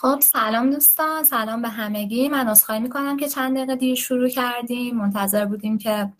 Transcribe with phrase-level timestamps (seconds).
[0.00, 2.28] خب سلام دوستان سلام به همگی.
[2.28, 4.96] من عذرخواهی می‌کنم که چند دقیقه دیر شروع کردیم.
[4.96, 6.12] منتظر بودیم که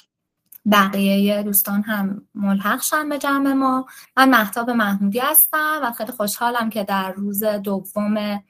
[0.72, 3.87] بقیه دوستان هم ملحق شن به جمع ما.
[4.16, 8.43] من محتاب محمودی هستم و خیلی خوشحالم که در روز دوم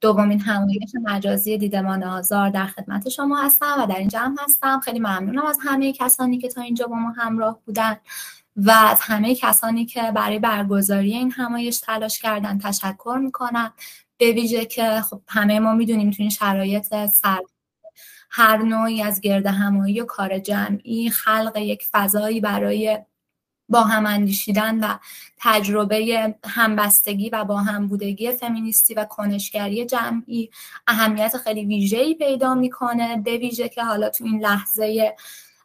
[0.00, 4.80] دومین همایش مجازی دیدمان آزار در خدمت شما هستم و در این جمع هستم.
[4.80, 7.96] خیلی ممنونم از همه کسانی که تا اینجا با ما همراه بودن
[8.56, 13.72] و از همه کسانی که برای برگزاری این همایش تلاش کردن تشکر می‌کنم.
[14.18, 17.40] به ویژه که خب همه ما می‌دونیم تو این شرایط سر
[18.30, 22.98] هر نوعی از گرد همایی و کار جمعی خلق یک فضایی برای
[23.68, 24.98] با هم اندیشیدن و
[25.38, 30.50] تجربه همبستگی و با هم بودگی فمینیستی و کنشگری جمعی
[30.86, 35.16] اهمیت خیلی ویژه‌ای پیدا می‌کنه به ویژه که حالا تو این لحظه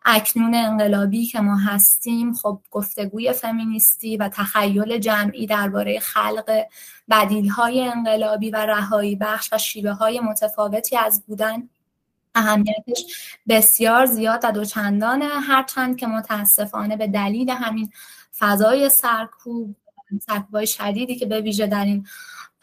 [0.05, 6.65] اکنون انقلابی که ما هستیم خب گفتگوی فمینیستی و تخیل جمعی درباره خلق
[7.09, 11.69] بدیلهای انقلابی و رهایی بخش و شیوه های متفاوتی از بودن
[12.35, 13.05] اهمیتش
[13.47, 15.25] بسیار زیاد و دوچندانه.
[15.25, 17.91] هرچند که متاسفانه به دلیل همین
[18.39, 19.75] فضای سرکوب
[20.19, 22.07] سرکوبای شدیدی که به ویژه در این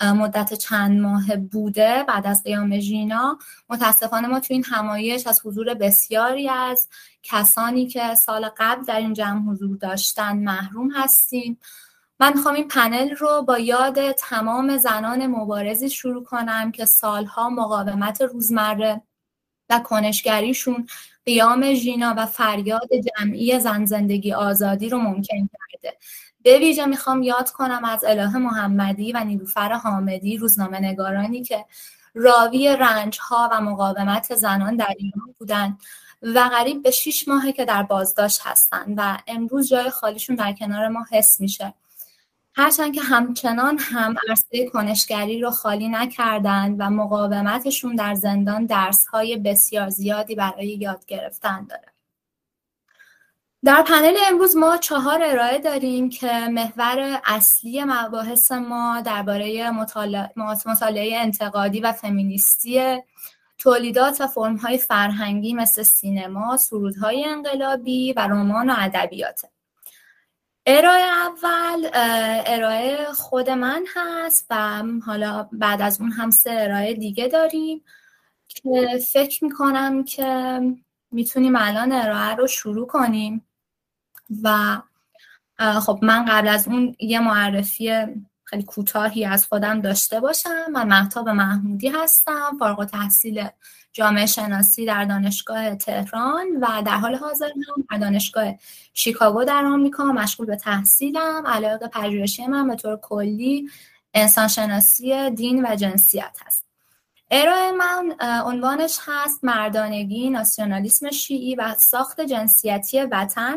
[0.02, 3.38] مدت چند ماه بوده بعد از قیام ژینا.
[3.68, 6.88] متاسفانه ما تو این همایش از حضور بسیاری از
[7.22, 11.58] کسانی که سال قبل در این جمع حضور داشتن محروم هستیم.
[12.20, 18.22] من می‌خوام این پنل رو با یاد تمام زنان مبارزی شروع کنم که سالها مقاومت
[18.22, 19.02] روزمره
[19.70, 20.86] و کنشگریشون
[21.26, 22.88] قیام ژینا و فریاد
[23.18, 25.98] جمعی زن زندگی آزادی رو ممکن کرده.
[26.48, 31.64] به ویژه می‌خوام یاد کنم از اله محمدی و نیلوفر حامدی روزنامه نگارانی که
[32.14, 35.78] راوی رنج ها و مقاومت زنان در ایران بودند
[36.22, 40.88] و قریب به شیش ماهه که در بازداشت هستند و امروز جای خالیشون در کنار
[40.88, 41.74] ما حس میشه.
[42.54, 49.36] هرچند که همچنان هم عرصه کنشگری رو خالی نکردند و مقاومتشون در زندان درس های
[49.36, 51.97] بسیار زیادی برای یاد گرفتن داره.
[53.64, 59.70] در پنل امروز ما چهار ارائه داریم که محور اصلی مباحث ما درباره
[60.66, 63.02] مطالعه انتقادی و فمینیستی
[63.58, 69.40] تولیدات و فرمهای فرهنگی مثل سینما، سرودهای انقلابی و رمان و ادبیات.
[70.66, 71.90] ارائه اول
[72.46, 77.84] ارائه خود من هست و حالا بعد از اون هم سه ارائه دیگه داریم
[78.48, 80.60] که فکر می‌کنم که
[81.10, 83.47] می‌تونیم الان ارائه رو شروع کنیم
[84.42, 84.78] و
[85.58, 88.06] خب من قبل از اون یه معرفی
[88.44, 93.48] خیلی کوتاهی از خودم داشته باشم من محتاب محمودی هستم فارغ تحصیل
[93.92, 98.54] جامعه شناسی در دانشگاه تهران و در حال حاضر هم در دانشگاه
[98.94, 101.46] شیکاگو در آمریکا مشغول به تحصیلم.
[101.46, 103.68] علاقه پژوهشی من به طور کلی
[104.14, 106.64] انسان شناسی دین و جنسیت هست.
[107.30, 113.56] ارائه من عنوانش هست مردانگی ناسیونالیسم شیعی و ساخت جنسیتی وطن.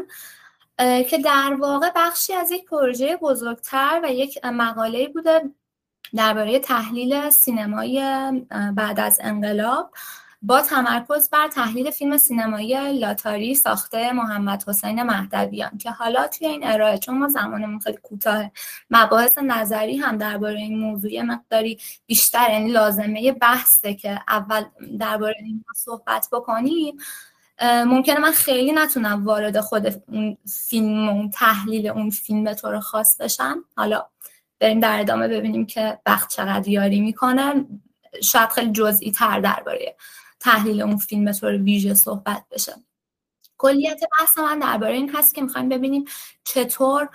[1.09, 5.41] که در واقع بخشی از یک پروژه بزرگتر و یک مقاله بوده
[6.15, 8.01] درباره تحلیل سینمایی
[8.75, 9.91] بعد از انقلاب
[10.43, 16.67] با تمرکز بر تحلیل فیلم سینمایی لاتاری ساخته محمد حسین مهدویان که حالا توی این
[16.67, 18.51] ارائه چون ما زمانمون خیلی کوتاه
[18.89, 24.63] مباحث نظری هم درباره این موضوع مقداری بیشتر یعنی لازمه بحثه که اول
[24.99, 26.97] درباره این صحبت بکنیم.
[27.63, 33.21] ممکنه من خیلی نتونم وارد خود اون فیلم اون تحلیل اون فیلم به طور خاص
[33.21, 33.65] بشم.
[33.77, 34.05] حالا
[34.59, 37.65] بریم در ادامه ببینیم که وقت چقدر یاری می‌کنه.
[38.23, 39.95] شاید خیلی جزئی تر درباره
[40.39, 42.75] تحلیل اون فیلم به طور ویژه صحبت بشه.
[43.57, 46.05] کلیت بحث من درباره این هست که می‌خوایم ببینیم
[46.43, 47.09] چطور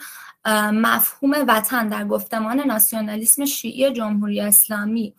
[0.72, 5.14] مفهوم وطن در گفتمان ناسیونالیسم شیعی جمهوری اسلامی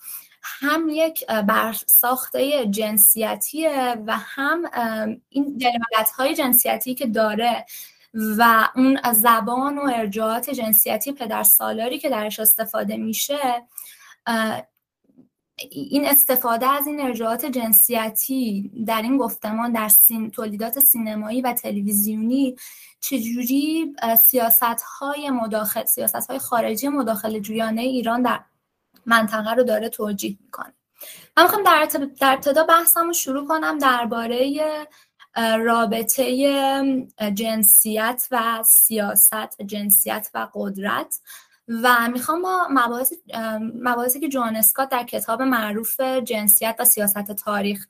[0.60, 4.62] هم یک برساخته جنسیتیه و هم
[5.30, 7.66] این دلالت های جنسیتی که داره
[8.14, 13.38] و اون زبان و ارجاعات جنسیتی پدر سالاری که درش استفاده میشه
[15.72, 22.56] این استفاده از این ارجاعات جنسیتی در این گفتمان در سین، تولیدات سینمایی و تلویزیونی
[23.00, 28.40] چجوری سیاست های مداخل سیاست های خارجی مداخل جویانه ایران در
[29.08, 30.74] منطقه رو داره توجیه می‌کنه.
[31.38, 31.88] من می‌خوام در,
[32.20, 34.62] در ابتدا بحثم رو شروع کنم درباره
[35.60, 36.26] رابطه
[37.34, 41.20] جنسیت و سیاست جنسیت و قدرت.
[41.68, 43.14] و می‌خوام با مباحث
[43.82, 47.88] مباحثی که جوان اسکات در کتاب معروف جنسیت و سیاست تاریخ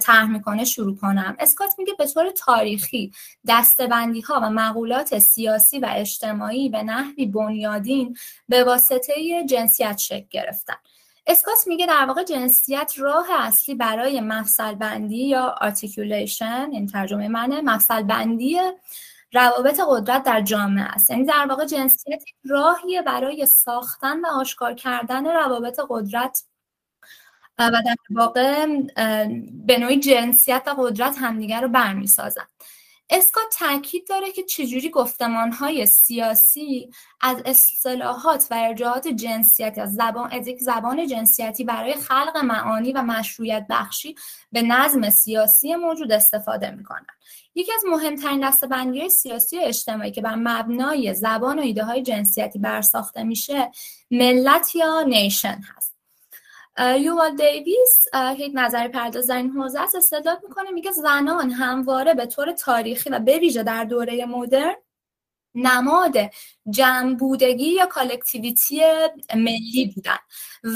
[0.00, 1.36] طرح می‌کنه شروع کنم.
[1.38, 3.12] اسکات میگه به طور تاریخی
[3.48, 8.16] دسته‌بندی ها و مقولات سیاسی و اجتماعی به نحوی بنیادین
[8.48, 10.74] به واسطه جنسیت شکل گرفتن.
[11.26, 17.60] اسکات میگه در واقع جنسیت راه اصلی برای مفصل بندی یا articulation این ترجمه منه
[17.60, 18.60] مفصل بندی
[19.32, 21.10] روابط قدرت در جامعه است.
[21.10, 26.44] یعنی در واقع جنسیت راهیه برای ساختن و آشکار کردن روابط قدرت
[27.58, 28.66] و در واقع
[29.66, 32.46] به نوعی جنسیت و قدرت همدیگر رو برمیسازن.
[33.10, 34.92] اسکات تاکید داره که چجوری
[35.52, 36.90] های سیاسی
[37.20, 43.02] از اصطلاحات و ارجاعات جنسیتی از زبان از یک زبان جنسیتی برای خلق معانی و
[43.02, 44.14] مشروعیت بخشی
[44.52, 47.06] به نظم سیاسی موجود استفاده می‌کنن.
[47.54, 52.58] یکی از مهمترین دسته‌بندی سیاسی و اجتماعی که بر مبنای زبان و ایده های جنسیتی
[52.58, 53.70] برساخته میشه
[54.10, 55.93] ملت یا nation هست.
[56.78, 59.94] یووال دیویس که یک نظریه پرداز در این حوزه است.
[59.94, 64.74] استدلال می‌کنه میگه زنان همواره به طور تاریخی و به ویژه در دوره مدرن
[65.54, 66.16] نماد
[66.70, 67.16] جمع
[67.58, 68.80] یا collectivity
[69.34, 70.18] ملی بودن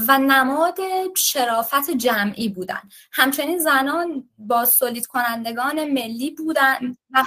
[0.09, 0.79] و نماد
[1.17, 2.81] شرافت جمعی بودن.
[3.13, 7.25] همچنین زنان با سولید کنندگان ملی بودن و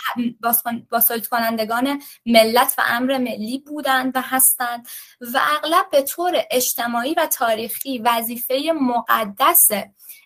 [0.92, 4.88] با سولید کنندگان ملت و امر ملی بودند و هستند
[5.34, 9.70] و اغلب به طور اجتماعی و تاریخی وظیفه مقدس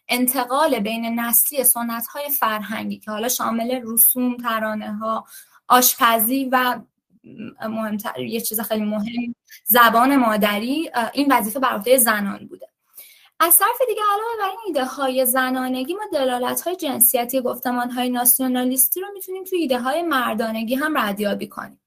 [0.07, 5.25] انتقال بین نسلی سنت های فرهنگی که حالا شامل رسوم ترانه ها
[5.67, 6.79] آشپزی و
[7.69, 8.19] مهمتر.
[8.19, 9.35] یه چیز خیلی مهم
[9.65, 12.67] زبان مادری این وظیفه بر عهده زنان بوده.
[13.39, 18.09] از طرف دیگه علاوه بر این ایده های زنانگی ما دلالت های جنسیتی گفتمان های
[18.09, 21.79] ناسیونالیستی رو می‌تونیم توی ایده های مردانگی هم ردیابی کنیم.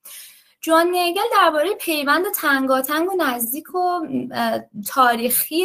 [0.60, 4.00] جوان نیگل درباره پیوند تنگاتنگ و نزدیک و
[4.86, 5.64] تاریخی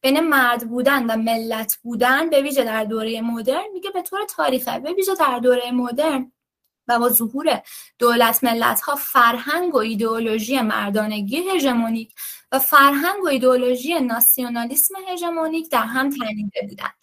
[0.00, 4.80] بین مرد بودن و ملت بودن به ویژه در دوره مدرن میگه به طور تاریخی
[4.80, 6.32] به ویژه در دوره مدرن
[6.88, 7.62] و با ظهور
[7.98, 12.14] دولت ملت ها فرهنگ و ایدئولوژی مردانگی هژمونیک
[12.52, 16.94] و فرهنگ و ایدئولوژی ناسیونالیسم هژمونیک در هم تنیده بودند.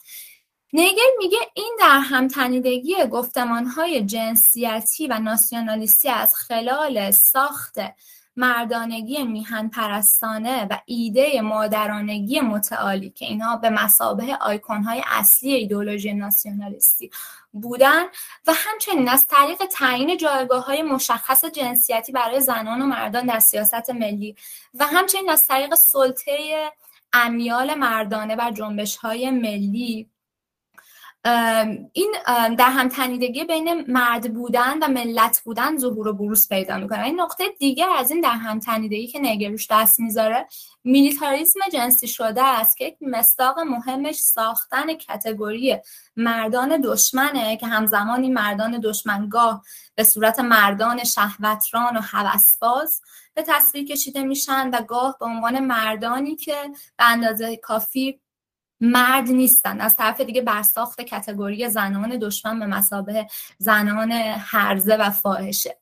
[0.73, 7.75] نیگل میگه این در هم تنیدگی گفتمان های جنسیتی و ناسیونالیستی از خلال ساخت
[8.35, 16.13] مردانگی میهن پرستانه و ایده مادرانگی متعالی که اینها به مسابه آیکون های اصلی ایدولوژی
[16.13, 17.09] ناسیونالیستی
[17.51, 18.03] بودن
[18.47, 23.89] و همچنین از طریق تعیین جایگاه های مشخص جنسیتی برای زنان و مردان در سیاست
[23.89, 24.35] ملی
[24.73, 26.71] و همچنین از طریق سلطه
[27.13, 30.09] امیال مردانه و جنبش های ملی
[31.93, 32.15] این
[32.57, 37.03] در هم تنیدگی بین مرد بودن و ملت بودن ظهور و بروز پیدا می‌کنه.
[37.03, 40.47] این نقطه دیگر از این در هم تنیدگی که نگروش دست می‌ذاره
[40.83, 45.77] میلیتاریسم جنسی شده است که یک مستاق مهمش ساختن کتگوری
[46.15, 49.63] مردان دشمنه که همزمان این مردان دشمنگاه
[49.95, 53.01] به صورت مردان شهوتران و هوسباز
[53.33, 56.55] به تصویر کشیده میشن و گاه به عنوان مردانی که
[56.97, 58.20] به اندازه کافی
[58.81, 59.81] مرد نیستن.
[59.81, 65.77] از طرف دیگه برساخت کتگوری زنان دشمن به مسابه زنان هرزه و فاحشه.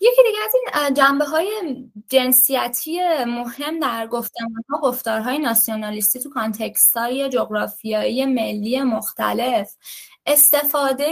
[0.00, 1.50] یکی دیگه از این جنبه های
[2.08, 9.76] جنسیتی مهم در گفتمان ها گفتارهای ناسیونالیستی تو کانتکست های جغرافیایی ملی مختلف.
[10.26, 11.04] استفاده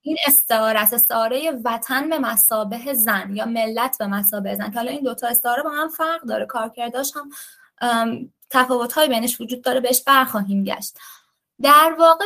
[0.00, 4.72] این استعاره است استعاره وطن به مسابه زن یا ملت به مسابه زن.
[4.72, 6.46] حالا این دوتا استعاره با هم فرق داره.
[6.46, 7.30] کارکرداش هم
[8.50, 10.98] تفاوت‌های بینش وجود داره بهش برخواهیم گشت.
[11.62, 12.24] در واقع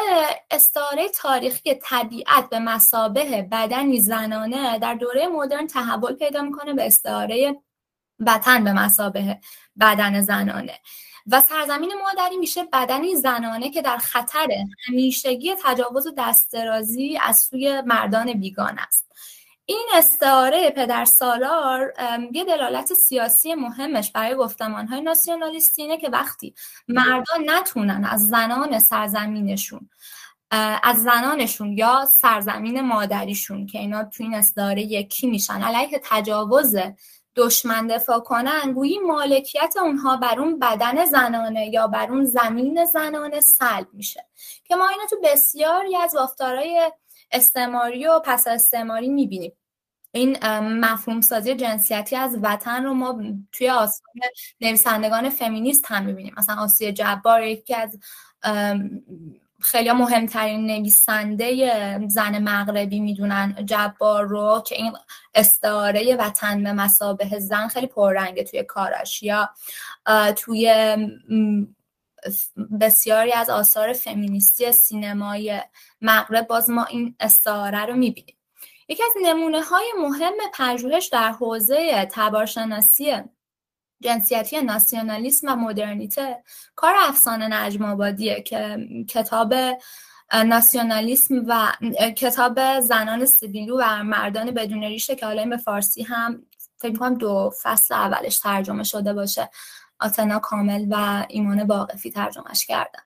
[0.50, 7.56] استعاره تاریخی طبیعت به مسابه بدنی زنانه در دوره مدرن تحول پیدا می‌کنه به استعاره
[8.20, 9.38] وطن به مسابه
[9.80, 10.78] بدن زنانه.
[11.26, 14.48] و سرزمین مادری میشه بدنی زنانه که در خطر
[14.88, 19.06] همیشگی تجاوز و دسترازی از سوی مردان بیگان است.
[19.64, 21.94] این استعاره پدر سالار
[22.32, 26.54] یه دلالت سیاسی مهمش برای گفتمان های ناسیونالیستی اینه که وقتی
[26.88, 29.90] مردان نتونن از زنان سرزمینشون
[30.82, 36.76] از زنانشون یا سرزمین مادریشون که اینا تو این استعاره یکی میشن علیه تجاوز
[37.36, 43.40] دشمن دفاع کنن گویی مالکیت اونها بر اون بدن زنانه یا بر اون زمین زنانه
[43.40, 44.26] سلب میشه.
[44.64, 46.92] که ما اینو تو بسیاری از گفتارهای
[47.32, 49.52] استعماری و پس استعماری می‌بینیم.
[50.12, 53.22] این مفهوم سازی جنسیتی از وطن رو ما
[53.52, 54.14] توی آثار
[54.60, 56.34] نویسندگان فمینیست هم می‌بینیم.
[56.36, 57.98] مثلا آسیه جبار یکی از
[59.60, 63.56] خیلی مهمترین نویسنده زن مغربی می‌دونن.
[63.66, 64.92] جبار رو که این
[65.34, 69.50] استعاره وطن به مسابه زن خیلی پررنگه توی کاراش یا
[70.36, 70.96] توی
[72.80, 75.60] بسیاری از آثار فمینیستی سینمای
[76.00, 78.36] مغرب باز ما این استعاره رو می‌بینیم.
[78.88, 83.16] یکی از نمونه های مهم پژوهش در حوزه تبارشناسی
[84.00, 86.42] جنسیتی ناسیونالیسم و مدرنیته
[86.76, 89.54] کار افسانه نجم آبادیه که کتاب
[90.32, 91.72] ناسیونالیسم و
[92.16, 96.46] کتاب زنان سیبیلو و مردان بدون ریشه که حالا به فارسی هم
[96.76, 99.50] فکر کنم دو فصل اولش ترجمه شده باشه
[100.00, 103.00] آتنا کامل و ایمان باقفی ترجمهش کردن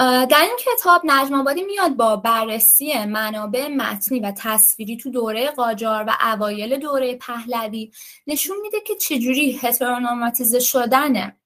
[0.00, 6.04] در این کتاب نجم آبادی میاد با بررسی منابع متنی و تصویری تو دوره قاجار
[6.06, 7.92] و اوایل دوره پهلوی
[8.26, 11.36] نشون میده که چجوری هترونورماتیزه شدنه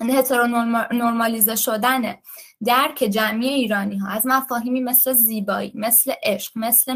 [0.00, 2.22] هترونورمالیزه شدنه.
[2.64, 6.94] درک جمعی ایرانی ها از مفاهیمی مثل زیبایی، مثل عشق، مثل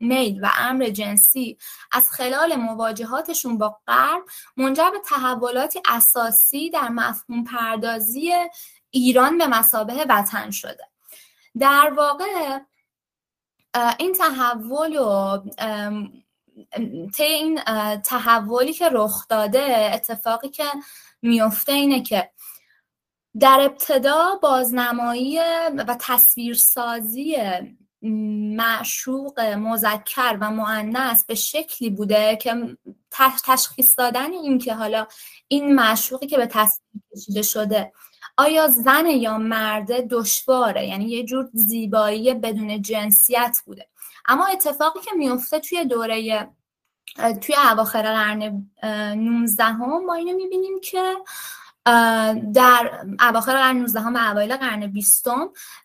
[0.00, 1.58] میل و امر جنسی
[1.92, 4.22] از خلال مواجهاتشون با غرب
[4.56, 8.32] منجر به تحولاتی اساسی در مفهوم پردازی
[8.90, 10.88] ایران به مسابه وطن شده.
[11.58, 12.58] در واقع
[13.98, 15.38] این تحول و
[17.14, 17.60] طی این
[18.04, 20.64] تحولی که رخ داده اتفاقی که
[21.22, 22.30] میفته اینه که
[23.40, 25.38] در ابتدا بازنمایی
[25.76, 27.36] و تصویرسازی
[28.56, 32.76] معشوق مذکر و معنس به شکلی بوده که
[33.44, 35.06] تشخیص دادن این که حالا
[35.48, 37.92] این معشوقی که به تصویر کشیده شده
[38.36, 43.88] آیا زن یا مرده دشواره؟ یعنی یه جور زیبایی بدون جنسیت بوده.
[44.26, 46.48] اما اتفاقی که میفته توی دوره
[47.40, 48.66] توی اواخر قرن
[49.14, 51.14] 19 هم ما اینو می‌بینیم که
[52.54, 55.26] در اواخر قرن 19 و اوایل قرن 20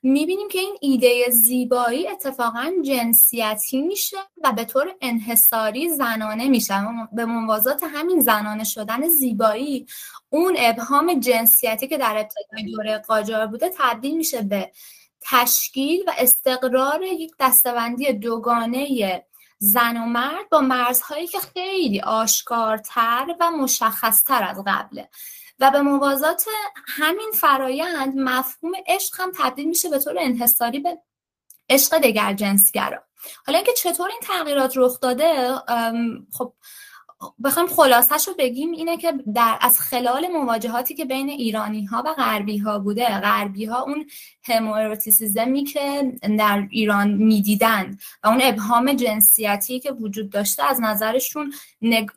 [0.03, 6.73] می‌بینیم که این ایده زیبایی اتفاقا جنسیتی میشه و به طور انحصاری زنانه میشه.
[7.13, 9.85] به موازات همین زنانه شدن زیبایی
[10.29, 14.71] اون ابهام جنسیتی که در ابتدای دوره قاجار بوده تبدیل میشه به
[15.21, 19.23] تشکیل و استقرار یک دستبندی دوگانه
[19.61, 25.09] زن و مرد با مرزهایی که خیلی آشکارتر و مشخصتر از قبله.
[25.59, 26.45] و به موازات
[26.87, 30.97] همین فرایند مفهوم عشق هم تبدیل میشه به طور انحصاری به
[31.69, 33.03] عشق دگر جنسگرا
[33.45, 35.53] حالا اینکه چطور این تغییرات رخ داده
[36.31, 36.53] خب
[37.43, 42.13] بخوایم خلاصش رو بگیم اینه که در از خلال مواجهاتی که بین ایرانی ها و
[42.13, 44.05] غربی ها بوده غربی ها اون
[44.43, 51.53] هموروتیسیزمی که در ایران می‌دیدند و اون ابهام جنسیتی که وجود داشته از نظرشون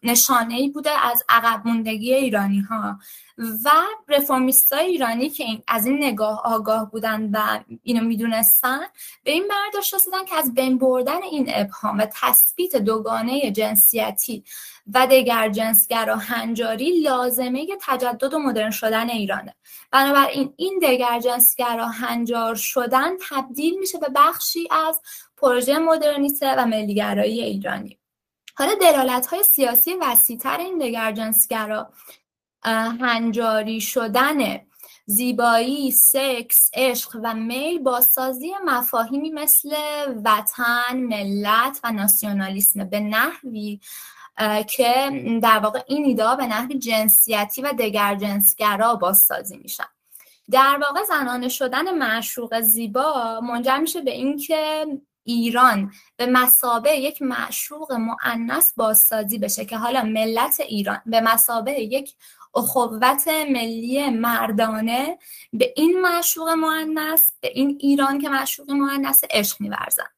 [0.03, 2.99] نشانه ای بوده از عقب موندگی ایرانی ها
[3.39, 3.71] و
[4.09, 8.81] رفرمیست ایرانی که از این نگاه آگاه بودن و اینو می‌دونستن
[9.25, 14.45] به این برداشت رسیدن که از بین بردن این ابهام و تثبیت دوگانه جنسیتی
[14.95, 19.55] و دگر جنسگرا هنجاری لازمه تجدد و مدرن شدن ایرانه.
[19.91, 25.01] بنابراین این دگر جنسگرا هنجار شدن تبدیل میشه به بخشی از
[25.37, 27.99] پروژه مدرنیته و ملیگرایی ایرانی.
[28.55, 31.93] حالا دلالت های سیاسی وسیعتر این دگر جنسگرا
[32.65, 34.61] هنجاری شدن
[35.07, 39.77] زیبایی، سکس، عشق و میل با سازی مفاهیمی مثل
[40.25, 42.85] وطن، ملت و ناسیونالیسم.
[42.85, 43.81] به نحوی
[44.69, 45.11] که
[45.43, 49.85] در واقع این ایده به نحوی جنسیتی و دگر جنسگرا بازسازی میشن.
[50.51, 54.87] در واقع زنانه شدن معشوق زیبا منجر میشه به اینکه
[55.25, 62.15] ایران به مسابه یک معشوق معنس بازسازی بشه که حالا ملت ایران به مسابه یک
[62.55, 65.19] اخوت ملی مردانه
[65.53, 70.09] به این معشوق معنس به این ایران که معشوق معنس عشق میورزن.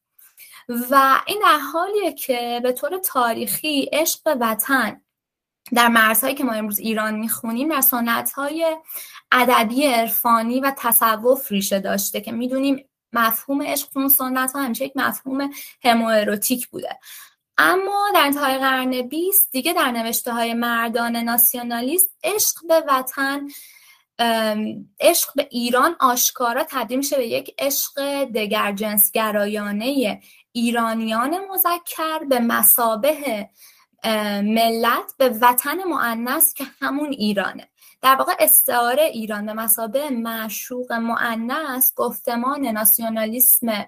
[0.91, 5.01] و این در حالیه که به طور تاریخی عشق وطن
[5.73, 8.77] در مرزهایی که ما امروز ایران می‌خونیم در سنت های
[9.31, 14.91] ادبی عرفانی و تصوف ریشه داشته که می‌دونیم مفهوم عشق اون سنت ها همیشه یک
[14.95, 15.49] مفهوم
[15.83, 16.99] همواروتیک بوده.
[17.57, 23.47] اما در انتهای قرن 20 دیگه در نوشته های مردان ناسیونالیست عشق به وطن
[24.99, 30.21] عشق به ایران آشکارا تبدیل میشه به یک عشق دگر جنس گرایانه
[30.51, 33.49] ایرانیان مذکر به مسابه
[34.43, 37.69] ملت به وطن معنس که همون ایرانه.
[38.01, 43.85] در واقع استعاره ایران به مسابه معشوق معنس گفتمان ناسیونالیسم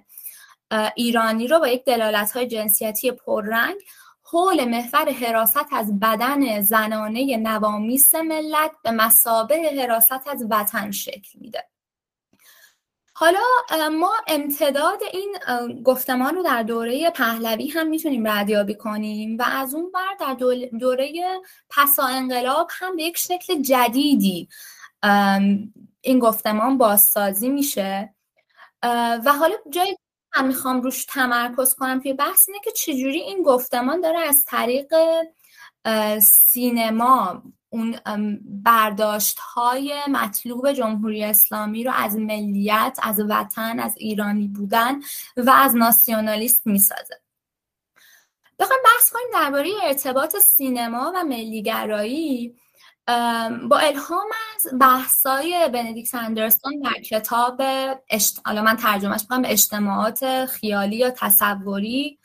[0.95, 3.75] ایرانی رو با یک دلالت های جنسیتی پررنگ
[4.23, 11.63] حول محور حراست از بدن زنانه نوامیس ملت به مسابه حراست از وطن شکل میده.
[13.13, 13.39] حالا
[13.91, 15.35] ما امتداد این
[15.83, 20.33] گفتمان رو در دوره پهلوی هم می‌تونیم ردیابی کنیم و از اون بر در
[20.79, 21.11] دوره
[21.69, 24.49] پسا انقلاب هم به یک شکل جدیدی
[26.01, 28.15] این گفتمان بازسازی میشه.
[29.25, 29.97] و حالا جای
[30.37, 34.93] من می‌خوام روش تمرکز کنم توی بحث اینه که چجوری این گفتمان داره از طریق
[36.21, 37.99] سینما اون
[38.63, 44.99] برداشت های مطلوب جمهوری اسلامی رو از ملیت از وطن از ایرانی بودن
[45.37, 47.21] و از ناسیونالیست می‌سازه.
[48.59, 52.55] بخوایم بحث کنیم درباره ارتباط سینما و ملیگرایی.
[53.69, 57.61] با الهام از بحثای بندیکت اندرسون در کتاب
[58.09, 58.47] اشت...
[58.47, 62.19] من ترجمهش می‌کنم به اجتماعات خیالی یا تصوری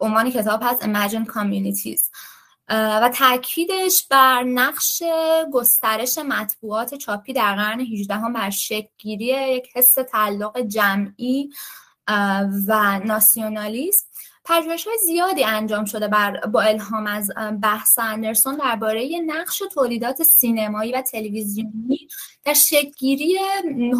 [0.00, 2.10] عنوان کتاب هست Imagine Communities.
[2.70, 5.02] و تاکیدش بر نقش
[5.52, 11.50] گسترش مطبوعات چاپی در قرن 18 هم بر شکلگیری یک حس تعلق جمعی
[12.66, 14.13] و ناسیونالیست
[14.44, 17.30] پژوهش زیادی انجام شده بر با الهام از
[17.62, 22.08] بحث اندرسون درباره نقش تولیدات سینمایی و تلویزیونی
[22.44, 23.38] در شکلگیری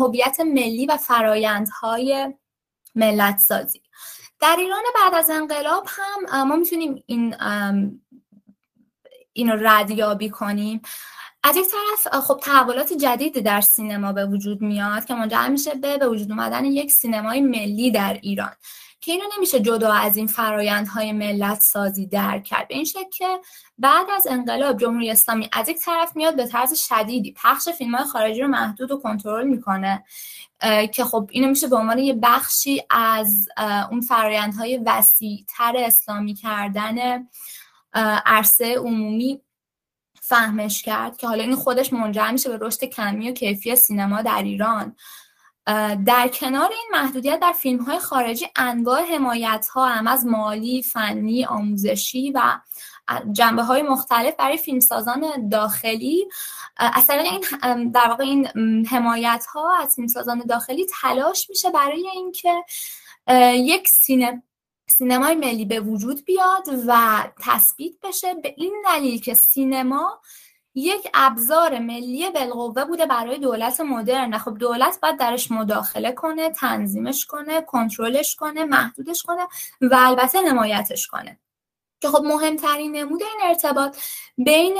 [0.00, 2.34] هویت ملی و فرایندهای
[2.94, 3.82] ملت سازی
[4.40, 7.34] در ایران بعد از انقلاب هم ما می‌تونیم این
[9.32, 10.82] اینو ردیابی کنیم.
[11.42, 15.98] از یک طرف خب تحولات جدیدی در سینما به وجود میاد که منجر میشه به
[15.98, 18.52] به وجود اومدن یک سینمای ملی در ایران.
[19.04, 22.68] که اینو نمیشه جدا از این فرایندهای ملت سازی درک کرد.
[22.68, 23.40] به این شکل که
[23.78, 28.04] بعد از انقلاب جمهوری اسلامی از یک طرف میاد به طرز شدیدی پخش فیلم های
[28.04, 30.04] خارجی رو محدود و کنترل می‌کنه
[30.92, 33.48] که خب اینو میشه به عنوان یه بخشی از
[33.90, 37.28] اون فرایندهای وسیعتر اسلامی کردن
[38.26, 39.40] عرصه عمومی
[40.20, 44.42] فهمش کرد که حالا این خودش منجر میشه به رشد کمی و کیفی سینما در
[44.42, 44.96] ایران.
[46.06, 51.44] در کنار این محدودیت در فیلم های خارجی انواع حمایت ها هم از مالی، فنی،
[51.44, 52.58] آموزشی و
[53.32, 56.28] جنبه های مختلف برای فیلمسازان داخلی
[56.76, 58.46] از این در واقع این
[58.86, 62.64] حمایت ها از فیلمسازان داخلی تلاش میشه برای اینکه
[63.54, 64.42] یک سینما
[64.90, 68.34] سینمای ملی به وجود بیاد و تثبیت بشه.
[68.34, 70.20] به این دلیل که سینما
[70.74, 74.38] یک ابزار ملی بالقوه بوده برای دولت مدرن.
[74.38, 79.42] خب دولت باید درش مداخله کنه تنظیمش کنه کنترلش کنه محدودش کنه
[79.80, 81.38] و البته حمایتش کنه.
[82.04, 83.96] که خب مهمترین نمود این ارتباط
[84.36, 84.76] بین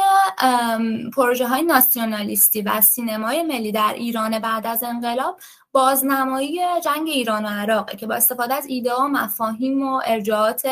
[1.16, 5.40] پروژه های ناسیونالیستی و سینمای ملی در ایران بعد از انقلاب
[5.72, 10.68] بازنمایی جنگ ایران و عراقه که با استفاده از ایده و مفاهیم و ارجاعات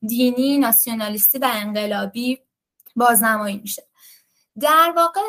[0.00, 2.38] دینی ناسیونالیستی و انقلابی
[2.96, 3.87] بازنمایی میشه.
[4.60, 5.20] در واقع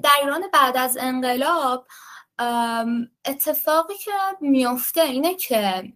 [0.00, 1.86] در ایران بعد از انقلاب
[3.24, 5.92] اتفاقی که میفته اینه که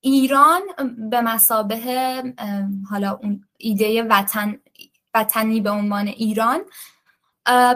[0.00, 0.62] ایران
[1.10, 2.22] به مسابه
[2.90, 4.58] حالا اون ایده وطن
[5.14, 6.60] وطنی به عنوان ایران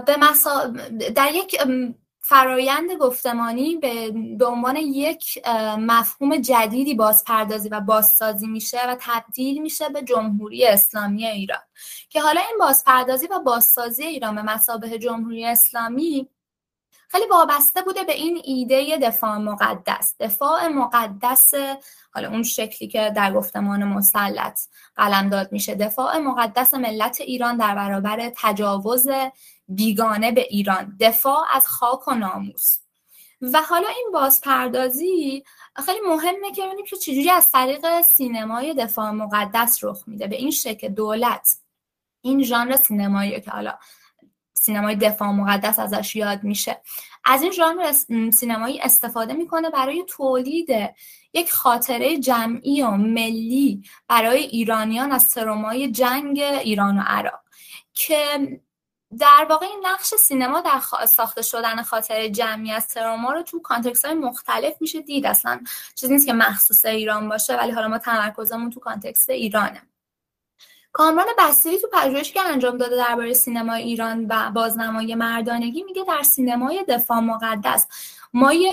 [0.07, 0.67] به مسا...
[1.15, 1.57] در یک
[2.27, 9.89] فرایند گفتمانی به, به عنوان یک مفهوم جدیدی بازپردازی و بازسازی میشه و تبدیل میشه
[9.89, 11.61] به جمهوری اسلامی ایران.
[12.09, 16.29] که حالا این بازپردازی و بازسازی ایران به مسابه جمهوری اسلامی
[17.09, 20.15] خیلی وابسته بوده به این ایده دفاع مقدس.
[20.21, 21.55] دفاع مقدس
[22.15, 24.61] حالا اون شکلی که در گفتمان مسلط
[24.97, 25.75] قلمداد میشه.
[25.75, 29.09] دفاع مقدس ملت ایران در برابر تجاوز
[29.69, 30.97] بیگانه به ایران.
[31.01, 32.79] دفاع از خاک و ناموس.
[33.53, 35.45] و حالا این بازپردازی
[35.87, 40.27] خیلی مهمه که ببینیم که چجوری از طریق سینمای دفاع مقدس رخ میده.
[40.27, 41.57] به این شکل دولت
[42.21, 43.79] این ژانر سینمایی که حالا
[44.55, 46.81] سینمای دفاع مقدس ازش یاد میشه
[47.25, 47.93] از این ژانر
[48.33, 50.71] سینمایی استفاده می‌کنه برای تولید
[51.35, 57.41] یک خاطره جمعی و ملی برای ایرانیان از ترومای جنگ ایران و عراق
[57.95, 58.39] که
[59.19, 64.05] در واقع این نقش سینما در ساخته شدن خاطره جمعی از تروما رو تو context
[64.05, 65.27] های مختلف میشه دید.
[65.27, 65.61] اصلا
[65.95, 69.83] چیزی نیست که مخصوص ایران باشه ولی حالا ما تمرکزمون تو context ایرانه.
[70.97, 76.23] کامران بسیری تو پژوهشی که انجام داده درباره سینما ایران و بازنمایی مردانگی میگه در
[76.23, 77.87] سینمای دفاع مقدس
[78.35, 78.73] ما یه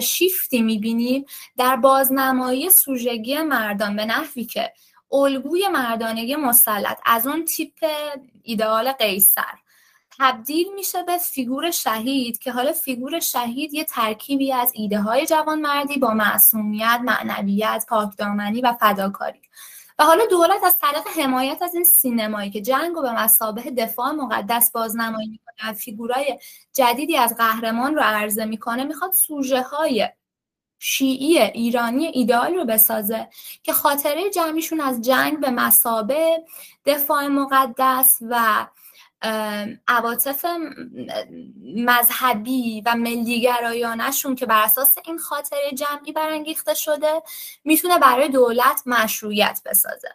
[0.00, 1.24] شیفتی می‌بینیم
[1.56, 4.72] در بازنمایی سوژگی مردان به نحوی که
[5.12, 7.86] الگوی مردانگی مسلط از اون تیپ
[8.42, 9.54] ایدئال قیصر.
[10.18, 15.98] تبدیل میشه به فیگور شهید که حالا فیگور شهید یه ترکیبی از ایده های جوانمردی
[15.98, 19.40] با معصومیت، معنویت، پاکدامنی و فداکاری.
[19.98, 24.10] و حالا دولت از طریق حمایت از این سینمایی که جنگ و به مثابه دفاع
[24.10, 26.38] مقدس بازنمایی می‌کنه فیگورای
[26.72, 30.08] جدیدی از قهرمان رو عرضه می‌کنه می‌خواد سوژه های
[30.78, 33.28] شیعی ایرانی ایدئال رو بسازه
[33.62, 36.44] که خاطره جمعیشون از جنگ به مسابه
[36.86, 38.66] دفاع مقدس و
[39.88, 40.46] عواطف
[41.76, 47.22] مذهبی و ملیگرایانشون که بر اساس این خاطره جمعی برانگیخته شده
[47.64, 50.08] می‌تونه برای دولت مشروعیت بسازه.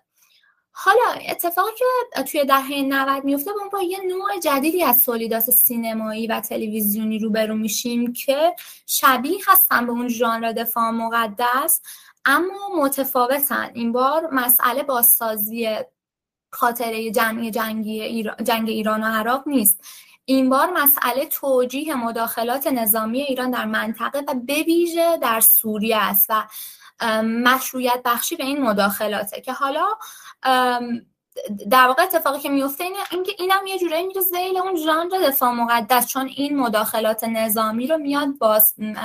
[0.75, 6.27] حالا اتفاقی که توی دهه 90 میفته با با یه نوع جدیدی از تولیدات سینمایی
[6.27, 11.81] و تلویزیونی روبرو میشیم که شبیه هستن به اون ژانر دفاع مقدس
[12.25, 13.71] اما متفاوتن.
[13.73, 15.77] این بار مسئله بازسازی
[16.53, 19.83] خاطره جمعی جنگی ایران، جنگ ایران و عراق نیست.
[20.25, 24.65] این بار مسئله توجیه مداخلات نظامی ایران در منطقه و به
[25.21, 26.43] در سوریه است و
[27.21, 29.85] مشروعیت بخشی به این مداخلاته که حالا
[31.69, 35.51] در واقع اتفاقی که میفته اینه اینکه اینم یه جورایی میره زیل اون ژانر دفاع
[35.51, 38.61] مقدس چون این مداخلات نظامی رو میاد با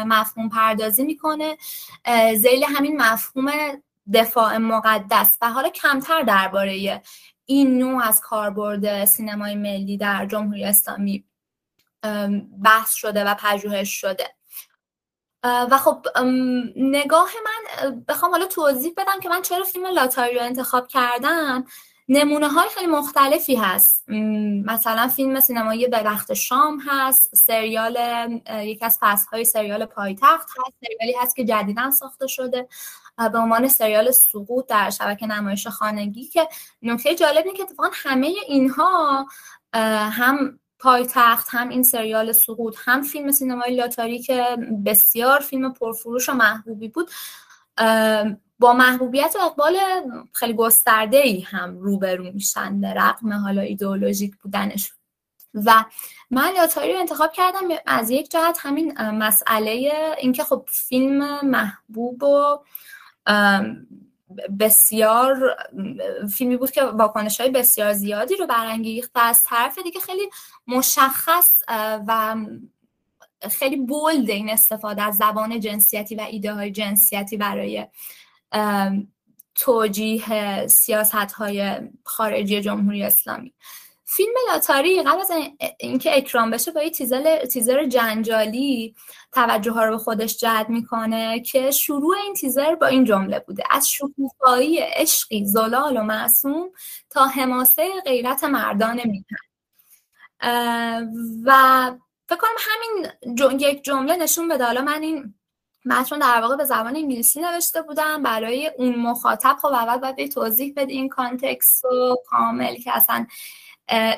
[0.06, 1.56] مفهوم پردازی می‌کنه
[2.34, 3.52] زیل همین مفهوم
[4.14, 5.38] دفاع مقدس.
[5.42, 7.02] و حالا کمتر درباره
[7.50, 11.24] این نوع از کاربرد سینمای ملی در جمهوری اسلامی
[12.64, 14.34] بحث شده و پژوهش شده.
[15.44, 16.06] و خب
[16.76, 21.64] نگاه من بخوام حالا توضیح بدم که من چرا فیلم لاتاری رو انتخاب کردم.
[22.08, 24.04] نمونه های خیلی مختلفی هست.
[24.64, 27.96] مثلا فیلم سینمایی به وقت شام هست سریال
[28.50, 32.68] یکی از فصل های سریال پایتخت هست سریالی هست که جدیدا ساخته شده.
[33.32, 36.48] به عنوان سریال سقوط در شبکه نمایش خانگی که
[36.82, 39.26] نکته جالب اینه که اتفاقا همه اینها
[40.10, 46.32] هم پایتخت هم این سریال سقوط هم فیلم سینمای لاتاری که بسیار فیلم پرفروش و
[46.32, 47.10] محبوبی بود
[48.58, 49.76] با محبوبیت و اقبال
[50.32, 54.92] خیلی گسترده ای هم روبرو میشن در رقم حالا ایدئولوژیک بودنش.
[55.54, 55.84] و
[56.30, 62.58] من لاتاری رو انتخاب کردم از یک جهت همین مسئله اینکه خب فیلم محبوب و
[64.60, 65.56] بسیار
[66.34, 70.30] فیلمی بود که واکنش های بسیار زیادی رو برانگیخت و از طرف دیگه خیلی
[70.66, 71.62] مشخص
[72.06, 72.36] و
[73.50, 77.86] خیلی بولد این استفاده از زبان جنسیتی و ایده های جنسیتی برای
[79.54, 83.54] توجیه سیاست های خارجی جمهوری اسلامی.
[84.10, 85.30] فیلم لاتاری قبل از
[85.78, 88.94] اینکه اکران بشه با یه تیزر, تیزر جنجالی
[89.32, 93.64] توجه ها رو به خودش جلب می‌کنه که شروع این تیزر با این جمله بوده.
[93.70, 96.70] از شکوفایی عشقی زلال و معصوم
[97.10, 99.38] تا حماسه غیرت مردان میهن.
[101.44, 101.92] و
[102.28, 104.64] فکر کنم همین یک جمله نشون بده.
[104.64, 105.34] حالا من این
[105.84, 108.22] متن در واقع به زبان انگلیسی نوشته بودم.
[108.22, 113.26] برای اون مخاطب خب اول باید توضیح بده این context و کامل که اصلا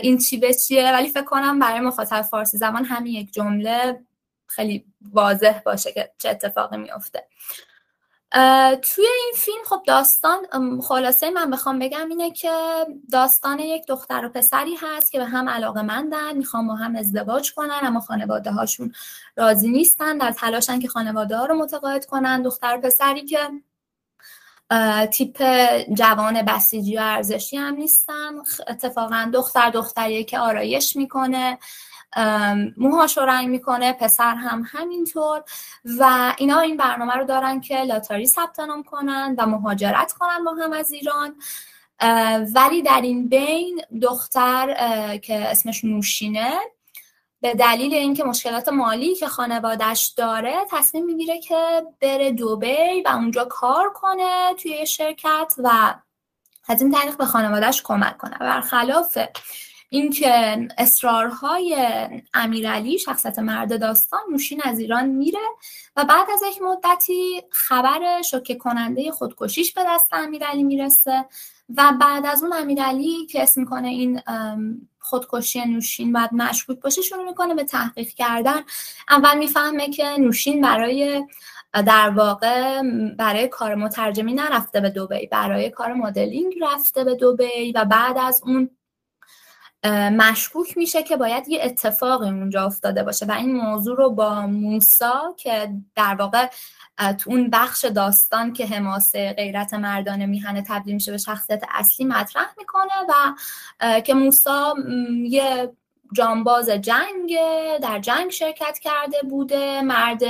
[0.01, 4.01] این چی به چیه؟ ولی فکر کنم برای مخاطب فارسی زمان همین یک جمله
[4.47, 7.27] خیلی واضح باشه که چه اتفاقی میفته
[8.83, 10.39] توی این فیلم خب داستان
[10.81, 12.53] خلاصه من بخوام بگم اینه که
[13.13, 17.55] داستان یک دختر و پسری هست که به هم علاقه مندن می‌خوام با هم ازدواج
[17.55, 18.93] کنن اما خانواده هاشون
[19.37, 20.19] راضی نیستن.
[20.19, 22.43] در تلاشن که خانواده ها رو متقاعد کنن.
[22.43, 23.39] دختر و پسری که
[25.11, 25.43] تیپ
[25.93, 28.35] جوان بسیجی و ارزشی هم نیستن.
[28.69, 31.59] اتفاقا دختر دختریه که آرایش می‌کنه
[32.77, 35.43] موهاش رو رنگ می‌کنه پسر هم همینطور.
[35.99, 40.55] و اینا این برنامه رو دارن که لاتاری ثبت نام کنن و مهاجرت کنن با
[40.65, 41.35] هم از ایران.
[42.55, 44.77] ولی در این بین دختر
[45.23, 46.53] که اسمش نوشینه
[47.41, 53.45] به دلیل اینکه مشکلات مالی که خانوادش داره تصمیم می‌گیره که بره دوبی و اونجا
[53.45, 55.95] کار کنه توی شرکت و
[56.69, 58.39] از این طریق به خانوادهش کمک کنه.
[58.39, 59.19] برخلاف
[59.89, 61.77] اینکه اصرارهای
[62.35, 65.39] امیرعلی شخصیت مرد داستان نوشین از ایران میره
[65.97, 71.25] و بعد از یک مدتی خبر شوکه کننده خودکشیش به دست امیرعلی می‌رسه
[71.77, 74.21] و بعد از اون امیرعلی که اسم می‌کنه این
[75.11, 78.61] خودکشی نوشین باید مشکوک باشه شروع می‌کنه به تحقیق کردن.
[79.09, 81.25] اول می‌فهمه که نوشین برای
[81.73, 82.83] در واقع
[83.19, 88.43] برای کار مترجمی نرفته به دوبی برای کار مدلینگ رفته به دوبی و بعد از
[88.45, 88.71] اون
[90.13, 93.27] مشکوک میشه که باید یه اتفاقی اونجا افتاده باشه.
[93.27, 96.47] و این موضوع رو با موسا که در واقع
[97.19, 102.47] تو اون بخش داستان که حماسه غیرت مردانه میهنه تبدیل میشه به شخصیت اصلی مطرح
[102.59, 104.75] می‌کنه و که موسا
[105.25, 105.73] یه
[106.13, 107.37] جانباز جنگ
[107.83, 110.23] در جنگ شرکت کرده بوده مرد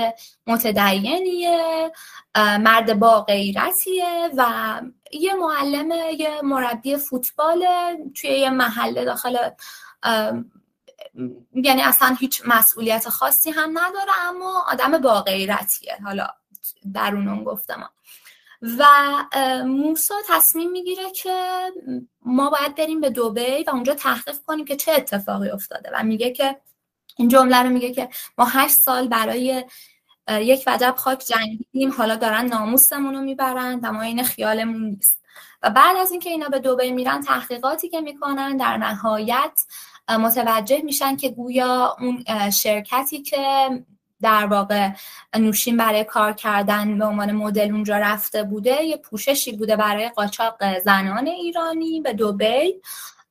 [0.46, 1.92] متدینیه
[2.36, 4.80] مرد با غیرتیه و
[5.12, 7.66] یه معلم یه مربی فوتبال
[8.14, 9.36] توی یه محله داخل
[11.52, 15.96] یعنی اصلا هیچ مسئولیت خاصی هم نداره اما آدم با غیرتیه.
[16.04, 16.26] حالا
[16.94, 17.90] درون اون گفتم.
[18.78, 18.84] و
[19.64, 21.64] موسا تصمیم می‌گیره که
[22.22, 26.30] ما باید بریم به دوبی و اونجا تحقیق کنیم که چه اتفاقی افتاده و میگه
[26.30, 26.60] که
[27.16, 29.64] این جمله رو میگه که ما هشت سال برای
[30.30, 35.20] یک وجب خاک جنگیدیم حالا دارن ناموسمون رو می‌برن و ما این خیالمون نیست.
[35.62, 39.64] و بعد از اینکه اینا به دوبی میرن تحقیقاتی که می‌کنن در نهایت
[40.08, 43.68] متوجه میشن که گویا اون شرکتی که
[44.22, 44.90] در واقع
[45.36, 50.78] نوشین برای کار کردن به عنوان مدل اونجا رفته بوده یه پوششی بوده برای قاچاق
[50.78, 52.74] زنان ایرانی به دوبی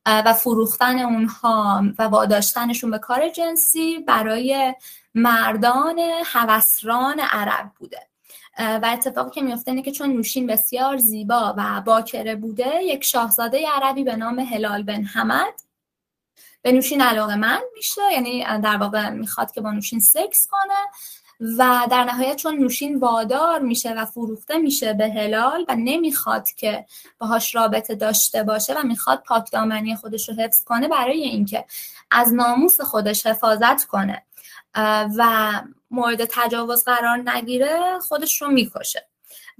[0.06, 4.74] و فروختن اونها و واداشتنشون به کار جنسی برای
[5.14, 8.10] مردان هوسران عرب بوده.
[8.58, 13.68] و اتفاقی که میفته اینه که چون نوشین بسیار زیبا و باکره بوده یک شاهزاده
[13.68, 15.54] عربی به نام هلال بن حمد
[16.62, 20.80] به نوشین علاقه من میشه یعنی در واقع می‌خواد که با نوشین سکس کنه
[21.58, 26.86] و در نهایت چون نوشین وادار میشه و فروخته میشه به هلال و نمی‌خواد که
[27.18, 31.64] باهاش رابطه داشته باشه و می‌خواد پاک دامنی خودش رو حفظ کنه برای اینکه
[32.10, 34.22] از ناموس خودش حفاظت کنه
[35.16, 35.50] و
[35.90, 39.06] مورد تجاوز قرار نگیره خودش رو می‌کشه.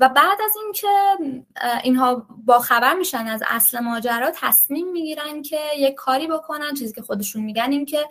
[0.00, 0.88] و بعد از اینکه
[1.82, 6.74] اینها با خبر میشن از اصل ماجرا تصمیم می‌گیرن که یک کاری بکنن.
[6.74, 8.08] چیزی که خودشون میگن این که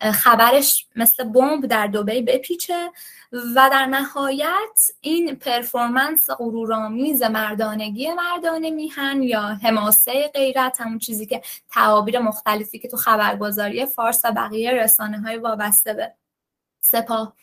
[0.00, 2.90] خبرش مثل بمب در دوبی بپیچه
[3.32, 11.42] و در نهایت این پرفورمنس غرورآمیز مردانگی مردانه میهن یا حماسه غیرت همون چیزی که
[11.70, 16.12] تعابیر مختلفی که تو خبرگزاری فارس و بقیه رسانه های وابسته به
[16.80, 17.36] سپاه.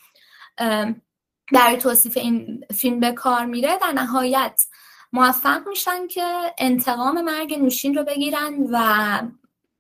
[1.53, 4.61] در توصیف این فیلم به کار میره در نهایت
[5.13, 9.19] موفق میشن که انتقام مرگ نوشین رو بگیرن و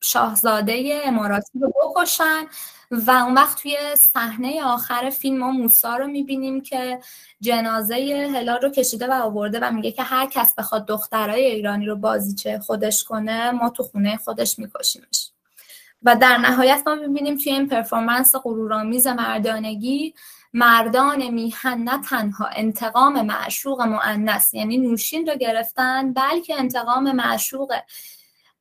[0.01, 2.45] شاهزاده اماراتی رو بکشن
[2.91, 6.99] و اون وقت توی صحنه آخر فیلم ما موسا رو می‌بینیم که
[7.41, 11.95] جنازه هلال رو کشیده و آورده و میگه که هر کس بخواد دخترای ایرانی رو
[11.95, 15.31] بازیچه خودش کنه ما تو خونه خودش میکشیمش.
[16.03, 20.13] و در نهایت ما می‌بینیم توی این پرفورمنس غرورآمیز مردانگی
[20.53, 27.73] مردان میهن نه تنها انتقام معشوق معنس یعنی نوشین رو گرفتن بلکه انتقام معشوق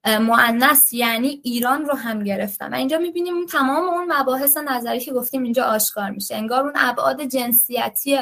[0.04, 2.74] معنس یعنی ایران رو هم گرفتن.
[2.74, 6.36] و اینجا می‌بینیم تمام اون مباحث نظری که گفتیم اینجا آشکار میشه.
[6.36, 8.18] انگار اون ابعاد جنسیتی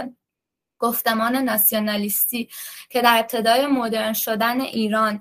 [0.79, 2.49] گفتمان ناسیونالیستی
[2.91, 5.21] که در ابتدای مدرن شدن ایران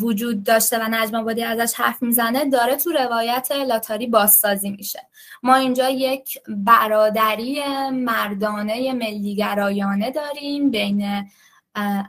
[0.00, 5.00] وجود داشته و نجم آبادی ازش حرف می‌زنه داره تو روایت لاتاری بازسازی میشه.
[5.42, 11.28] ما اینجا یک برادری مردانه ملیگرایانه داریم بین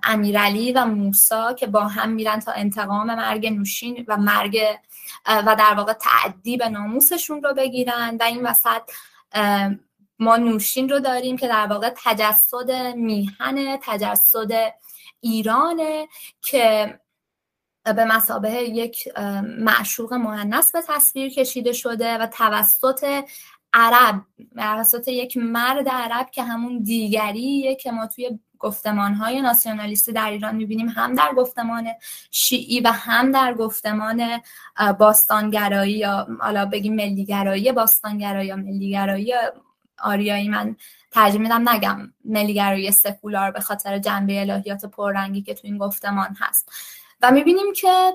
[0.04, 4.58] امیرعلی و موسا که با هم میرن تا انتقام مرگ نوشین و مرگ
[5.26, 8.82] و در واقع تعدی به ناموسشون رو بگیرن و این وسط
[10.19, 14.74] ما نوشین رو داریم که در واقع تجسد میهن تجسد
[15.19, 16.08] ایرانه
[16.41, 17.00] که
[17.83, 19.07] به مسابه یک
[19.59, 23.23] معشوق مهنس به تصویر کشیده شده و توسط
[23.73, 24.21] عرب
[24.55, 30.55] توسط یک مرد عرب که همون دیگریه که ما توی گفتمان های ناسیونالیستی در ایران
[30.55, 31.87] می‌بینیم هم در گفتمان
[32.31, 34.41] شیعی و هم در گفتمان
[34.99, 39.33] باستانگرایی یا حالا بگیم ملیگرایی باستانگرایی یا ملیگرایی
[39.99, 40.75] آریایی من
[41.11, 46.71] ترجیح میدم نگم ملیگرایی سکولار به خاطر جنبه الهیات پررنگی که تو این گفتمان هست.
[47.21, 48.13] و می‌بینیم که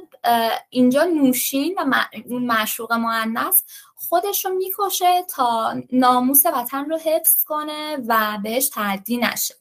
[0.71, 1.95] اینجا نوشین و
[2.27, 3.65] اون معشوق معنس
[3.95, 9.55] خودش رو می‌کشه تا ناموس وطن رو حفظ کنه و بهش تعدی نشه.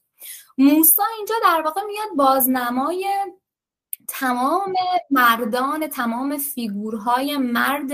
[0.57, 3.07] موسا اینجا در واقع میاد بازنمای
[4.07, 4.73] تمام
[5.11, 7.91] مردان تمام فیگورهای مرد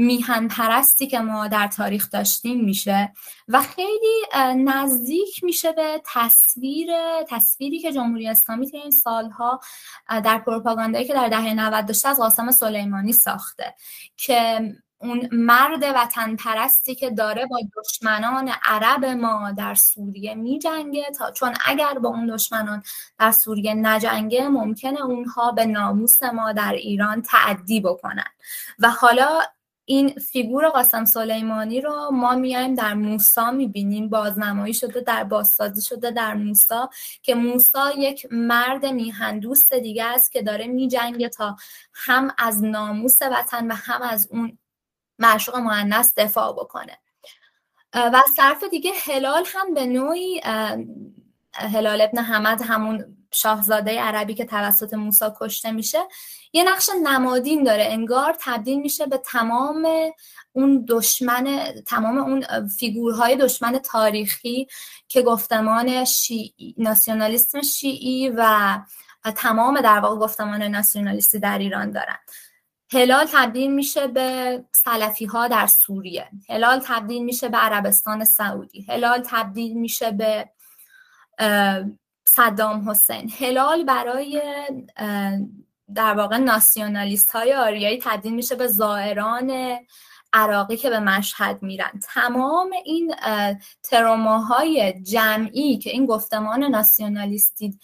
[0.00, 3.12] میهن پرستی که ما در تاریخ داشتیم میشه
[3.48, 4.26] و خیلی
[4.64, 6.88] نزدیک میشه به تصویر
[7.28, 9.60] تصویری که جمهوری اسلامی این سالها
[10.08, 13.74] در پروپاگاندایی که در دهه 90 داشته از قاسم سلیمانی ساخته
[14.16, 14.60] که
[15.02, 21.30] اون مرد وطن پرستی که داره با دشمنان عرب ما در سوریه می جنگه تا
[21.30, 22.82] چون اگر با اون دشمنان
[23.18, 28.30] در سوریه نجنگه ممکنه اونها به ناموس ما در ایران تعدی بکنن.
[28.78, 29.40] و حالا
[29.84, 34.08] این فیگور قاسم سلیمانی رو ما میایم در موسا می‌بینیم.
[34.08, 36.90] بازنمایی شده در بازسازی شده در موسا
[37.22, 41.56] که موسا یک مرد میهندوست دیگه است که داره میجنگه تا
[41.94, 44.58] هم از ناموس وطن و هم از اون
[45.18, 46.98] معشوق معنس دفاع بکنه.
[47.94, 50.40] و صرف دیگه هلال هم به نوعی
[51.52, 55.98] هلال ابن حمد همون شاهزاده عربی که توسط موسا کشته میشه
[56.52, 57.84] یه نقش نمادین داره.
[57.90, 59.88] انگار تبدیل میشه به تمام
[60.52, 64.66] اون دشمن تمام اون فیگورهای دشمن تاریخی
[65.08, 68.78] که گفتمان شیعی ناسیونالیسم شیعی و
[69.36, 72.18] تمام در واقع گفتمان ناسیونالیستی در ایران دارن.
[72.92, 76.28] هلال تبدیل میشه به سلفی ها در سوریه.
[76.48, 78.86] هلال تبدیل میشه به عربستان سعودی.
[78.88, 80.48] هلال تبدیل میشه به
[82.34, 83.30] صدام حسین.
[83.38, 84.42] هلال برای
[85.94, 89.78] در واقع ناسیونالیست های آریایی تبدیل میشه به زائران
[90.32, 91.90] عراقی که به مشهد میرن.
[92.14, 93.14] تمام این
[93.82, 97.78] تروماهای جمعی که این گفتمان ناسیونالیستی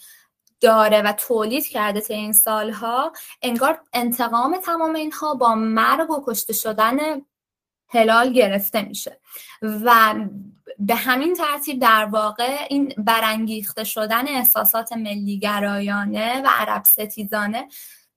[0.60, 6.52] داره و تولید کرده تا این سالها انگار انتقام تمام اینها با مرگ و کشته
[6.52, 6.96] شدن
[7.88, 9.20] هلال گرفته میشه.
[9.62, 10.14] و
[10.78, 17.68] به همین ترتیب در واقع این برانگیخته شدن احساسات ملیگرایانه و عرب ستیزانه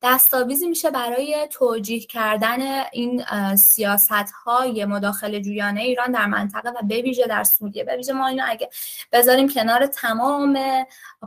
[0.03, 3.23] دستاویزی میشه برای توجیه کردن این
[3.55, 7.83] سیاست های مداخل جویانه ایران در منطقه و بویژه در سوریه.
[7.83, 8.69] بویژه ما اینو اگه
[9.11, 10.59] بذاریم کنار تمام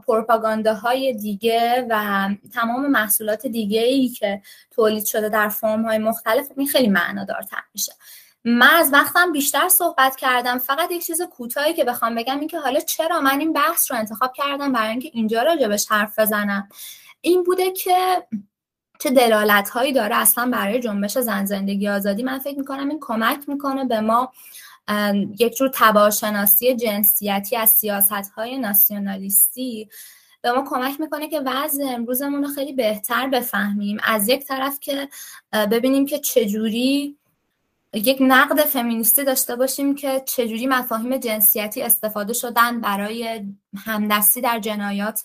[0.06, 6.66] پروپاگانداهای دیگه و تمام محصولات دیگه ای که تولید شده در فرم های مختلف این
[6.66, 7.92] خیلی معنادارتر میشه.
[8.44, 10.58] من از وقتم بیشتر صحبت کردم.
[10.58, 13.98] فقط یک چیز کوتاهی که بخوام بگم این که حالا چرا من این بحث رو
[13.98, 16.68] انتخاب کردم برای اینکه اینجا راجبش حرف بزنم.
[17.20, 18.26] این بوده که
[18.98, 22.22] چه دلالت هایی داره اصلا برای جنبش زن زندگی آزادی.
[22.22, 24.32] من فکر می‌کنم این کمک می‌کنه به ما
[25.38, 29.88] یک جور تباشناسی جنسیتی از سیاست های ناسیونالیستی
[30.42, 33.98] به ما کمک می‌کنه که وضع امروزمون رو خیلی بهتر بفهمیم.
[34.04, 35.08] از یک طرف که
[35.52, 37.18] ببینیم که چجوری
[37.94, 45.22] یک نقد فمینیستی داشته باشیم که چجوری مفاهیم جنسیتی استفاده شدن برای همدستی در جنایات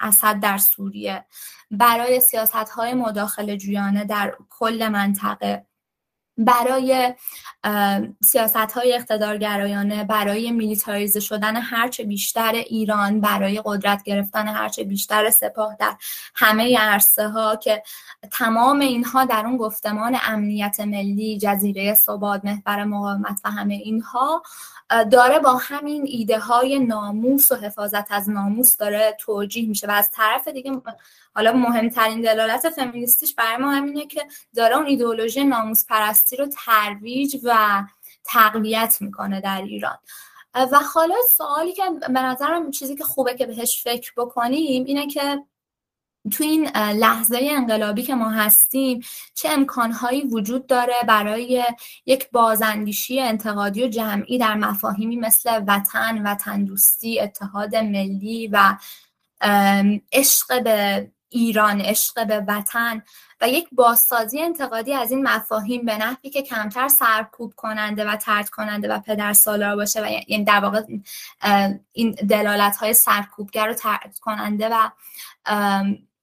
[0.00, 1.24] اسد در سوریه
[1.70, 5.66] برای سیاست های مداخله جویانه در کل منطقه.
[6.44, 7.14] برای
[8.22, 15.76] سیاست های اقتدارگرایانه برای میلیتاریزه شدن هرچه بیشتر ایران برای قدرت گرفتن هرچه بیشتر سپاه
[15.80, 15.96] در
[16.34, 17.82] همه عرصه ها که
[18.32, 24.42] تمام اینها در اون گفتمان امنیت ملی جزیره ثبات محور مقاومت و همه اینها
[25.10, 30.10] داره با همین ایده های ناموس و حفاظت از ناموس داره توجیه میشه و از
[30.10, 30.82] طرف دیگه
[31.34, 37.36] حالا مهمترین دلالت فمینیستیش برای ما همینه که داره اون ایدئولوژی ناموس پرستی رو ترویج
[37.44, 37.82] و
[38.24, 39.98] تقویت می‌کنه در ایران.
[40.54, 45.44] و حالا سوالی که به نظرم چیزی که خوبه که بهش فکر بکنیم اینه که
[46.30, 49.00] تو این لحظه انقلابی که ما هستیم
[49.34, 51.64] چه امکانهایی وجود داره برای
[52.06, 58.76] یک بازاندیشی انتقادی و جمعی در مفاهیمی مثل وطن وطن دوستی اتحاد ملی و
[60.12, 63.02] عشق به ایران عشق به وطن
[63.40, 68.48] و یک بازسازی انتقادی از این مفاهیم به نحوی که کمتر سرکوب کننده و ترد
[68.48, 70.82] کننده و پدر سالار باشه و یعنی در واقع
[71.92, 74.90] این دلالت های سرکوبگر و ترد کننده و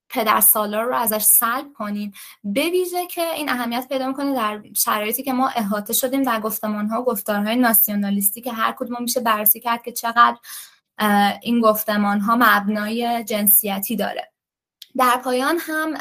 [0.09, 2.13] پدر سالار رو ازش سلب کنیم.
[2.43, 6.87] به ویژه که این اهمیت پیدا می‌کنه در شرایطی که ما احاطه شدیم در گفتمان
[6.87, 10.37] ها و گفتارهای ناسیونالیستی که هر کدوم میشه بررسی کرد که چقدر
[11.41, 14.31] این گفتمان ها مبنای جنسیتی داره.
[14.97, 15.93] در پایان هم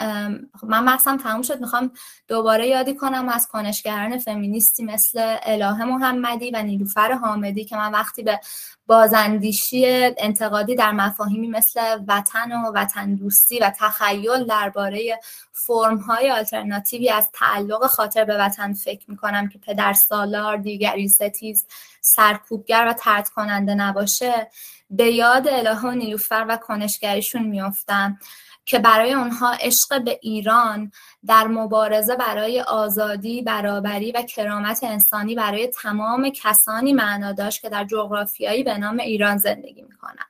[0.63, 1.61] من بحثم تموم شد.
[1.61, 1.91] می‌خوام
[2.29, 8.23] دوباره یادی کنم از کنشگران فمینیستی مثل الهه محمدی و نیلوفر حامدی که من وقتی
[8.23, 8.41] به
[8.87, 9.87] بازاندیشی
[10.19, 15.21] انتقادی در مفاهیمی مثل وطن و وطن دوستی و تخیل درباره
[15.53, 21.67] فرم های آلترناتیوی از تعلق خاطر به وطن فکر می‌کنم که پدر سالار دیگری ستیز
[22.01, 24.51] سرکوبگر و ترد کننده نباشه
[24.91, 28.19] به یاد الهه و نیلوفر و کنشگریشون میافتم.
[28.67, 30.93] که برای اونها عشق به ایران
[31.27, 37.85] در مبارزه برای آزادی، برابری و کرامت انسانی برای تمام کسانی معنا داشت که در
[37.85, 40.25] جغرافیایی به نام ایران زندگی می‌کنن.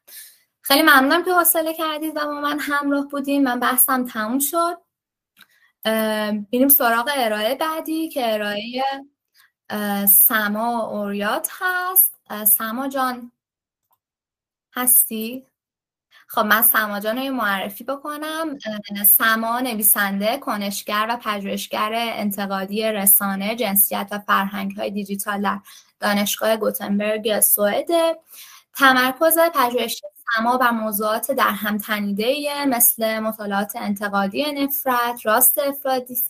[0.60, 4.78] خیلی ممنونم که حوصله کردید و با من همراه بودیم من بحثم تموم شد.
[6.50, 8.84] بینیم سراغ ارائه بعدی که ارائه
[10.06, 12.14] سما اوریات هست.
[12.46, 13.32] سما جان
[14.74, 15.46] هستی؟
[16.26, 18.58] خب من سما جان رو معرفی بکنم.
[19.06, 25.60] سما نویسنده کنشگر و پژوهشگر انتقادی رسانه جنسیت و فرهنگ های دیجیتال در
[26.00, 27.88] دانشگاه گوتنبرگ سوئد.
[28.74, 30.02] تمرکز پژوهش
[30.34, 35.60] سما بر موضوعات در هم تنیده مثل مطالعات انتقادی نفرت راست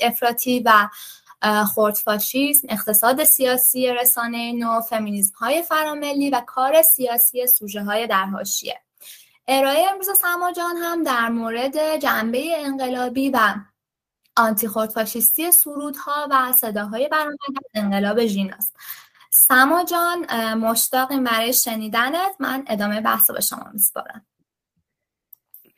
[0.01, 0.89] افراطی و
[1.65, 8.81] خردفاشیسم اقتصاد سیاسی رسانه نو فمینیسم های فراملی و کار سیاسی سوژه های در حاشیه
[9.49, 13.55] ارائه امروز سما جان هم در مورد جنبه انقلابی و
[14.37, 18.77] آنتی خودفاشیستی سرودها و صداهای برآمده از انقلاب ژیناست
[19.31, 22.37] سما جان مشتاقیم برای شنیدنت.
[22.41, 24.27] من ادامه بحث به شما میسپارم.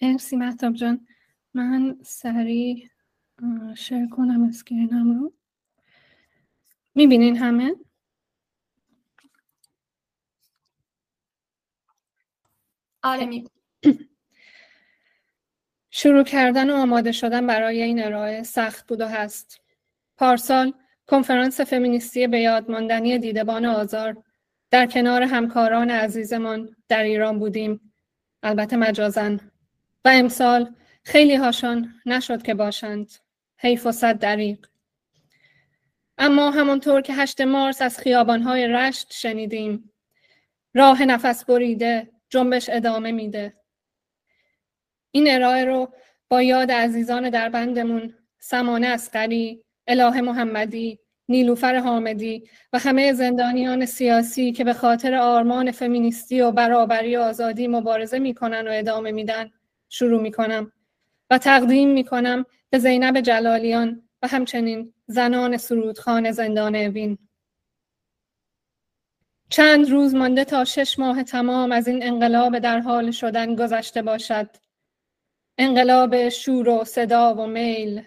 [0.02, 1.06] مرسی محتاب جان.
[1.54, 2.88] من سریع
[3.76, 5.32] شیر کنم اسکرینم رو.
[6.94, 7.74] می‌بینین همه؟
[13.02, 13.50] آره می
[15.91, 19.61] شروع کردن و آماده شدن برای این ارائه سخت بود و هست.
[20.16, 20.72] پارسال
[21.07, 24.16] کنفرانس فمینیستی به یاد ماندنی دیدبان آزار
[24.70, 27.93] در کنار همکاران عزیزمان در ایران بودیم.
[28.43, 29.41] البته مجازن
[30.05, 30.74] و امسال
[31.05, 33.11] خیلی هاشان نشد که باشند.
[33.57, 34.66] حیف و صد دریق
[36.18, 39.93] اما همانطور که هشت مارس از خیابانهای رشت شنیدیم
[40.74, 43.57] راه نفس بریده جنبش ادامه میده.
[45.18, 45.92] این ارائه رو
[46.28, 50.98] با یاد عزیزان در بندمون سمانه اسقری اله محمدی
[51.28, 57.68] نیلوفر حامدی و همه زندانیان سیاسی که به خاطر آرمان فمینیستی و برابری و آزادی
[57.68, 59.50] مبارزه می‌کنن و ادامه میدن
[59.88, 60.72] شروع می‌کنم
[61.30, 67.18] و تقدیم می‌کنم به زینب جلالیان و همچنین زنان سرودخان زندان اوین.
[69.50, 74.67] چند روز مانده تا شش ماه تمام از این انقلاب در حال شدن گذشته باشد.
[75.61, 78.02] انقلاب شور و صدا و میل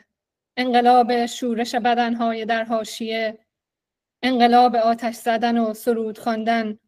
[0.58, 3.38] انقلاب شورش بدنهای در حاشیه
[4.22, 6.80] انقلاب آتش زدن و سرود خواندن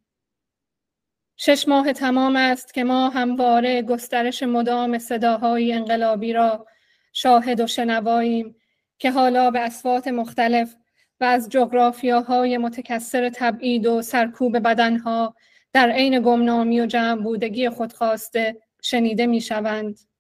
[1.38, 6.68] شش ماه تمام است که ما همواره گسترش مدام صداهای انقلابی را
[7.14, 8.56] شاهد و شنواییم
[8.98, 10.76] که حالا به اسوات مختلف
[11.20, 15.36] و از جغرافیاهای متکثر تبعید و سرکوب بدنها
[15.74, 20.13] در عین گمنامی و جمع بودگی خودخواسته شنیده می شوند.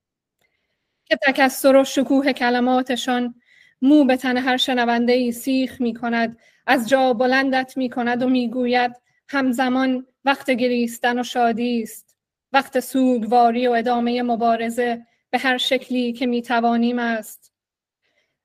[1.05, 3.35] که تکسر و شکوه کلماتشان
[3.81, 6.37] مو به تن هر شنونده ای سیخ می کند
[6.67, 8.91] از جا بلندت می کند و می گوید
[9.29, 12.17] همزمان وقت گریستن و شادی است.
[12.53, 17.53] وقت سوگواری و ادامه مبارزه به هر شکلی که می توانیم است.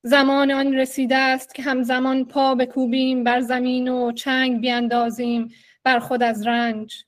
[0.03, 5.49] زمان آن رسیده است که همزمان پا بکوبیم بر زمین و چنگ بیاندازیم
[5.85, 7.05] بر خود از رنج.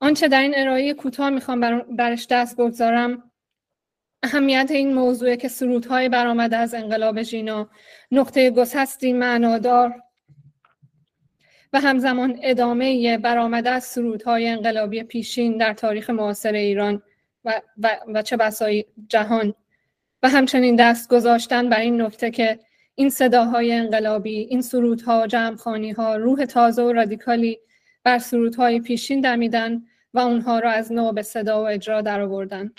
[0.00, 3.30] آنچه در این ارائه کوتاه می‌خوام برش دست بگذارم
[4.22, 7.68] اهمیت این موضوع که سرودهای برآمده از انقلاب ژینا.
[8.10, 9.94] نقطه گسستی معنادار
[11.72, 17.02] و همزمان ادامه برآمده از سرودهای انقلابی پیشین در تاریخ معاصر ایران
[17.44, 19.54] و, و, و چه بسای جهان.
[20.22, 22.58] و همچنین دست گذاشتن بر این نکته که
[22.94, 27.58] این صداهای انقلابی این سرودها جمعخانی ها روح تازه و رادیکالی
[28.04, 29.82] بر سرودهای پیشین دمیدن
[30.14, 32.72] و اونها را از نو به صدا و اجرا درآوردن.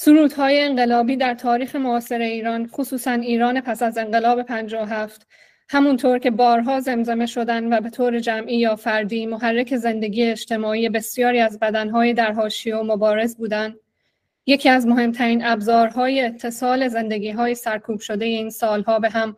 [0.00, 5.26] سرودهای انقلابی در تاریخ معاصر ایران خصوصا ایران پس از انقلاب 57
[5.68, 11.40] همونطور که بارها زمزمه شدن و به طور جمعی یا فردی محرک زندگی اجتماعی بسیاری
[11.40, 13.76] از بدنهای در حاشیه و مبارز بودند
[14.46, 19.36] یکی از مهمترین ابزارهای اتصال زندگی های سرکوب شده این سالها به هم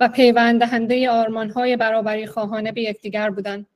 [0.00, 3.66] و پیوند دهنده آرمانهای برابری خواهانه به یکدیگر بودند.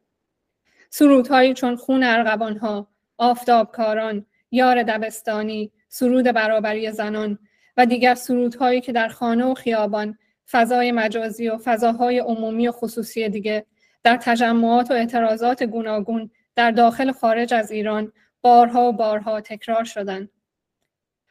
[0.90, 2.88] سرودهایی چون خون ارغوانها،
[3.18, 7.38] آفتابکاران، یار دبستانی، سرود برابری زنان
[7.76, 10.18] و دیگر سرودهایی که در خانه و خیابان،
[10.50, 13.66] فضای مجازی و فضاهای عمومی و خصوصی دیگه
[14.02, 18.12] در تجمعات و اعتراضات گوناگون در داخل و خارج از ایران
[18.42, 20.30] بارها و بارها تکرار شدند.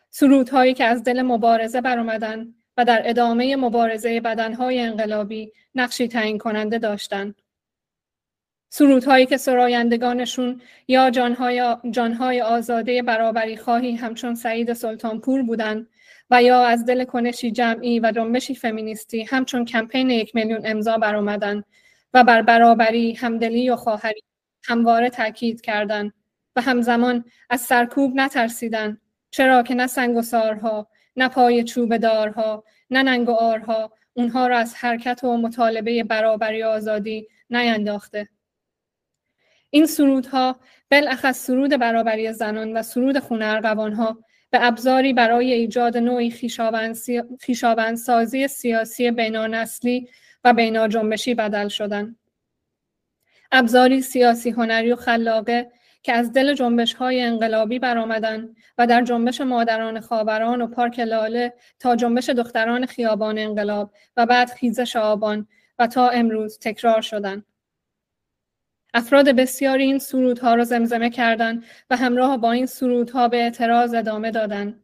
[0.10, 6.78] سرودهایی که از دل مبارزه برآمدند و در ادامه مبارزه بدنهای انقلابی نقشی تعیین کننده
[6.78, 7.42] داشتند.
[8.70, 15.88] سرودهایی که سرایندگانشون یا جانهای, جانهای آزاده برابری خواهی همچون سعید سلطانپور بودند
[16.30, 21.64] و یا از دل کنشی جمعی و جنبشی فمینیستی همچون کمپین یک میلیون امضا برآمدند
[22.14, 24.22] و بر برابری، همدلی و خواهری
[24.64, 26.14] همواره تاکید کردند
[26.56, 29.02] و همزمان از سرکوب نترسیدند
[29.32, 34.48] چرا که نه سنگ و سارها نه پای چوب دارها نه ننگ و آرها اونها
[34.48, 38.30] را از حرکت و مطالبه برابری آزادی نینداخته.
[39.70, 40.56] این سرودها
[40.92, 44.18] بالاخص سرود برابری زنان و سرود خونه ارغوانها
[44.52, 46.32] به ابزاری برای ایجاد نوعی
[47.42, 50.10] خیشابندسازی سیاسی بینانسلی
[50.44, 52.16] و بینا جنبشی بدل شدن.
[53.52, 55.72] ابزاری سیاسی هنری و خلاقه
[56.04, 61.54] که از دل جنبش های انقلابی برآمدند و در جنبش مادران خاوران و پارک لاله
[61.80, 65.48] تا جنبش دختران خیابان انقلاب و بعد خیزش آبان
[65.80, 67.46] و تا امروز تکرار شدند.
[68.94, 74.32] افراد بسیاری این سرودها را زمزمه کردند و همراه با این سرودها به اعتراض ادامه
[74.32, 74.84] دادند.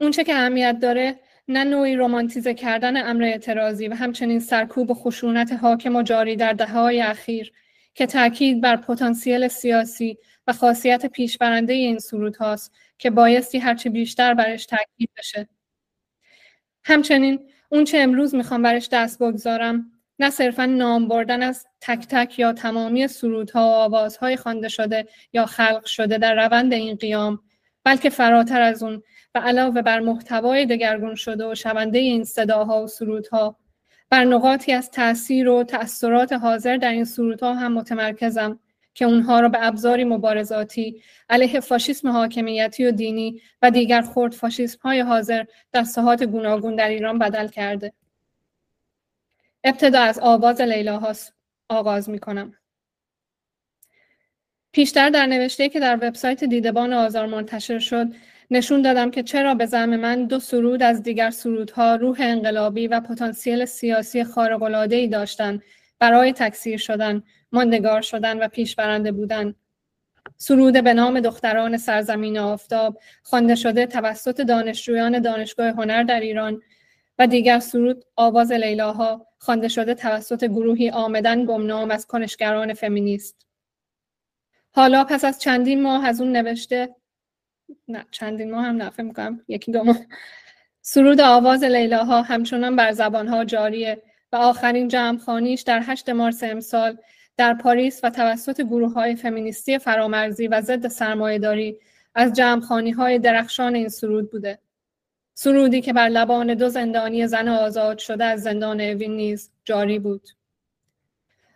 [0.00, 5.52] اونچه که اهمیت داره نه نوعی رومانتیزه کردن امر اعتراضی و همچنین سرکوب و خشونت
[5.52, 7.52] حاکم و جاری در دههای اخیر
[7.94, 14.34] که تاکید بر پتانسیل سیاسی و خاصیت پیشبرنده این سرود هاست که بایستی هرچه بیشتر
[14.34, 15.48] برش تاکید بشه.
[16.84, 22.38] همچنین اون چه امروز می‌خوام برش دست بگذارم نه صرفا نام بردن از تک تک
[22.38, 27.40] یا تمامی سرودها و آوازهای خوانده شده یا خلق شده در روند این قیام
[27.84, 29.02] بلکه فراتر از اون
[29.34, 33.56] و علاوه بر محتوای دگرگون شده و شونده این صداها و سرودها
[34.10, 38.58] بر نقاطی از تاثیر و تأثیرات حاضر در این سرودها هم متمرکزم
[38.94, 44.78] که اونها را به ابزاری مبارزاتی علیه فاشیسم حاکمیتی و دینی و دیگر خورد فاشیسم
[44.82, 47.92] های حاضر در ساحات گوناگون در ایران بدل کرده.
[49.64, 51.14] ابتدا از آواز لیلا
[51.68, 52.54] آغاز می کنم.
[54.72, 58.06] پیشتر در نوشته که در وبسایت دیدبان آزار منتشر شد
[58.50, 63.00] نشون دادم که چرا به زعم من دو سرود از دیگر سرودها روح انقلابی و
[63.00, 64.26] پتانسیل سیاسی
[64.90, 65.62] ای داشتند
[65.98, 69.54] برای تکثیر شدن، ماندگار شدن و پیشبرنده بودن.
[70.36, 76.62] سرود به نام دختران سرزمین آفتاب خوانده شده توسط دانشجویان دانشگاه هنر در ایران
[77.22, 83.46] و دیگر سرود آواز لیلاها خوانده شده توسط گروهی آمدن گمنام از کنشگران فمینیست.
[84.70, 86.94] حالا پس از چندین ماه از اون نوشته
[87.88, 89.96] نه چندین ماه هم نفه می‌کنم یکی دو ماه
[90.80, 94.02] سرود آواز لیلاها همچنان بر زبانها جاریه
[94.32, 96.98] و آخرین جمعخانیش در 8 مارس امسال
[97.36, 101.76] در پاریس و توسط گروه های فمینیستی فرامرزی و ضد سرمایهداری
[102.14, 104.58] از جمعخانی های درخشان این سرود بوده.
[105.34, 110.28] سرودی که بر لبان دو زندانی زن آزاد شده از زندان اوین نیز جاری بود.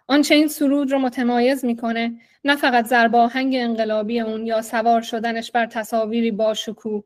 [0.07, 5.67] آنچه این سرود رو متمایز می‌کنه نه فقط زرباهنگ انقلابی اون یا سوار شدنش بر
[5.67, 7.05] تصاویری با شکوه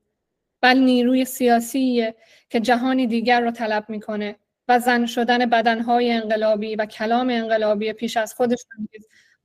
[0.61, 2.15] بل نیروی سیاسیه
[2.51, 4.37] که جهانی دیگر رو طلب می‌کنه
[4.69, 8.65] و زن شدن بدنهای انقلابی و کلام انقلابی پیش از خودش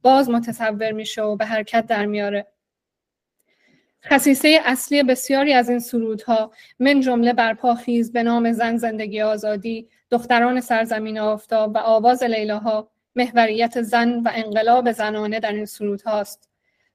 [0.02, 2.48] باز متصور میشه و به حرکت در میاره
[4.10, 10.62] خصیصه اصلی بسیاری از این سرودها من جمله برپاخیز به نام زن زندگی آزادی دختران
[10.62, 16.50] سرزمین آفتاب و آواز لیلاها محوریت زن و انقلاب زنانه در این سرود هاست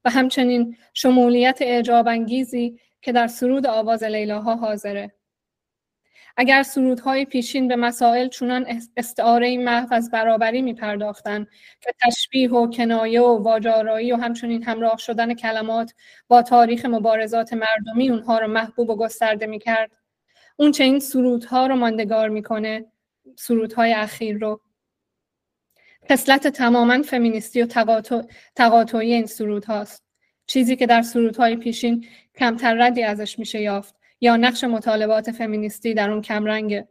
[0.05, 5.13] و همچنین شمولیت اعجاب انگیزی که در سرود آواز لیلاها حاضره.
[6.37, 8.65] اگر سرودهای پیشین به مسائل چونان
[8.97, 11.47] استعاره محو از برابری می پرداختن
[11.81, 15.93] که تشبیه و کنایه و واجارایی و همچنین همراه شدن کلمات
[16.27, 19.91] با تاریخ مبارزات مردمی اونها رو محبوب و گسترده می کرد
[20.57, 22.85] اون چه این سرودها رو ماندگار می‌کنه
[23.37, 24.61] سرودهای اخیر رو.
[26.09, 27.67] خصلت تماما فمینیستی و
[28.55, 30.03] تقاطعی این سرود هاست
[30.47, 32.05] چیزی که در سرودهای پیشین
[32.37, 34.00] کمتر ردی ازش میشه یافت.
[34.21, 36.87] یا نقش مطالبات فمینیستی در اون کمرنگه.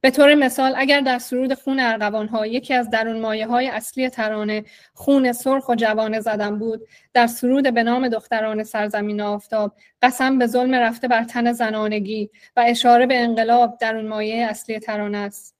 [0.00, 4.08] به طور مثال اگر در سرود خون ارغوان ها یکی از درون مایه های اصلی
[4.08, 4.64] ترانه
[4.94, 10.46] خون سرخ و جوانه زدن بود در سرود به نام دختران سرزمین آفتاب قسم به
[10.46, 15.54] ظلم رفته بر تن زنانگی و اشاره به انقلاب درون مایه اصلی ترانه است.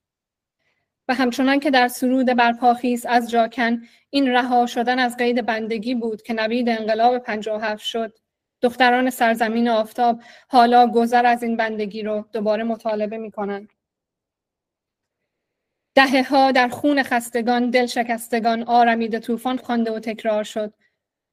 [1.08, 6.22] و همچنان که در سرود برپاخیز از جاکن این رها شدن از قید بندگی بود
[6.22, 8.23] که نوید انقلاب 57 شد.
[8.64, 13.68] دختران سرزمین آفتاب حالا گذر از این بندگی رو دوباره مطالبه می کنند.
[15.94, 20.74] دهه ها در خون خستگان دل شکستگان آرمید طوفان خوانده و تکرار شد.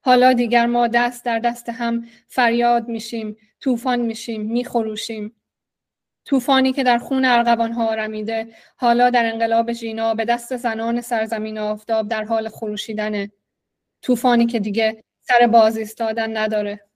[0.01, 5.35] حالا دیگر ما دست در دست هم فریاد میشیم طوفان میشیم میخروشیم.
[6.25, 11.57] طوفانی که در خون ارغوان ها رمیده حالا در انقلاب ژینا به دست زنان سرزمین
[11.57, 13.31] آفتاب در حال خروشیدنه.
[14.01, 16.90] طوفانی که دیگه سر باز ایستادن نداره.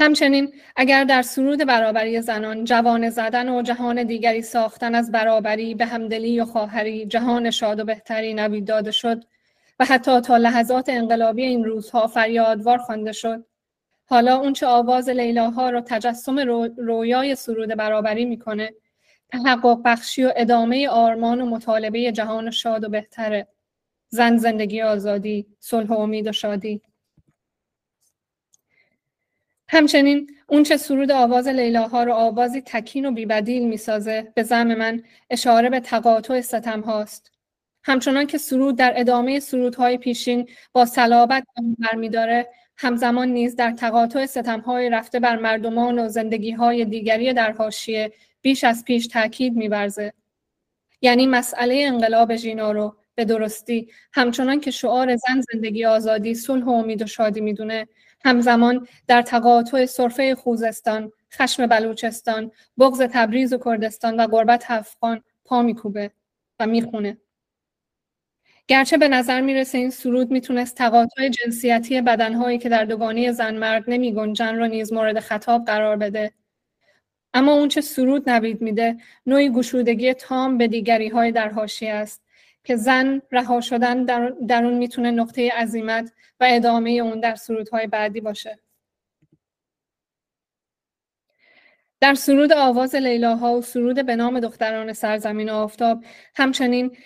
[0.00, 5.86] همچنین اگر در سرود برابری زنان جوان زدن و جهان دیگری ساختن از برابری به
[5.86, 9.24] همدلی و خواهری جهان شاد و بهتری نوید داده شد
[9.80, 13.44] و حتی تا لحظات انقلابی این روزها فریادوار خوانده شد.
[14.06, 16.38] حالا اونچه آواز لیلاها رو تجسم
[16.76, 18.74] رویای سرود برابری می‌کنه
[19.28, 23.48] تحقق بخشی و ادامه آرمان و مطالبه جهان شاد و بهتره.
[24.08, 26.82] زن زندگی آزادی صلح و امید و شادی.
[29.72, 35.70] همچنین اونچه سرود آواز لیلاها رو آوازی تکین و بیبدیل می‌سازه به زم من اشاره
[35.70, 37.32] به تقاطع ستم هاست.
[37.84, 41.44] همچنان که سرود در ادامه سرودهای پیشین با صلابت
[41.78, 48.12] برمیداره همزمان نیز در تقاطع ستمهای رفته بر مردمان و زندگیهای دیگری در حاشیه
[48.42, 50.12] بیش از پیش تاکید می‌ورزه.
[51.02, 56.70] یعنی مسئله انقلاب ژینا رو به درستی همچنان که شعار زن زندگی آزادی صلح و
[56.70, 57.88] امید و شادی می‌دونه
[58.24, 65.62] همزمان در تقاطع صرفه خوزستان خشم بلوچستان بغض تبریز و کردستان و غربت افغان پا
[65.62, 66.10] میکوبه
[66.60, 67.18] و می‌خونه.
[68.68, 73.84] گرچه به نظر می‌رسه این سرود می‌تونست تقاطع جنسیتی بدنهایی که در دوگانه زن مرد
[73.88, 76.32] نمی گنجن رو نیز مورد خطاب قرار بده.
[77.34, 78.96] اما اون چه سرود نوید میده
[79.26, 82.22] نوعی گشودگی تام به دیگری های در حاشیه است.
[82.70, 87.86] که زن رها شدن در, در اون می‌تونه نقطه عظیمت و ادامه اون در سرودهای
[87.86, 88.58] بعدی باشه.
[92.00, 96.04] در سرود آواز لیلاها و سرود به نام دختران سرزمین آفتاب
[96.34, 96.96] همچنین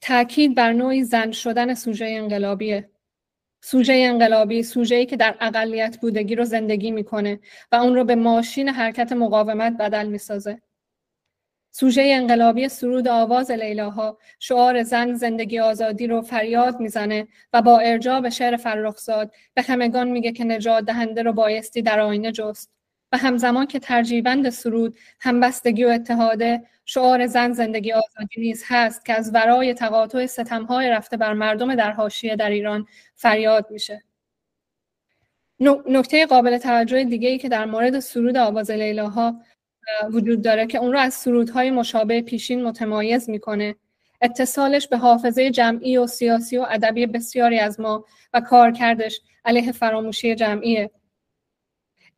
[0.00, 2.90] تاکید بر نوعی زن شدن سوژه انقلابیه.
[3.60, 7.40] سوژه انقلابی سوژه‌ای که در اقلیت بودگی رو زندگی می‌کنه
[7.72, 10.62] و اون رو به ماشین حرکت مقاومت بدل می‌سازه.
[11.70, 18.20] سوژه انقلابی سرود آواز لیلاها شعار زن زندگی آزادی رو فریاد می‌زنه و با ارجاع
[18.20, 22.70] به شعر فرخزاد به همگان میگه که نجات دهنده رو بایستی در آینه جست.
[23.12, 29.12] و همزمان که ترجیبند سرود همبستگی و اتحاده شعار زن زندگی آزادی نیز هست که
[29.12, 34.02] از ورای تقاطع ستمهای رفته بر مردم در حاشیه در ایران فریاد میشه.
[35.88, 39.40] نکته قابل توجه دیگه ای که در مورد سرود آواز لیلاها
[40.12, 43.76] وجود داره که اون رو از سرودهای مشابه پیشین متمایز می‌کنه.
[44.20, 48.04] اتصالش به حافظه جمعی و سیاسی و ادبی بسیاری از ما
[48.34, 50.90] و کارکردش علیه فراموشی جمعیه.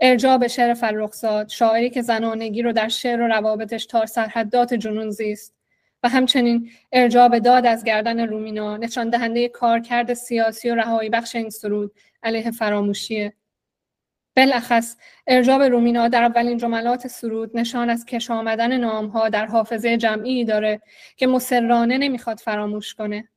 [0.00, 5.10] ارجاع به شعر فرخزاد شاعری که زنانگی رو در شعر و روابطش تا سرحدات جنون
[5.10, 5.54] زیست.
[6.02, 11.36] و همچنین ارجاع به داد از گردن رومینا نشان دهنده کارکرد سیاسی و رهایی بخش
[11.36, 11.92] این سرود
[12.22, 13.32] علیه فراموشیه.
[14.36, 19.96] بالاخص ارجاع به رومینا در اولین جملات سرود نشان از کش آمدن نامها در حافظه
[19.96, 20.80] جمعی داره
[21.16, 23.28] که مسررانه نمی‌خواد فراموش کنه.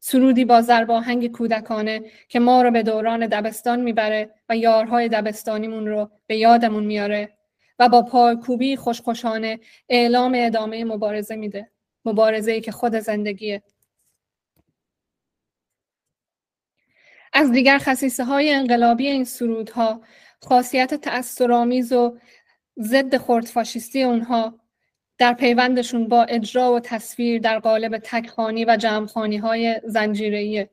[0.00, 6.10] سرودی با زرباهنگ کودکانه که ما رو به دوران دبستان می‌بره و یارهای دبستانیمون رو
[6.26, 7.36] به یادمون میاره
[7.78, 11.70] و با پایکوبی خوشخوشانه اعلام ادامه مبارزه میده.
[12.04, 13.62] مبارزه ای که خود زندگیه
[17.36, 20.00] از دیگر خصیصه های انقلابی این سرودها
[20.42, 22.18] خاصیت تأثرآمیز و
[22.80, 24.54] ضد خردفاشیستی اونها
[25.18, 30.66] در پیوندشون با اجرا و تصویر در قالب تکخانی و جمعخانی های زنجیره‌ای.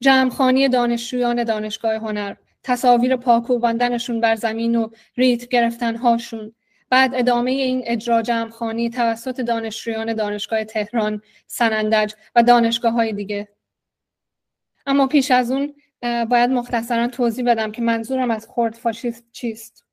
[0.00, 6.54] جمعخانی دانشجویان دانشگاه هنر تصاویر پا کوباندنشون بر زمین و ریتم گرفتنهاشون.
[6.90, 13.53] بعد ادامه این اجرا جمعخوانی توسط دانشجویان دانشگاه تهران، سنندج و دانشگاه های دیگه.
[14.86, 19.84] اما پیش از اون باید مختصرا توضیح بدم که منظورم از خرد فاشیسم چیست.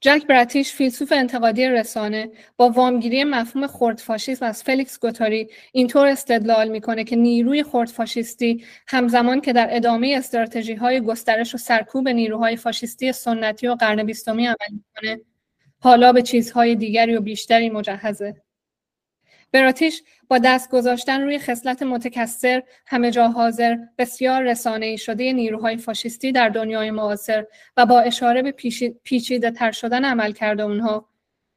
[0.00, 6.68] جک براتیش فیلسوف انتقادی رسانه با وامگیری مفهوم خرد فاشیسم از فلیکس گوتاری اینطور استدلال
[6.68, 12.56] می‌کنه که نیروی خرد فاشیستی همزمان که در ادامه استراتژی های گسترش و سرکوب نیروهای
[12.56, 15.20] فاشیستی سنتی و قرن بیستمی عمل می‌کنه
[15.80, 18.43] حالا به چیزهای دیگری و بیشتری مجهزه.
[19.54, 25.76] براتیش با دست گذاشتن روی خصلت متکثر همه جا حاضر بسیار رسانه ای شده نیروهای
[25.76, 27.46] فاشیستی در دنیای معاصر
[27.76, 28.54] و با اشاره به
[29.04, 31.08] پیچیده تر شدن عمل کرده اونها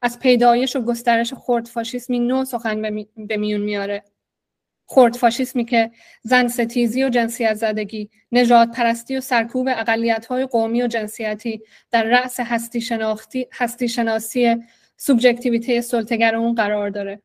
[0.02, 4.04] از پیدایش و گسترش خورد فاشیسمی نو سخن به میون میاره
[4.86, 5.90] خورد فاشیسمی که
[6.22, 12.02] زن ستیزی و جنسیت زدگی، نجات پرستی و سرکوب اقلیت های قومی و جنسیتی در
[12.02, 14.56] رأس هستی, شناختی، هستی شناسی
[14.96, 17.22] سوبژکتیویته سلطگر اون قرار داره.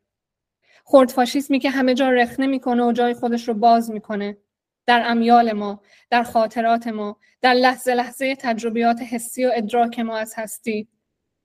[0.83, 4.37] خورد فاشیسمی که همه جا رخنه می‌کنه و جای خودش رو باز می‌کنه.
[4.85, 10.33] در امیال ما در خاطرات ما در لحظه لحظه تجربیات حسی و ادراک ما از
[10.37, 10.87] هستی.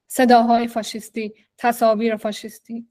[0.07, 2.89] صداهای فاشیستی تصاویر فاشیستی.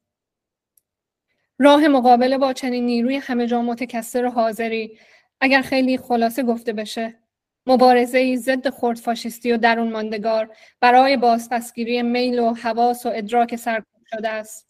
[1.59, 4.99] راه مقابله با چنین نیروی همه جا متکثر و حاضری.
[5.41, 7.19] اگر خیلی خلاصه گفته بشه
[7.65, 13.55] مبارزه ای ضد خورد فاشیستی و درون ماندگار برای بازپسگیری میل و حواس و ادراک
[13.55, 14.66] سرکوب شده است.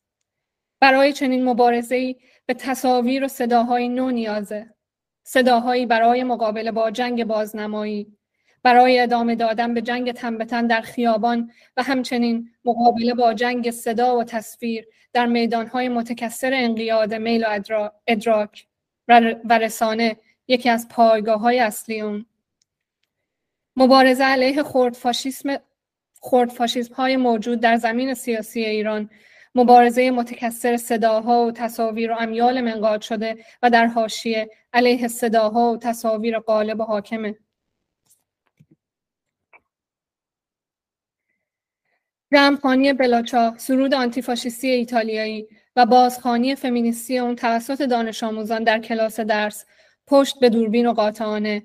[0.79, 2.15] برای چنین مبارزه‌ای
[2.45, 4.73] به تصاویر و صداهای نو نیازه.
[5.23, 8.17] صداهایی برای مقابله با جنگ بازنمایی،
[8.63, 14.23] برای ادامه دادن به جنگ تنبتن در خیابان و همچنین مقابله با جنگ صدا و
[14.23, 18.67] تصویر در میدانهای متکثر انقیاد میل و ادراک
[19.45, 20.17] و رسانه
[20.47, 22.25] یکی از پایگاه های اصلی اون.
[23.75, 25.57] مبارزه علیه خورد فاشیسم
[26.19, 29.09] خورد فاشیسم های موجود در زمین سیاسی ایران
[29.57, 35.77] مبارزه متکثر صداها و تصاویر و امیال منقاد شده و در حاشیه علیه صداها و
[35.77, 37.35] تصاویر قالب و حاکمه.
[42.31, 49.65] رمخانی بلاچا سرود آنتیفاشیستی ایتالیایی و بازخانی فمینیستی اون توسط دانش آموزان در کلاس درس
[50.07, 51.63] پشت به دوربین و قاطعانه.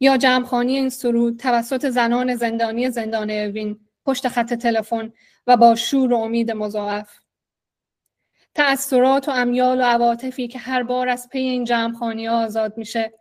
[0.00, 5.12] یا جمعخانی این سرود توسط زنان زندانی زندان اوین پشت خط تلفن
[5.46, 7.20] و با شور و امید مضاعف.
[8.54, 13.12] تأثیرات و امیال و عواطفی که هر بار از پی این جمعخانی آزاد میشه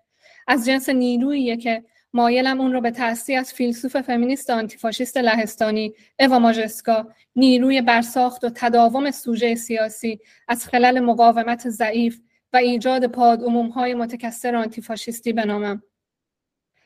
[0.48, 6.40] از جنس نیروییه که مایلم اون رو به تأثیر از فیلسوف فمینیست آنتیفاشیست لهستانی اوا
[6.40, 12.22] ماژسکا نیروی برساخت و تداوم سوژه سیاسی از خلال مقاومت ضعیف
[12.54, 13.42] و ایجاد پاد
[13.76, 15.84] های متکثر آنتیفاشیستی بنامم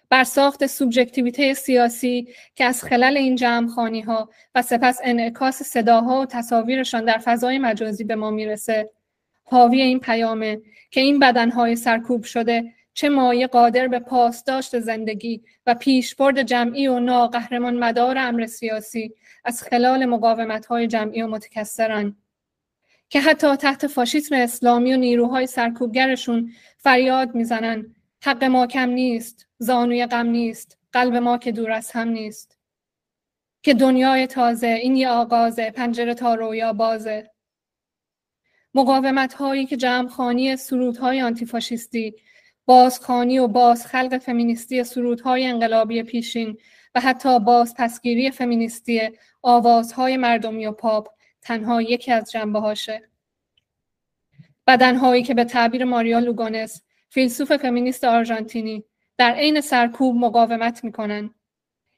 [0.10, 3.70] برساخت سوبژکتیویته سیاسی که از خلال این جمع
[4.06, 8.90] ها و سپس انعکاس صداها و تصاویرشان در فضای مجازی به ما می‌رسه.
[9.44, 15.76] حاوی این پیامه که این بدنهای سرکوب شده چه مایه قادر به پاسداشت زندگی و
[15.76, 19.14] پیشبرد جمعی و ناقهرمان مدار امر سیاسی
[19.46, 22.16] از خلال مقاومت های جمعی و متکثرن
[23.10, 29.49] که حتی تحت فاشیسم اسلامی و نیروهای سرکوبگرشون فریاد می‌زنن حق ما کم نیست.
[29.60, 32.58] زانوی غم نیست قلب ما که دور از هم نیست
[33.64, 37.32] که دنیای تازه این یه آغازه پنجره تا رویا بازه
[38.74, 42.16] مقاومت هایی که جمعخانی سرودهای آنتیفاشیستی
[42.66, 46.58] بازخانی و بازخلق فمینیستی سرودهای انقلابی پیشین
[46.96, 49.02] و حتی باز پسگیری فمینیستی
[49.42, 51.08] آوازهای مردمی و پاپ
[51.42, 53.10] تنها یکی از جنبه هاشه.
[54.68, 58.84] بدنهایی که به تعبیر ماریا لوگانس فیلسوف فمینیست آرژانتینی
[59.20, 61.34] در عین سرکوب مقاومت می‌کنن.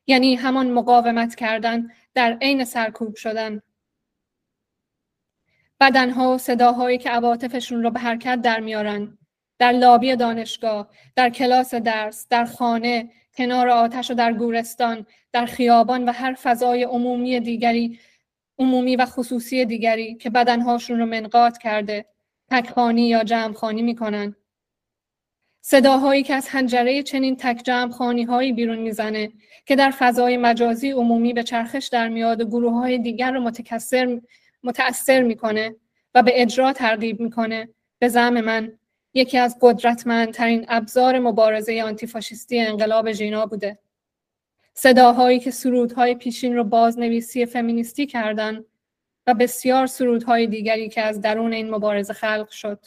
[0.07, 3.61] یعنی همان مقاومت کردن در عین سرکوب شدن.
[5.80, 9.17] بدنها و صداهایی که عواطفشون رو به حرکت در میارن.
[9.59, 16.05] در لابی دانشگاه در کلاس درس در خانه کنار آتش و در گورستان در خیابان
[16.05, 17.99] و هر فضای عمومی دیگری
[18.59, 22.05] عمومی و خصوصی دیگری که بدنهاشون رو منقاط کرده
[22.49, 24.36] تکخانی یا جمعخانی می‌کنن.
[25.62, 29.32] صداهایی که از هنجره چنین تک جمع هایی بیرون می‌زنه
[29.66, 34.22] که در فضای مجازی عمومی به چرخش در میاد و گروه های دیگر رو متکثر
[34.64, 35.76] متأثر می‌کنه
[36.16, 37.70] و به اجرا ترغیب می‌کنه.
[37.99, 38.78] به زعم من
[39.14, 43.80] یکی از قدرتمندترین ابزار مبارزه آنتیفاشیستی انقلاب ژینا بوده.
[44.74, 48.66] صداهایی که سرودهای پیشین رو بازنویسی فمینیستی کردن
[49.28, 52.86] و بسیار سرودهای دیگری که از درون این مبارزه خلق شد.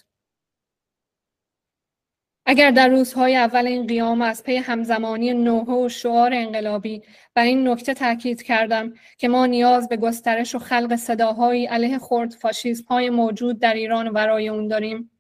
[2.47, 7.03] اگر در روزهای اول این قیام از پی همزمانی نوحه و شعار انقلابی
[7.35, 12.33] بر این نکته تاکید کردم که ما نیاز به گسترش و خلق صداهایی علیه خرد
[12.33, 15.11] فاشیسم های موجود در ایران و برای اون داریم.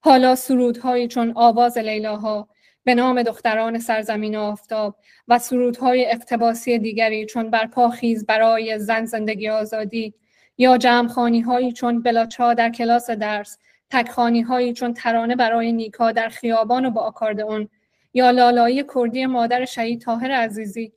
[0.00, 2.48] حالا سرودهایی چون آواز لیلاها
[2.84, 4.96] به نام دختران سرزمین آفتاب
[5.28, 10.14] و سرودهای اقتباسی دیگری چون برپا خیز برای زن زندگی آزادی
[10.58, 13.58] یا جمعخانی هایی چون بلاچا در کلاس درس
[13.90, 17.68] تکخانی هایی چون ترانه برای نیکا در خیابان و با آکاردئون
[18.14, 20.92] یا لالایی کردی مادر شهید تاهر عزیزی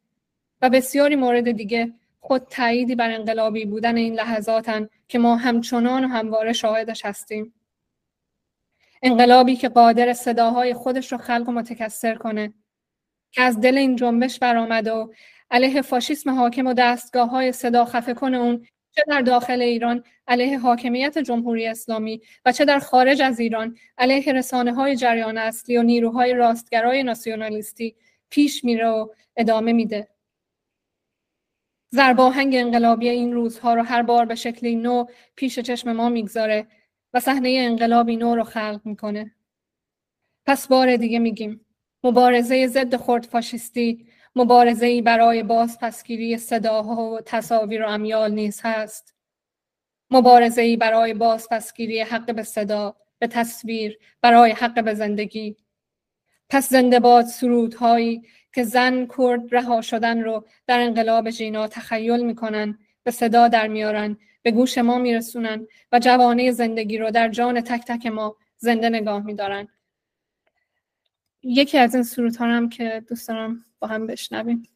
[0.61, 6.07] و بسیاری مورد دیگه خود تاییدی بر انقلابی بودن این لحظاتن که ما همچنان و
[6.07, 7.53] همواره شاهدش هستیم.
[9.03, 12.53] انقلابی که قادر صداهای خودش رو خلق و متکثر کنه
[13.31, 15.13] که از دل این جنبش برآمد و
[15.51, 18.67] علیه فاشیسم حاکم و دستگاه های صدا خفه کن اون
[18.99, 24.33] چه در داخل ایران علیه حاکمیت جمهوری اسلامی و چه در خارج از ایران علیه
[24.33, 27.95] رسانه های جریان اصلی و نیروهای راستگرای ناسیونالیستی
[28.29, 30.07] پیش میره و ادامه میده.
[31.89, 36.67] زرباهنگ انقلابی این روزها رو هر بار به شکلی نو پیش چشم ما می‌گذاره
[37.13, 39.35] و صحنه انقلابی نو رو خلق می‌کنه.
[40.45, 41.65] پس بار دیگه میگیم.
[42.03, 49.15] مبارزه ضد خرد فاشیستی مبارزه برای بازپسگیری صداها و تصاویر و امیال نیز هست.
[50.11, 55.57] مبارزه برای بازپسگیری حق به صدا به تصویر برای حق به زندگی.
[56.49, 58.21] پس زنده باد سرودهایی
[58.53, 64.17] که زن کرد رها شدن رو در انقلاب ژینا تخیل می‌کنن به صدا در میارن
[64.41, 69.25] به گوش ما میرسونن و جوانه زندگی رو در جان تک تک ما زنده نگاه
[69.25, 69.67] میدارن.
[71.43, 74.67] یکی از این سرودها هم که دوست دارم با هم بشنویم.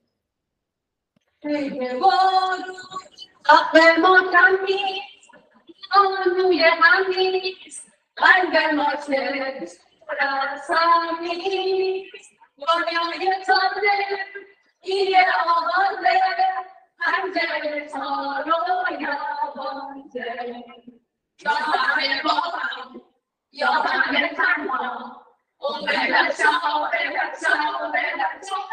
[23.51, 25.22] یا همه تنها
[25.66, 28.68] Oh, bella ciao, bella ciao, bella ciao,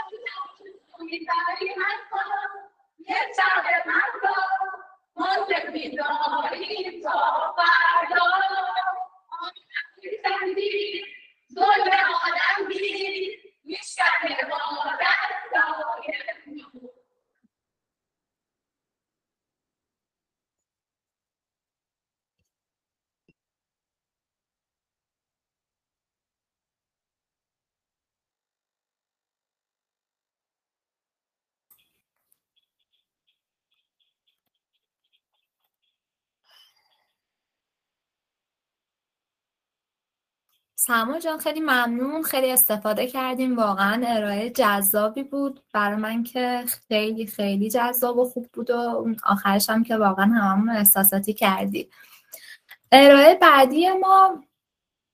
[0.99, 2.19] unitari manco,
[2.97, 3.47] niente
[3.87, 4.35] manco,
[5.15, 8.27] monte midori, parlo,
[10.21, 11.01] senti,
[11.47, 12.19] dove ho
[12.59, 14.59] l'ambi, mi scambierò
[14.99, 15.63] tanto,
[40.83, 42.23] سما جان خیلی ممنون.
[42.23, 43.57] خیلی استفاده کردیم.
[43.57, 45.63] واقعا ارائه جذابی بود.
[45.73, 50.71] برای من که خیلی خیلی جذاب و خوب بود و آخرش هم که واقعا هممون
[50.71, 51.91] احساساتی کردی
[52.93, 54.45] ارائه بعدی ما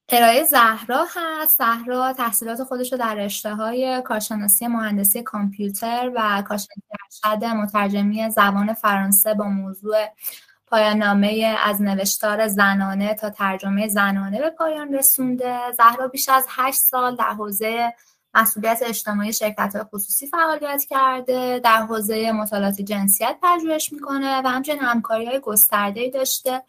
[0.09, 1.59] ارائه زهرا هست.
[1.59, 6.83] زهرا تحصیلات خودش رو در رشته های کارشناسی مهندسی کامپیوتر و کارشناسی
[7.25, 10.07] ارشد مترجمی زبان فرانسه با موضوع
[10.67, 15.73] پایان نامه از نوشتار زنانه تا ترجمه زنانه به پایان رسونده.
[15.73, 17.93] زهرا بیش از هشت سال در حوزه
[18.35, 24.81] مسئولیت اجتماعی شرکت های خصوصی فعالیت کرده در حوزه مطالعات جنسیت پژوهش می‌کنه و همچنین
[24.81, 26.63] همکاری های گسترده داشته.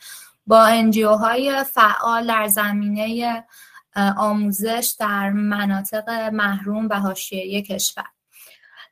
[0.47, 3.43] با انجیو های فعال در زمینه
[4.17, 8.16] آموزش در مناطق محروم و حاشیه کشور.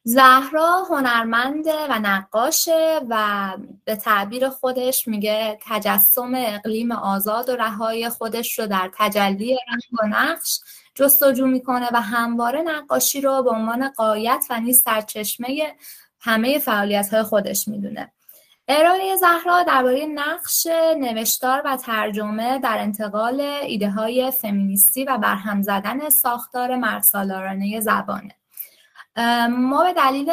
[0.07, 3.51] زهرا هنرمنده و نقاشه و
[3.85, 10.07] به تعبیر خودش میگه تجسم اقلیم آزاد و رهای خودش رو در تجلی رنگ و
[10.07, 10.59] نقش
[10.95, 15.75] جستجو می‌کنه و همواره نقاشی رو به عنوان قایت و نیز سرچشمه
[16.19, 18.11] همه فعالیت های خودش می‌دونه.
[18.67, 20.67] ارائه زهرا درباره نقش
[20.99, 28.35] نوشتار و ترجمه در انتقال ایده های فمینیستی و برهم زدن ساختار مردسالارانه زبانه.
[29.49, 30.31] ما به دلیل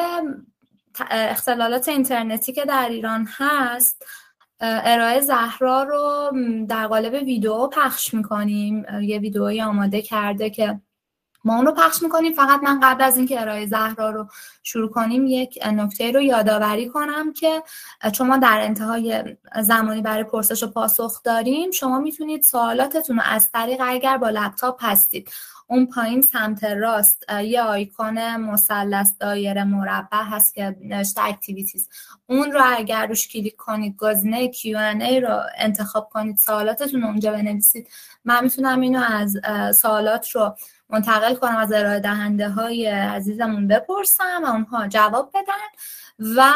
[1.10, 4.06] اختلالات اینترنتی که در ایران هست
[4.60, 6.32] ارائه زهرا رو
[6.68, 8.86] در قالب ویدیو پخش می‌کنیم.
[9.02, 10.80] یه ویدئویی آماده کرده که
[11.44, 12.32] ما اون رو پخش می‌کنیم.
[12.32, 14.26] فقط من قبل از اینکه ارائه زهرا رو
[14.62, 17.62] شروع کنیم یک نکته رو یادآوری کنم که
[18.12, 23.50] چون ما در انتهای زمانی برای پرسش و پاسخ داریم شما می‌تونید سوالاتتون رو از
[23.50, 25.30] طریق اگر با لپتاپ هستید
[25.66, 31.88] اون پایین سمت راست یه آیکون مثلث دایره مربع هست که نوشته activities
[32.26, 37.88] اون رو اگر روش کلیک کنید گزینه Q&A رو انتخاب کنید سوالاتتون اونجا بنویسید.
[38.24, 39.40] من می‌تونم اینو از
[39.76, 40.56] سوالات رو
[40.90, 45.68] منتقل کنم از ارائه دهنده های عزیزمون بپرسم و اونها جواب بدن.
[46.36, 46.52] و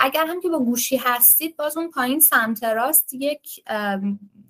[0.00, 3.64] اگر هم که با گوشی هستید باز اون پایین سمت راست یک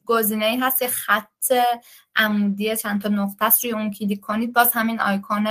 [0.07, 1.53] گزینه هست یه خط
[2.17, 4.53] عمودی چند تا نقطه است روی اون کلیک کنید.
[4.53, 5.49] باز همین آیکون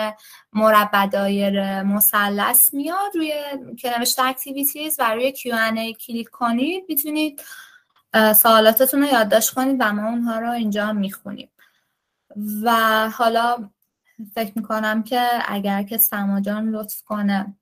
[0.53, 3.33] مربع دایره مثلث میاد روی
[3.79, 6.83] که نوشته activities و روی Q&A کلیک کنید.
[6.89, 7.41] می‌تونید
[8.35, 11.49] سوالاتتون رو یادداشت کنید و ما اونها رو اینجا می‌خونیم.
[12.63, 13.69] و حالا
[14.35, 17.55] فکر می‌کنم که اگر که سما جان لطف کنه.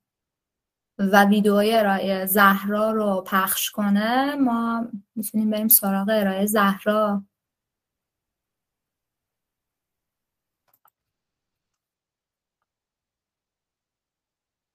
[1.00, 7.24] و ویدیوی ارائه زهرا رو پخش کنه ما می‌تونیم بریم سراغ ارائه زهرا.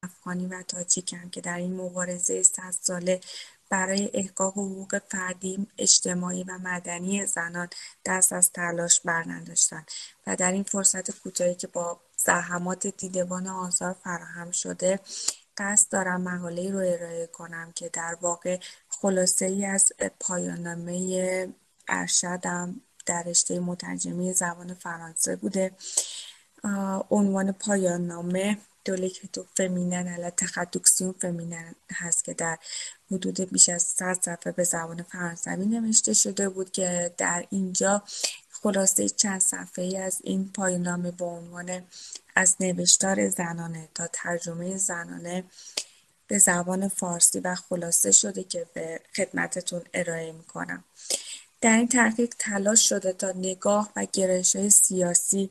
[0.02, 3.20] افغانی و تاجیکم که در این مبارزه صد ساله
[3.70, 7.68] برای احقاق حقوق فردی، اجتماعی و مدنی زنان
[8.06, 9.90] دست از تلاش برنداشتند
[10.26, 15.00] و در این فرصت کوتاهی که با زحمات دیدبان آزار فراهم شده
[15.58, 21.48] قصد دارم مقاله رو ارائه کنم که در واقع خلاصه ای از پایاننامه
[21.88, 25.72] ارشدم در رشته مترجمی زبان فرانسه بوده.
[27.10, 28.58] عنوان پایان نامه
[29.32, 32.58] تو فمینن علا تخدکسیون فمینن هست که در
[33.10, 38.02] حدود بیش از 100 صفحه به زبان فرانسوی نوشته شده بود که در اینجا
[38.62, 41.82] خلاصه چند صفحه ای از این پایانامه با عنوان
[42.34, 45.44] از نوشتار زنانه تا ترجمه زنانه
[46.26, 50.84] به زبان فارسی و خلاصه شده که به خدمتتون ارائه می‌کنم.
[51.60, 55.50] در این تحقیق تلاش شده تا نگاه و گرایش سیاسی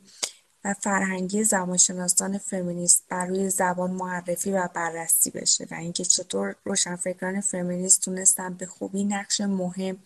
[0.64, 7.42] و فرهنگی زبانشناسان فمینیست بر روی زبان معرفی و بررسی بشه و اینکه چطور روشنفکران
[7.42, 9.98] فمینیست تونستن به خوبی نقش مهم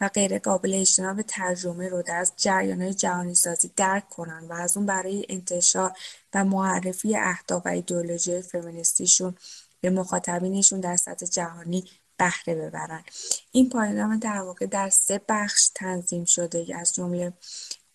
[0.00, 4.76] و غیر قابل اجتناب ترجمه رو در از جریان جهانی سازی درک کنن و از
[4.76, 5.92] اون برای انتشار
[6.34, 9.34] و معرفی اهداف و ایدئولوژی فمینیستیشون
[9.80, 11.84] به مخاطبینشون در سطح جهانی
[12.16, 13.04] بهره ببرن.
[13.52, 17.32] این پایانامه در واقع در سه بخش تنظیم شده از جمله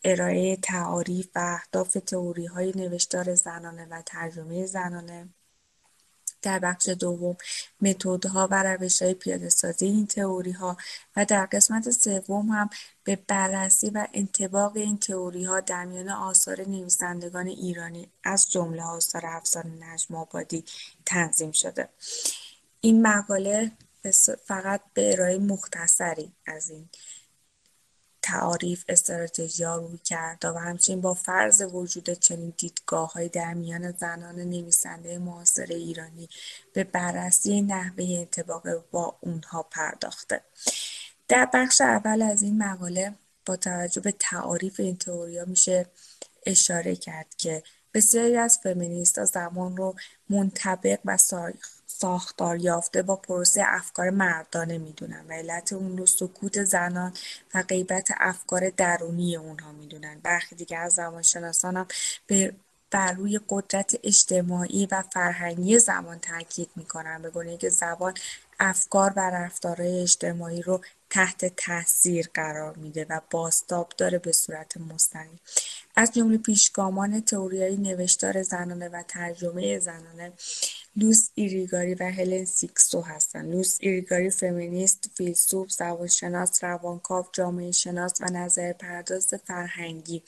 [0.06, 1.98] ارائه تعاریف و اهداف
[2.54, 5.30] های نوشتار زنانه و ترجمه زنانه.
[6.42, 7.38] در بخش دوم
[7.82, 8.78] متدها و
[9.20, 10.08] پیاده سازی این
[10.54, 10.78] ها
[11.16, 12.70] و در قسمت سوم هم
[13.04, 15.00] به بررسی و انطباق این
[15.48, 20.64] ها در میان آثار نویسندگان ایرانی از جمله آثار افسانه نجم آبادی
[21.06, 21.90] تنظیم شده.
[22.82, 23.72] این مقاله
[24.46, 26.90] فقط به ارائه مختصری از این
[28.26, 29.10] تعاریف
[29.60, 32.54] ها روی کرد و همچنین با فرض وجود چنین
[33.14, 36.30] های در میان زنان نویسنده معاصر ایرانی
[36.74, 40.42] به بررسی نحوه انطباق با اونها پرداخته.
[41.28, 43.14] در بخش اول از این مقاله
[43.46, 45.86] با توجه به تعاریف این تئوریا میشه
[46.46, 47.64] اشاره کرد که
[47.94, 49.96] بسیاری از فمینیست زمان رو
[50.30, 51.18] منطبق و
[52.00, 55.26] ساختار یافته با پروسه افکار مردانه می‌دونن.
[55.30, 57.14] و علت اون رو سکوت زنان
[57.54, 60.20] و غیبت افکار درونی اونها می‌دونن.
[60.24, 61.88] برخی دیگه از زبانشناسان هم
[62.28, 62.56] به
[62.92, 67.22] بر روی قدرت اجتماعی و فرهنگی زبان تاکید می‌کنن.
[67.22, 68.14] به گونه که زبان
[68.60, 75.40] افکار و رفتارهای اجتماعی رو تحت تاثیر قرار میده و بازتاب داره به صورت مستقیم.
[75.96, 80.34] از جمله پیشگامان تئوریای نوشتار زنانه و ترجمه زنانه
[80.96, 83.52] لوس ایریگاری و هلن سیکسو هستند.
[83.52, 90.24] لوس ایریگاری فمینیست، فیلسوف، زبانشناس، روانکاو، جامعه شناس و نظریه پرداز فرهنگی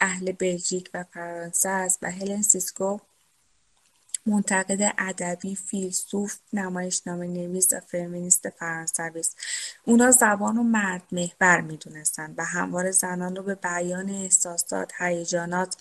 [0.00, 2.98] اهل بلژیک و فرانسه است و هلن سیسکو
[4.26, 7.02] منتقد ادبی، فیلسوف، نویسنده
[7.72, 9.36] و فمینیست فرانسوی است.
[9.84, 15.76] اونا زبان رو مرد محور می‌دونستند و همواره زنان رو به بیان احساسات، هیجانات،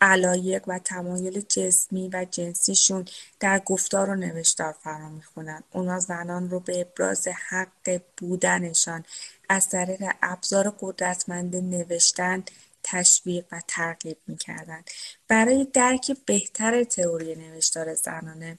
[0.00, 3.04] علایق و تمایل جسمی و جنسیشون
[3.40, 5.62] در گفتار و نوشتار فرا می‌خونن.
[5.72, 9.04] اونا زنان رو به ابراز حق بودنشان
[9.48, 12.44] از طریق ابزار قدرتمند نوشتن
[12.82, 14.90] تشویق و ترغیب می‌کردند
[15.28, 18.58] برای درک بهتر تئوری نوشتار زنانه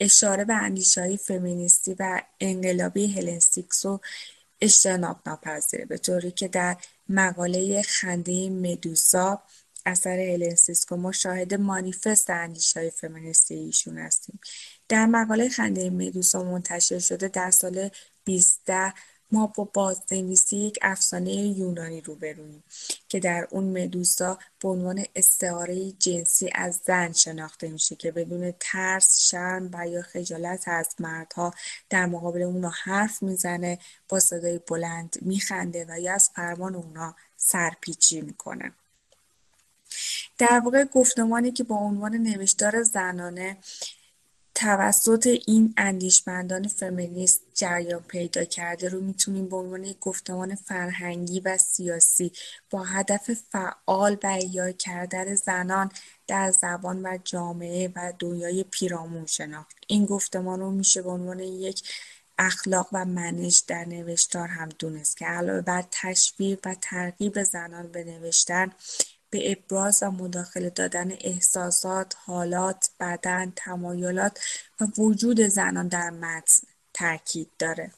[0.00, 0.54] اشاره به
[0.96, 4.00] های فمینیستی و انقلابی هلنسیکسو
[4.60, 6.76] اجتناب ناپذیره به طوری که در
[7.08, 9.42] مقاله خنده مدوسا
[9.86, 10.38] اثر
[10.90, 14.40] ما شاهد مانیفست های فمینیستی ایشون هستیم.
[14.88, 17.90] در مقاله خنده مدوسا منتشر شده در سال
[18.26, 18.92] 2010
[19.32, 22.64] ما با بازنویسی یک افسانه یونانی روبرویم
[23.08, 29.20] که در اون مدوسا به عنوان استعاره جنسی از زن شناخته میشه که بدون ترس
[29.20, 31.54] شرم و یا خجالت از مردها
[31.90, 33.78] در مقابل اونا حرف می‌زنه
[34.08, 38.72] با صدای بلند میخنده و یا از فرمان اونا سرپیچی می‌کنه.
[40.38, 43.56] در واقع گفتمانی که با عنوان نوشتار زنانه
[44.60, 51.58] توسط این اندیشمندان فمینیست جریان پیدا کرده رو می‌تونیم به عنوان یک گفتمان فرهنگی و
[51.58, 52.32] سیاسی
[52.70, 55.90] با هدف فعال و احیا کردن زنان
[56.26, 59.76] در زبان و جامعه و دنیای پیرامون شناخت.
[59.86, 61.82] این گفتمان رو میشه به عنوان یک
[62.38, 68.04] اخلاق و منش در نوشتار هم دونست که علاوه بر تشویق و ترغیب زنان به
[68.04, 68.72] نوشتن
[69.30, 74.40] به ابراز و مداخله دادن احساسات، حالات، بدن، تمایلات
[74.80, 77.92] و وجود زنان در متن تاکید داره.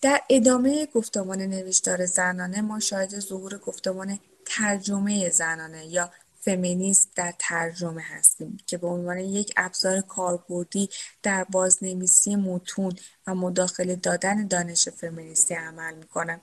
[0.00, 6.10] در ادامه گفتمان نوشتار زنانه ما شاهد ظهور گفتمان ترجمه زنانه یا
[6.40, 10.88] فمینیست در ترجمه هستیم که به عنوان یک ابزار کاربردی
[11.22, 16.40] در بازنویسی متون و مداخله دادن دانش فمینیستی عمل می‌کنه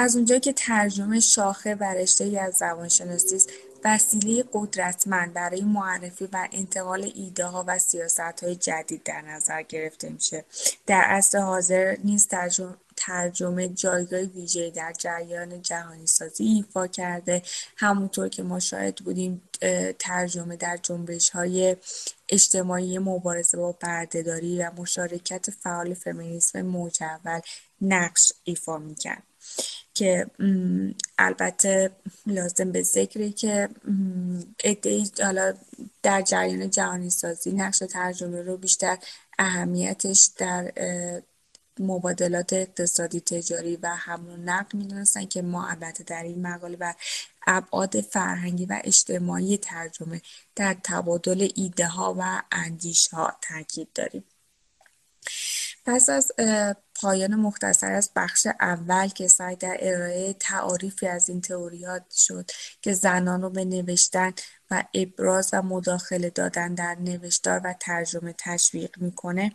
[0.00, 3.50] از اونجایی که ترجمه شاخه و ای از زبانشناسی است
[3.84, 7.78] وسیله قدرتمند برای معرفی و انتقال ها و
[8.42, 10.44] های جدید در نظر گرفته میشه.
[10.86, 12.28] در عصر حاضر نیز
[12.96, 17.42] ترجمه جایگاه ویژه در جریان جهانی سازی ایفا کرده.
[17.76, 19.42] همونطور که ما شاهد بودیم
[19.98, 21.76] ترجمه در جنبش های
[22.28, 27.02] اجتماعی مبارزه با بردهداری و مشارکت فعال فمینیسم موج
[27.80, 29.29] نقش ایفا می‌کرد.
[29.94, 30.26] که
[31.18, 31.90] البته
[32.26, 33.68] لازم به ذکری که
[34.64, 35.54] ادهی حالا
[36.02, 38.98] در جریان جهانی سازی نقش ترجمه رو بیشتر
[39.38, 40.72] اهمیتش در
[41.80, 46.94] مبادلات اقتصادی تجاری و حمل نقل می‌دونستن که ما البته در این مقاله و
[47.46, 50.22] ابعاد فرهنگی و اجتماعی ترجمه
[50.56, 54.24] در تبادل ایده ها و اندیش ها تاکید داریم.
[55.86, 56.32] پس از
[57.02, 62.50] پایان مختصر از بخش اول که سعی در ارائه تعاریفی از این تئوریات شد
[62.82, 64.32] که زنان رو به نوشتن
[64.70, 69.52] و ابراز و مداخله دادن در نوشتار و ترجمه تشویق می‌کنه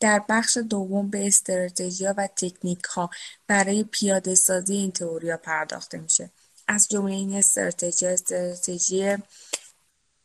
[0.00, 3.10] در بخش دوم به استراتژی و تکنیک ها
[3.46, 6.30] برای پیاده سازی این تئوریا پرداخته میشه.
[6.68, 9.16] از جمله این استراتژی استراتژی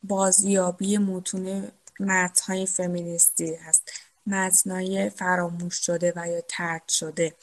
[0.03, 3.91] بازیابی متون متنهای فمینیستی هست.
[4.27, 7.35] متنای فراموش شده و یا ترک شده.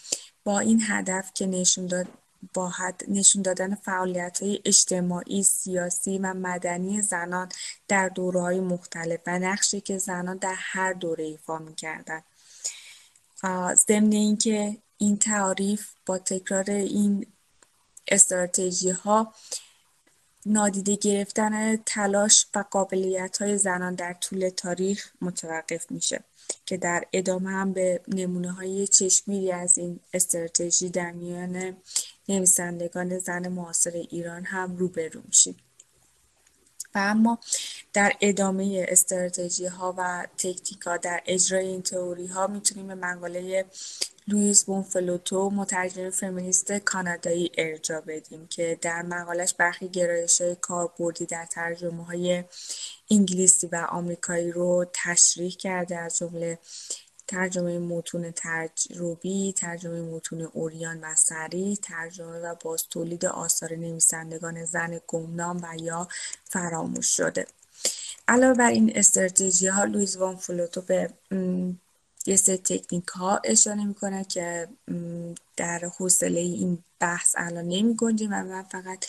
[0.45, 2.07] با این هدف که نشون داد
[2.55, 2.73] با
[3.09, 7.49] نشون دادن فعالیت های اجتماعی، سیاسی و مدنی زنان
[7.89, 12.23] در دوره های مختلف و نقشی که زنان در هر دوره ایفا می‌کردن
[13.75, 17.27] ضمن اینکه این تعریف با تکرار این
[18.09, 19.35] استراتژی ها
[20.47, 26.25] نادیده گرفتن تلاش و قابلیت زنان در طول تاریخ متوقف میشه
[26.67, 31.77] که در ادامه هم به نمونه های چشمیری از این استراتژی در میان
[32.29, 35.57] نویسندگان زن معاصر ایران هم روبرو میشیم.
[36.95, 37.39] و اما
[37.93, 43.65] در ادامه استراتژی ها و تکنیک ها در اجرای این تئوری ها می‌تونیم به مقاله
[44.31, 51.47] لویس بونفلوتو مترجم فمینیست کانادایی ارجا بدیم که در مقالش برخی گرایش های کاربردی در
[51.47, 52.45] ترجمه های
[53.11, 56.59] انگلیسی و آمریکایی رو تشریح کرده از جمله
[57.29, 65.01] ترجمه متون تجربی، ترجمه متون اوریان و سری، ترجمه و باز تولید آثار نویسندگان زن
[65.07, 66.09] گمنام و یا
[66.45, 67.47] فراموش شده.
[68.29, 71.11] علاوه بر این استراتژی ها لویز وان فلوتو به
[72.27, 74.69] یه سه تکنیک ها اشاره می‌کنه که
[75.57, 79.07] در حوصله این بحث الان نمی و من فقط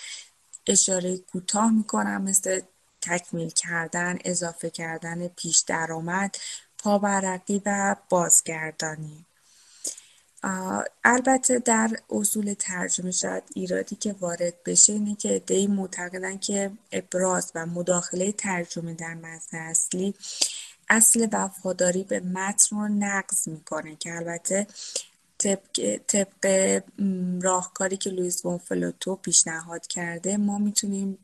[0.67, 2.61] اشاره کوتاه می‌کنم مثل
[3.01, 6.35] تکمیل کردن اضافه کردن پیش درآمد
[6.77, 9.25] پابرقی و بازگردانی.
[11.03, 17.51] البته در اصول ترجمه شاید ایرادی که وارد بشه اینه که ادهی معتقدن که ابراز
[17.55, 20.13] و مداخله ترجمه در متن اصلی
[20.91, 24.67] اصل وفاداری به متن رو نقض می‌کنه که البته
[26.07, 26.81] طبق,
[27.41, 31.17] راهکاری که لویز فلوتو پیشنهاد کرده ما می‌تونیم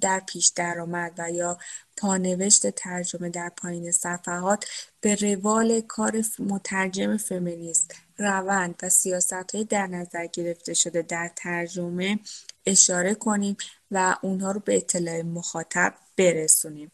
[0.00, 1.58] در پیش درآمد و یا
[1.96, 4.64] پانوشت ترجمه در پایین صفحات
[5.00, 12.18] به روال کار مترجم فمینیست روند و سیاست های در نظر گرفته شده در ترجمه
[12.66, 13.56] اشاره کنیم
[13.90, 16.90] و اونها رو به اطلاع مخاطب برسونیم.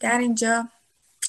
[0.00, 0.68] در اینجا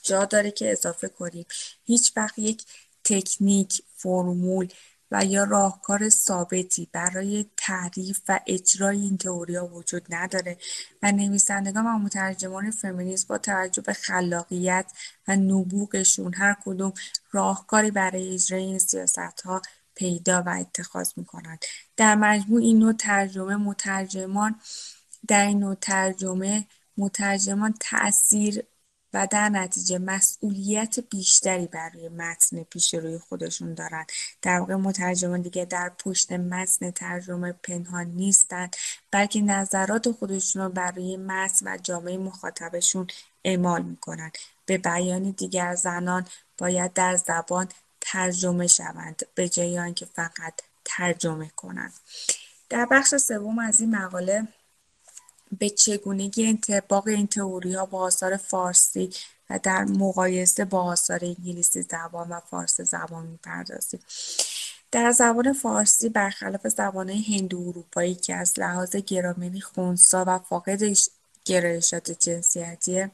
[0.04, 1.46] جا داره که اضافه کنیم.
[1.84, 2.66] هیچ وقت یک
[3.04, 4.68] تکنیک، فرمول
[5.12, 10.58] و یا راهکار ثابتی برای تعریف و اجرای این تئوریا وجود نداره
[11.04, 14.92] و نویسندگان و مترجمان فمینیست با توجه به خلاقیت
[15.28, 16.94] و نبوغشون هر کدوم
[17.32, 19.62] راهکاری برای اجرای این سیاست ها
[19.96, 21.66] پیدا و اتخاذ می‌کنند.
[21.98, 24.56] در مجموع این نوع ترجمه مترجمان
[25.28, 28.64] در این نوع ترجمه مترجمان تاثیر
[29.14, 34.06] و در نتیجه مسئولیت بیشتری برای متن پیش روی خودشون دارن.
[34.42, 38.76] در واقع مترجمان دیگه در پشت متن ترجمه پنهان نیستند
[39.12, 43.08] بلکه نظرات خودشون رو برای متن و جامعه مخاطبشون
[43.46, 44.32] اعمال می‌کنن.
[44.66, 46.26] به بیان دیگر زنان
[46.58, 47.68] باید در زبان
[48.02, 50.54] ترجمه شوند به جای آنکه فقط
[50.86, 51.94] ترجمه کنند.
[52.70, 54.48] در بخش سوم از این مقاله
[55.60, 57.30] به چگونگی انطباق این
[57.76, 59.10] ها با آثار فارسی
[59.50, 64.00] و در مقایسه با آثار انگلیسی زبان و فارسی زبان می‌پردازیم.
[64.92, 70.82] در زبان فارسی برخلاف زبان هندو اروپایی که از لحاظ گرامری خونسا و فاقد
[71.46, 73.06] گرایشات جنسیتی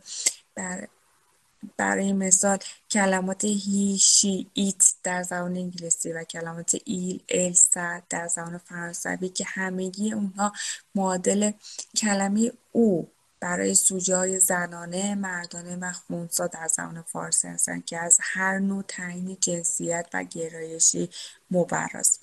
[0.56, 0.88] بر
[1.78, 2.58] برای مثال
[2.92, 7.54] کلمات هی شی ایت در زبان انگلیسی و کلمات ایل ال
[8.10, 10.54] در زبان فرانسوی که همگی اونها
[10.96, 11.52] معادل
[11.98, 13.10] کلمه او
[13.44, 18.84] برای سوژه های زنانه، مردانه و خونسا در زبان فارسی هستند که از هر نوع
[18.88, 21.10] تعیین جنسیت و گرایشی
[21.52, 22.22] مبراست.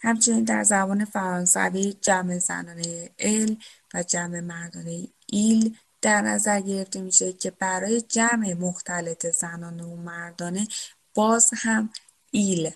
[0.00, 3.56] همچنین در زبان فرانسوی جمع زنانه ال
[3.94, 10.68] و جمع مردانه ایل در نظر گرفته میشه که برای جمع مختلط زنانه و مردانه
[11.14, 11.90] باز هم
[12.30, 12.70] ایل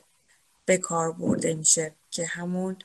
[0.64, 2.76] به کار برده میشه که همون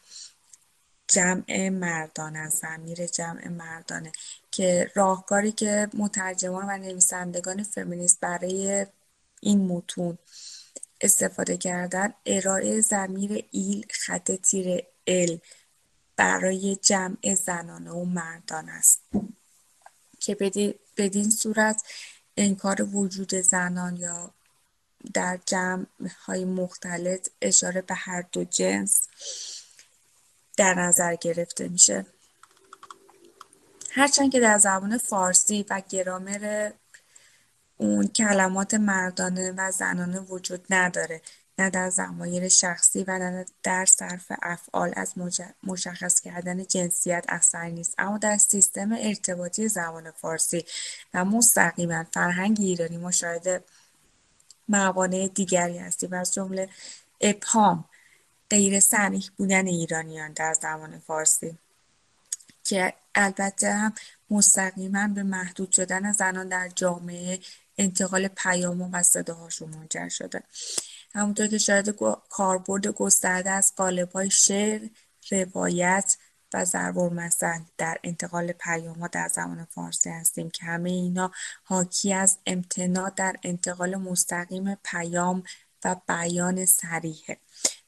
[1.07, 4.11] جمع مردان از زمیر جمع مردانه
[4.51, 8.85] که راهکاری که مترجمان و نویسندگان فمینیست برای
[9.41, 10.17] این متون
[11.01, 15.39] استفاده کردن ارائه زمیر ایل خط تیر ال
[16.15, 19.01] برای جمع زنانه و مردان است.
[20.25, 20.35] که
[20.97, 21.83] بدین صورت
[22.37, 24.31] انکار وجود زنان یا
[25.13, 25.85] در جمع
[26.25, 29.07] های مختلط اشاره به هر دو جنس
[30.57, 32.05] در نظر گرفته میشه.
[33.91, 36.71] هرچند که در زبان فارسی و گرامر
[37.77, 41.21] اون کلمات مردانه و زنانه وجود نداره.
[41.59, 45.13] نه در زمایر شخصی و نه در صرف افعال از
[45.63, 47.95] مشخص کردن جنسیت اثر نیست.
[47.97, 50.65] اما در سیستم ارتباطی زبان فارسی
[51.13, 53.63] و مستقیما فرهنگ ایرانی مشاهده
[54.69, 56.13] موانع دیگری هستیم.
[56.13, 56.69] از جمله
[57.21, 57.85] ابهام
[58.49, 61.57] غیر صریح بودن ایرانیان در زبان فارسی
[62.63, 63.93] که البته هم
[64.29, 67.39] مستقیما به محدود شدن زنان در جامعه
[67.77, 70.43] انتقال پیام و صداهاشون منجر شده.
[71.15, 71.95] همونطور که شاید
[72.29, 73.73] کاربرد گسترده از
[74.13, 74.81] های شعر،
[75.31, 76.17] روایت
[76.53, 81.31] و ضرب المثل در انتقال پیام در زبان فارسی هستیم که همه اینا
[81.63, 85.43] حاکی از امتناع در انتقال مستقیم پیام
[85.85, 87.37] و بیان سریحه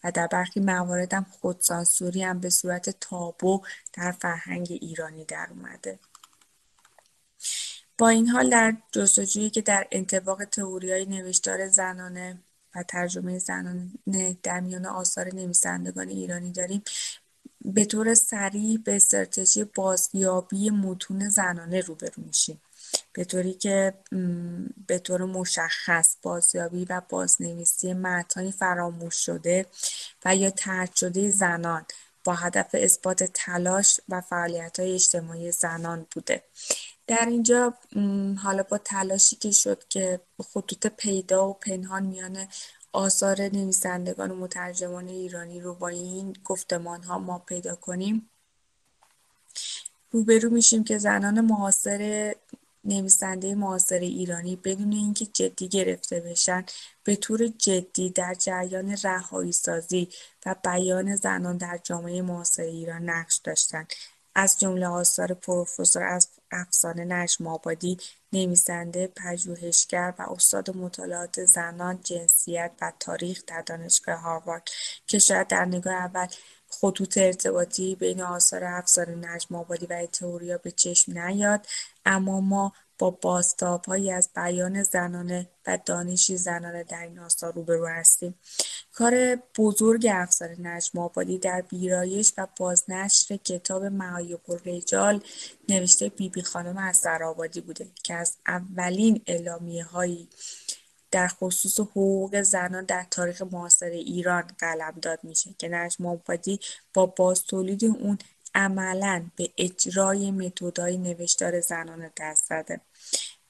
[0.04, 3.62] و در برخی موارد هم خودسانسوری هم به صورت تابو
[3.94, 6.00] در فرهنگ ایرانی در اومده.
[7.98, 12.40] با این حال در جستجویی که در انطباق های نوشتار زنانه
[12.78, 16.84] و ترجمه زنانه در میان آثار نویسندگان ایرانی داریم
[17.62, 22.62] به طور سریع به استراتژی بازیابی متون زنانه روبرو میشیم.
[23.14, 23.94] به طوری که
[24.88, 29.66] به طور مشخص بازیابی و بازنویسی متنی فراموش شده
[30.26, 31.86] و یا ترد شده زنان
[32.24, 36.44] با هدف اثبات تلاش و فعالیت های اجتماعی زنان بوده.
[37.08, 37.74] در اینجا
[38.44, 40.20] حالا با تلاشی که شد که
[40.54, 42.48] خطوط پیدا و پنهان میان
[42.94, 48.30] آثار نویسندگان و مترجمان ایرانی رو با این گفتمان ها ما پیدا کنیم
[50.12, 52.34] روبرو میشیم که زنان معاصر
[52.86, 56.66] نویسنده معاصر ایرانی بدون اینکه جدی گرفته بشن
[57.04, 60.10] به طور جدی در جریان رهایی سازی
[60.46, 63.94] و بیان زنان در جامعه معاصر ایران نقش داشتند
[64.36, 66.04] از جمله آثار پروفسور
[66.52, 67.98] افسانه نجم آبادی
[68.34, 74.70] نویسنده پژوهشگر و استاد مطالعات زنان جنسیت و تاریخ در دانشگاه هاروارد.
[75.08, 76.28] که شاید در نگاه اول
[76.70, 81.68] خطوط ارتباطی بین آثار افسانه نجم آبادی و تئوریا به چشم نیاد
[82.06, 88.36] اما ما با بازتابهایی از بیان زنانه و دانشی زنانه در این آثار روبرو هستیم.
[88.98, 95.22] کار بزرگ افسر نجم آبادی در ویرایش و بازنشر کتاب معایب رجال
[95.70, 100.28] نوشته بیبی بی خانم از آبادی بوده که از اولین اعلامیه هایی
[101.12, 104.44] در خصوص حقوق زنان در تاریخ معاصر ایران
[105.02, 106.60] داد میشه که نجم آبادی
[106.94, 108.18] با تولید اون
[108.56, 112.82] عملا به اجرای متدای نوشتار زنان دست زده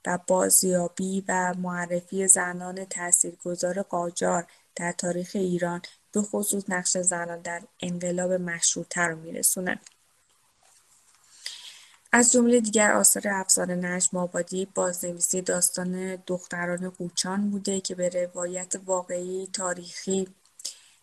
[0.05, 5.81] و بازیابی و معرفی زنان تاثیرگذار قاجار در تاریخ ایران
[6.11, 9.79] به خصوص نقش زنان در انقلاب مشروطه رو میرسونه
[12.11, 18.75] از جمله دیگر آثار افسانه نجم آبادی بازنویسی داستان دختران قوچان بوده که به روایت
[18.85, 20.27] واقعی تاریخی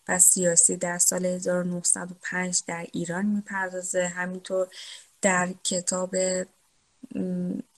[0.07, 4.07] و سیاسی در سال 1905 در ایران می‌پردازه.
[4.07, 4.67] همینطور
[5.21, 6.15] در کتاب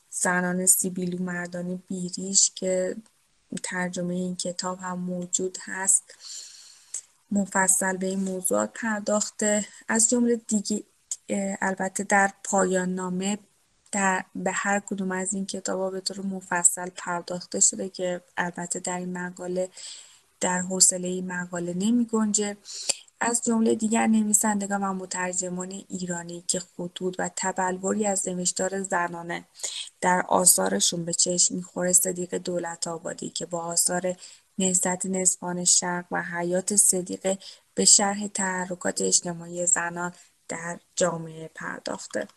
[0.09, 2.95] زنان سیبیلو مردان بیریش که
[3.63, 6.03] ترجمه این کتاب هم موجود هست.
[7.31, 9.65] مفصل به این موضوعات پرداخته.
[9.87, 10.83] از جمله دیگه
[11.61, 13.37] البته در پایان نامه
[13.91, 18.97] در به هر کدوم از این کتاب به طور مفصل پرداخته شده که البته در
[18.97, 19.69] این مقاله
[20.39, 22.57] در حوصله این مقاله نمی گنجه.
[23.19, 29.45] از جمله دیگر نویسندگان و مترجمان ایرانی که خطوط و تبلوری از نوشتار زنانه
[30.01, 34.15] در آثارشون به چشم می‌خوره صدیق دولت آبادی که با آثار
[34.57, 37.37] نهضت نسبان شرق و حیات صدیقه
[37.73, 40.13] به شرح تحرکات اجتماعی زنان
[40.47, 42.27] در جامعه پرداخته.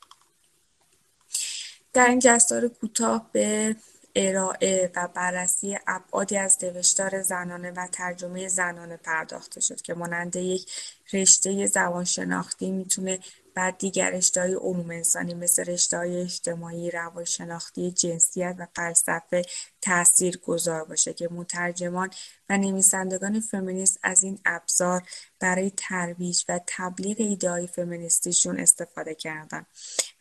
[1.92, 3.76] در این جستار کوتاه به
[4.14, 10.72] ارائه و بررسی ابعادی از نوشتار زنانه و ترجمه زنانه پرداخته شد که مانند یک
[11.12, 13.18] رشته زبانشناختی می‌تونه
[13.54, 19.42] بعد دیگر رشته‌های علوم انسانی مثل رشته‌های اجتماعی، روانشناختی، جنسیت و فلسفه
[19.82, 22.10] تأثیر گذار باشه که مترجمان
[22.48, 25.02] و نویسندگان فمینیست از این ابزار
[25.40, 29.66] برای ترویج و تبلیغ ایده‌های فمینیستیشون استفاده کردن.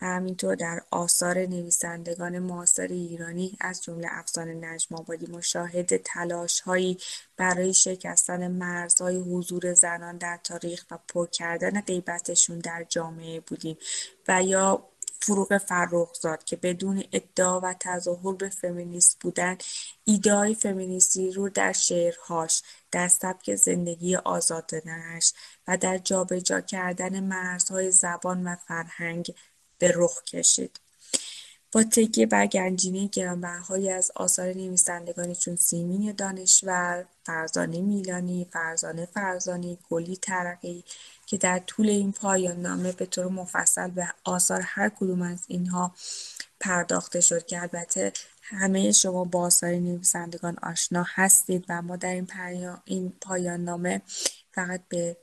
[0.02, 6.98] و همینطور در آثار نویسندگان معاصر ایرانی از جمله افسانه نجم آبادی مشاهد تلاشهایی
[7.38, 13.78] برای شکستن مرزهای حضور زنان در تاریخ و پر کردن غیبتشون در جامعه بودیم.
[14.28, 14.90] و یا
[15.22, 19.58] فروغ فرخزاد که بدون ادعا و تظاهر به فمینیست بودن
[20.06, 25.34] ایدهای فمینیستی رو در شعرهاش در سبک زندگی آزادانش
[25.68, 29.34] و در جابجا کردن مرزهای زبان و فرهنگ
[29.78, 30.80] به رخ کشید.
[31.72, 39.78] با تکیه بر گنجینه گرانبهاهایی از آثار نویسندگانی چون سیمین دانشور فرزانه میلانی فرزانه فرزانی
[39.90, 40.84] گلی ترقی
[41.30, 45.96] که در طول این پایان نامه به طور مفصل به آثار هر کدوم از اینها
[46.60, 52.28] پرداخته شد که البته همه شما با آثار نویسندگان آشنا هستید و ما در این,
[52.86, 54.02] این پایان نامه
[54.52, 55.18] فقط به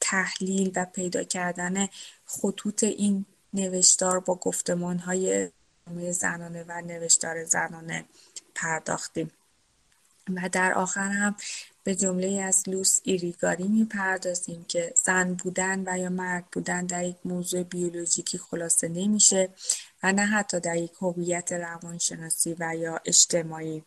[0.00, 1.88] تحلیل و پیدا کردن
[2.24, 5.50] خطوط این نوشتار با گفتمان های
[6.10, 8.04] زنانه و نوشتار زنانه
[8.54, 9.30] پرداختیم.
[10.36, 11.36] و در آخر هم
[11.84, 17.16] به جمله از لوس ایریگاری می‌پردازیم که زن بودن و یا مرد بودن در یک
[17.24, 19.48] موضوع بیولوژیکی خلاصه نمیشه
[20.02, 23.84] و نه حتی در یک هویت روانشناسی و یا اجتماعی.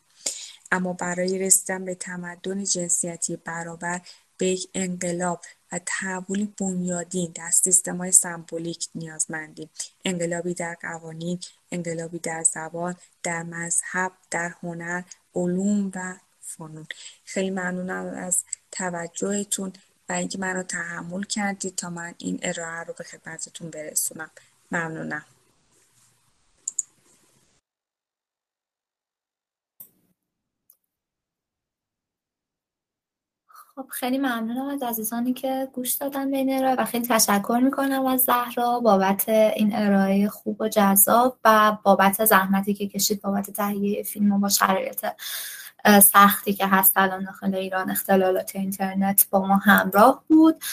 [0.72, 4.02] اما برای رسیدن به تمدن جنسیتی برابر
[4.38, 5.42] به یک انقلاب
[5.72, 7.52] و تحول بنیادین در
[7.94, 9.70] های سمبولیک نیازمندیم.
[10.06, 11.40] انقلابی در قوانین
[11.72, 15.04] انقلابی در زبان در مذهب در هنر
[15.36, 16.16] علوم و
[16.58, 16.88] فنون.
[17.26, 19.74] خیلی ممنونم از توجهتون
[20.10, 24.32] و اینکه من رو تحمل کردید تا من این ارائه رو به خدمتتون برسونم.
[24.72, 25.26] ممنونم.
[33.76, 38.06] خب خیلی ممنونم از عزیزانی که گوش دادن به این ارائه و خیلی تشکر می‌کنم
[38.06, 44.04] از زهرا بابت این ارائه خوب و جذاب و بابت زحمتی که کشید بابت تهیه
[44.04, 45.06] فیلم و با شرایط
[46.04, 50.64] سختی که هست الان داخل ایران اختلالات اینترنت با ما همراه بود.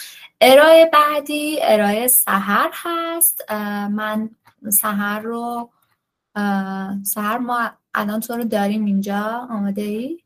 [0.40, 3.52] ارائه بعدی ارائه سهر هست.
[3.90, 4.30] من
[4.70, 5.70] سهر رو
[7.04, 9.48] سهر ما الان تو رو داریم اینجا.
[9.50, 10.22] آماده ای؟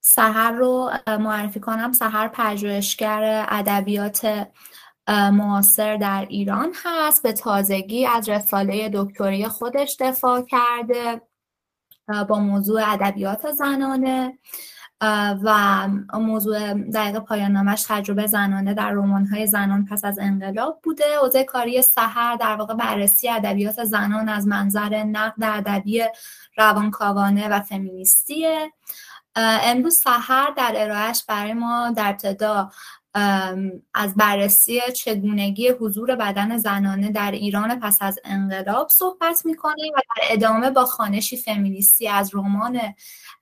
[0.00, 1.92] سهر رو معرفی کنم.
[1.92, 4.48] سهر پژوهشگر ادبیات
[5.08, 7.22] معاصر در ایران هست.
[7.22, 11.22] به تازگی از رساله دکتری خودش دفاع کرده
[12.28, 14.38] با موضوع ادبیات زنانه
[15.42, 18.94] و موضوع دقیق پایان نامش تجربه زنانه در
[19.30, 21.04] های زنان پس از انقلاب بوده.
[21.22, 26.02] حوزه کاری سحر در واقع بررسی ادبیات زنان از منظر نقد ادبی
[26.56, 28.72] روانکاوانه و فمینیستیه.
[29.36, 32.70] امروز سحر در ارائهش برای ما در ابتدا
[33.94, 40.22] از بررسی چگونگی حضور بدن زنانه در ایران پس از انقلاب صحبت می‌کنه و در
[40.30, 42.80] ادامه با خانشی فمینیستی از رمان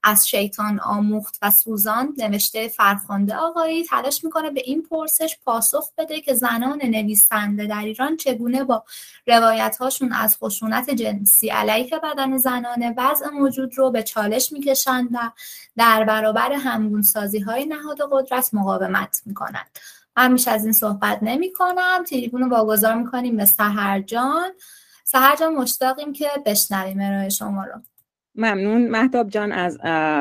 [0.07, 6.21] از شیطان آموخت و سوزان نوشته فرخنده آقایی تلاش می‌کنه به این پرسش پاسخ بده
[6.21, 8.85] که زنان نویسنده در ایران چگونه با
[9.27, 15.31] روایت هاشون از خشونت جنسی علیه بدن زنانه وضع موجود رو به چالش می‌کشند و
[15.77, 19.79] در برابر همگونسازی های نهاد قدرت مقاومت می‌کنند.
[20.17, 24.51] من میشه از این صحبت نمی کنم تریبون رو واگذار می‌کنیم به سهر جان
[25.05, 27.83] سهر جان مشتاقیم که بشنویم ارائه شما رو.
[28.35, 28.89] ممنون.
[28.89, 29.79] مهداب جان از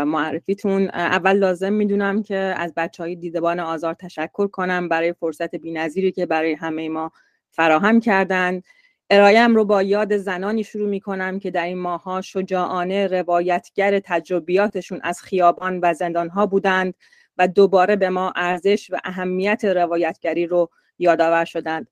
[0.07, 6.11] معرفیتون اول لازم می‌دونم که از بچه های دیدبان آزار تشکر کنم برای فرصت بینظیری
[6.11, 7.11] که برای همه ما
[7.51, 8.63] فراهم کردند.
[9.09, 14.99] ارایم رو با یاد زنانی شروع می کنم که در این ماها شجاعانه روایتگر تجربیاتشون
[15.03, 16.93] از خیابان و زندانها بودند
[17.37, 20.69] و دوباره به ما ارزش و اهمیت روایتگری رو
[20.99, 21.87] یادآور شدند.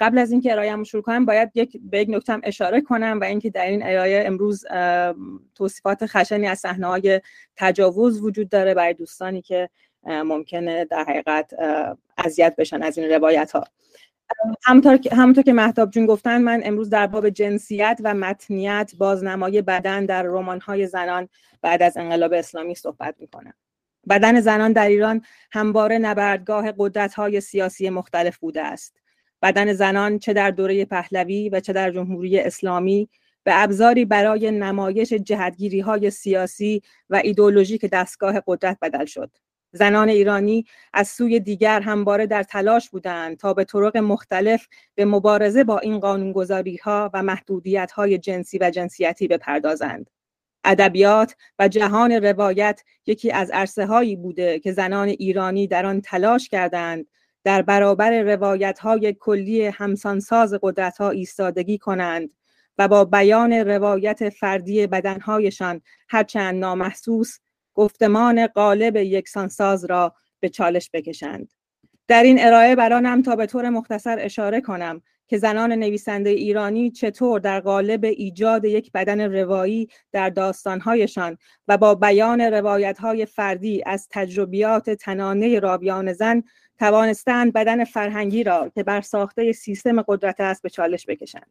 [0.00, 3.50] قبل از اینکه ارائه شروع کنم باید یک به یک نکته اشاره کنم و اینکه
[3.50, 4.64] در این ارائه امروز
[5.54, 7.20] توصیفات خشنی از صحنه های
[7.56, 9.68] تجاوز وجود داره برای دوستانی که
[10.06, 11.54] ممکنه در حقیقت
[12.18, 13.64] اذیت بشن از این روایت ها
[14.64, 19.62] همونطور که همونطور که مهتاب جون گفتن من امروز در باب جنسیت و متنیت بازنمای
[19.62, 21.28] بدن در رمان های زنان
[21.62, 23.54] بعد از انقلاب اسلامی صحبت می‌کنم.
[24.08, 25.22] بدن زنان در ایران
[25.52, 29.00] همواره نبردگاه قدرت های سیاسی مختلف بوده است.
[29.46, 33.08] بدن زنان چه در دوره پهلوی و چه در جمهوری اسلامی
[33.44, 39.30] به ابزاری برای نمایش جهتگیری های سیاسی و ایدولوژیک دستگاه قدرت بدل شد.
[39.72, 45.64] زنان ایرانی از سوی دیگر همواره در تلاش بودند تا به طرق مختلف به مبارزه
[45.64, 50.10] با این قانونگذاری ها و محدودیت های جنسی و جنسیتی بپردازند.
[50.64, 56.48] ادبیات و جهان روایت یکی از عرصه هایی بوده که زنان ایرانی در آن تلاش
[56.48, 57.06] کردند
[57.46, 62.30] در برابر روایت های کلی همسانساز قدرت ها ایستادگی کنند
[62.78, 67.38] و با بیان روایت فردی بدنهایشان هرچند نامحسوس
[67.74, 71.52] گفتمان قالب یکسانساز را به چالش بکشند.
[72.08, 77.40] در این ارائه برانم تا به طور مختصر اشاره کنم که زنان نویسنده ایرانی چطور
[77.40, 84.90] در قالب ایجاد یک بدن روایی در داستانهایشان و با بیان روایتهای فردی از تجربیات
[84.90, 86.42] تنانه راویان زن
[86.78, 91.50] توانستند بدن فرهنگی را که بر ساخته سیستم قدرت است به چالش بکشند.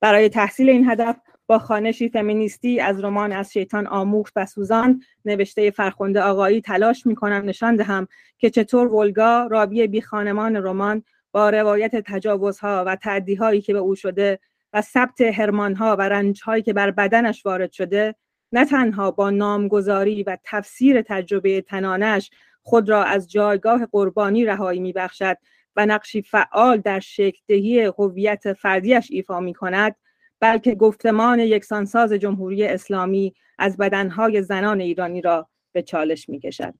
[0.00, 5.70] برای تحصیل این هدف با خانشی فمینیستی از رمان از شیطان آموخت و سوزان نوشته
[5.70, 11.02] فرخنده آقایی تلاش می کنم نشان دهم که چطور ولگا راوی بی خانمان رمان
[11.32, 14.38] با روایت تجاوزها و تعدیهایی که به او شده
[14.72, 18.14] و ثبت هرمانها و رنجهایی که بر بدنش وارد شده
[18.52, 22.30] نه تنها با نامگذاری و تفسیر تجربه تنانش
[22.64, 25.36] خود را از جایگاه قربانی رهایی میبخشد
[25.76, 29.96] و نقشی فعال در شکل دهی هویت فردیش ایفا می کند
[30.40, 36.74] بلکه گفتمان یکسانساز جمهوری اسلامی از بدنهای زنان ایرانی را به چالش می کشد.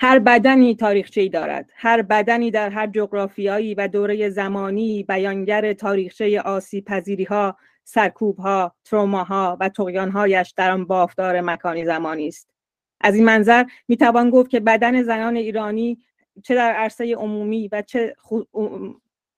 [0.00, 6.84] هر بدنی تاریخچه‌ای دارد هر بدنی در هر جغرافیایی و دوره زمانی بیانگر تاریخچه آسیب
[6.84, 9.70] پذیری ها سرکوب ها تروماها و
[10.12, 12.55] هایش در آن بافتار مکانی زمانی است
[13.00, 15.98] از این منظر می‌توان گفت که بدن زنان ایرانی
[16.42, 18.16] چه در عرصه عمومی و چه,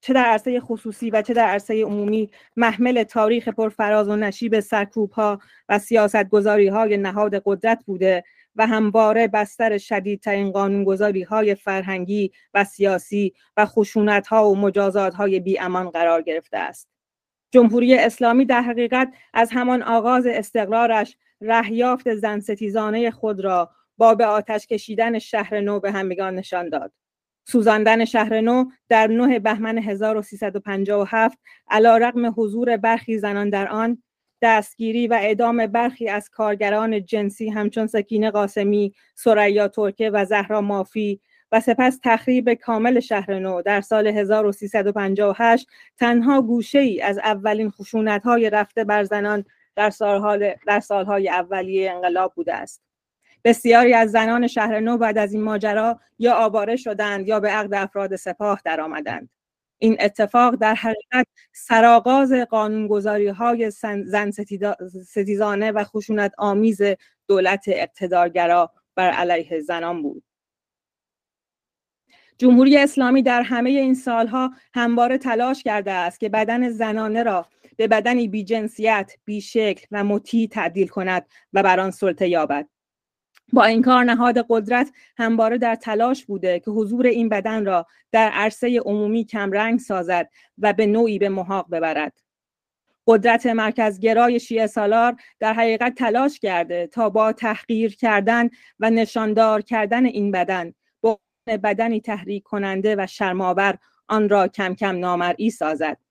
[0.01, 5.11] چه در عرصه خصوصی و چه در عرصه عمومی محمل تاریخ پرفراز و نشیب سرکوب
[5.11, 8.25] ها و سیاست گذاری های نهاد قدرت بوده
[8.57, 15.41] و همواره بستر شدیدترین قانونگذاری های فرهنگی و سیاسی و خشونت ها و مجازات های
[15.41, 16.89] بی امان قرار گرفته است.
[17.51, 24.27] جمهوری اسلامی در حقیقت از همان آغاز استقرارش رهیافت زن ستیزانه خود را با به
[24.27, 26.93] آتش کشیدن شهر نو به همگان نشان داد.
[27.45, 31.39] سوزاندن شهر نو در 9 بهمن 1357
[31.69, 34.03] علا رقم حضور برخی زنان در آن
[34.43, 41.21] دستگیری و اعدام برخی از کارگران جنسی همچون سکین قاسمی، سریا ترکه و زهرا مافی
[41.53, 45.67] و سپس تخریب کامل شهر نو در سال 1358
[45.99, 49.45] تنها گوشه ای از اولین خشونت های رفته بر زنان
[49.79, 52.83] در, در سالهای اولیه انقلاب بوده است.
[53.45, 57.75] بسیاری از زنان شهر نو بعد از این ماجرا یا آواره شدند یا به عقد
[57.75, 59.31] افراد سپاه درآمدند.
[59.79, 64.31] این اتفاق در حقیقت سرآغاز قانونگذاری های زن
[65.07, 66.81] ستیزانه و خشونت آمیز
[67.29, 70.23] دولت اقتدارگرا بر علیه زنان بود.
[72.39, 77.47] جمهوری اسلامی در همه این سالها همواره تلاش کرده است که بدن زنانه را
[77.79, 82.69] به بدنی بی جنسیت، بی شکل و مطیع تبدیل کند و بر آن سلطه یابد.
[83.53, 88.31] با این کار نهاد قدرت همواره در تلاش بوده که حضور این بدن را در
[88.31, 92.21] عرصه عمومی کمرنگ سازد و به نوعی به محاق ببرد.
[93.07, 98.49] قدرت مرکزگرای شیعه سالار در حقیقت تلاش کرده تا با تحقیر کردن
[98.81, 103.79] و نشاندار کردن این بدن با بدنی تحریک کننده و شرماور
[104.09, 106.08] آن را کم کم نامرئی سازد.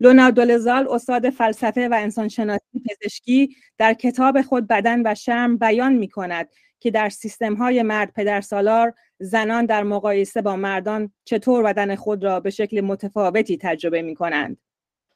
[0.00, 6.08] لوناردو لزال استاد فلسفه و انسانشناسی پزشکی در کتاب خود بدن و شرم بیان می
[6.08, 6.48] کند
[6.80, 12.40] که در سیستم های مرد پدرسالار زنان در مقایسه با مردان چطور بدن خود را
[12.40, 14.56] به شکل متفاوتی تجربه می کنند.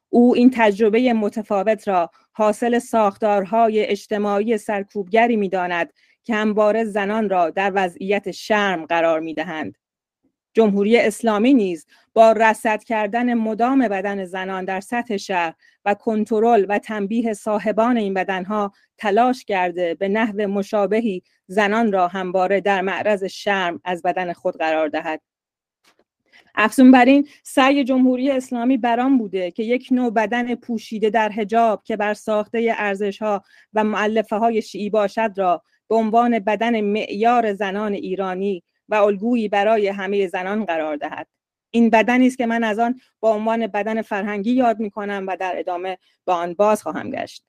[0.09, 5.93] او این تجربه متفاوت را حاصل ساختارهای اجتماعی سرکوبگری می داند
[6.25, 9.79] که همواره زنان را در وضعیت شرم قرار می دهند.
[10.55, 16.79] جمهوری اسلامی نیز با رصد کردن مدام بدن زنان در سطح شهر و کنترل و
[16.79, 23.81] تنبیه صاحبان این بدنها تلاش کرده به نحو مشابهی زنان را همواره در معرض شرم
[23.85, 25.21] از بدن خود قرار دهد.
[26.55, 31.83] افزون بر این سعی جمهوری اسلامی بران بوده که یک نوع بدن پوشیده در حجاب
[31.85, 33.43] که بر ساخته ارزش ها
[33.75, 39.89] و معلفه های شیعی باشد را به عنوان بدن معیار زنان ایرانی و الگویی برای
[39.89, 41.27] همه زنان قرار دهد.
[41.75, 45.37] این بدنی است که من از آن با عنوان بدن فرهنگی یاد می کنم و
[45.37, 47.45] در ادامه با آن باز خواهم گشت.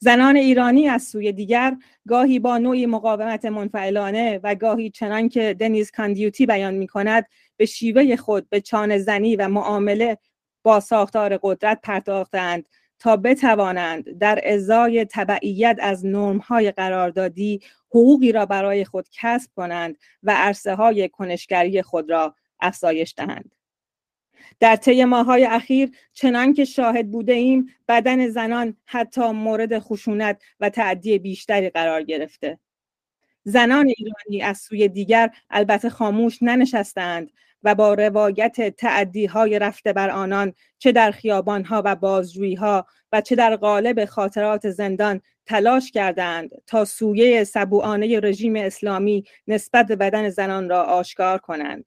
[0.00, 1.76] زنان ایرانی از سوی دیگر
[2.08, 7.66] گاهی با نوعی مقاومت منفعلانه و گاهی چنان که دنیز کاندیوتی بیان می کند به
[7.66, 10.18] شیوه خود به چان زنی و معامله
[10.62, 17.60] با ساختار قدرت پرداختند تا بتوانند در ازای تبعیت از نرمهای قراردادی
[17.90, 23.54] حقوقی را برای خود کسب کنند و عرصه های کنشگری خود را افزایش دهند.
[24.60, 30.70] در طی ماهای اخیر چنان که شاهد بوده ایم بدن زنان حتی مورد خشونت و
[30.70, 32.58] تعدی بیشتری قرار گرفته.
[33.44, 37.30] زنان ایرانی از سوی دیگر البته خاموش ننشستند
[37.62, 42.86] و با روایت تعدی های رفته بر آنان چه در خیابان ها و بازجویی ها
[43.12, 50.28] و چه در قالب خاطرات زندان تلاش کردند تا سویه سبوانه رژیم اسلامی نسبت بدن
[50.28, 51.84] زنان را آشکار کنند.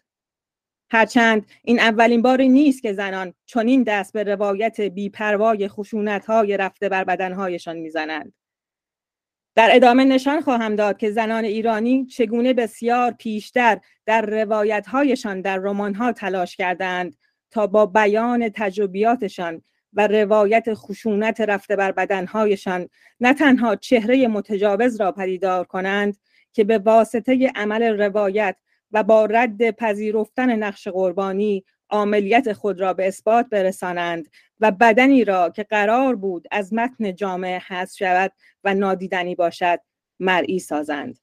[0.91, 6.89] هرچند این اولین باری نیست که زنان چنین دست به روایت بیپروای خشونت های رفته
[6.89, 8.34] بر بدنهایشان می‌زنند.
[9.55, 16.11] در ادامه نشان خواهم داد که زنان ایرانی چگونه بسیار پیشتر در روایتهایشان در رمانها
[16.11, 17.15] تلاش کردند
[17.51, 19.61] تا با بیان تجربیاتشان
[19.93, 22.89] و روایت خشونت رفته بر بدنهایشان
[23.19, 26.18] نه تنها چهره متجاوز را پدیدار کنند
[26.53, 28.55] که به واسطه عمل روایت
[28.91, 35.49] و با رد پذیرفتن نقش قربانی عملیت خود را به اثبات برسانند و بدنی را
[35.49, 38.31] که قرار بود از متن جامعه حذف شود
[38.63, 39.80] و نادیدنی باشد
[40.19, 41.19] مرئی سازند.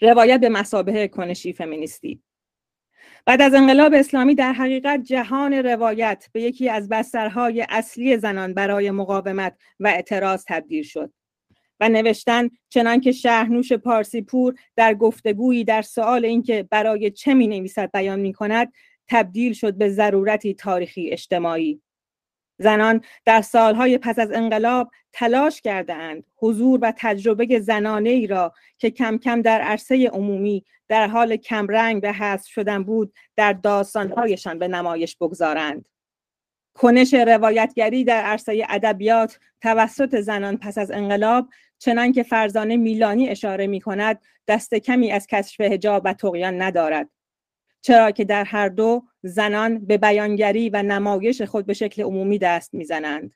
[0.00, 2.22] روایت به مسابه کنشی فمینیستی.
[3.26, 8.90] بعد از انقلاب اسلامی در حقیقت جهان روایت به یکی از بسترهای اصلی زنان برای
[8.90, 11.12] مقاومت و اعتراض تبدیل شد.
[11.80, 17.46] و نوشتن چنان که شهرنوش پارسی پور در گفتگویی در سوال اینکه برای چه می
[17.46, 18.72] نویسد بیان می کند
[19.08, 21.82] تبدیل شد به ضرورتی تاریخی اجتماعی.
[22.58, 28.90] زنان در سالهای پس از انقلاب تلاش کردهاند حضور و تجربه زنانه ای را که
[28.90, 34.68] کم کم در عرصه عمومی در حال کمرنگ و حذف شدن بود در داستانهایشان به
[34.68, 35.84] نمایش بگذارند.
[36.76, 41.48] کنش روایتگری در عرصه ادبیات توسط زنان پس از انقلاب
[41.78, 47.10] چنان که فرزانه میلانی اشاره می کند دست کمی از کشف هجاب و تقیان ندارد.
[47.82, 52.74] چرا که در هر دو زنان به بیانگری و نمایش خود به شکل عمومی دست
[52.74, 53.34] می‌زنند.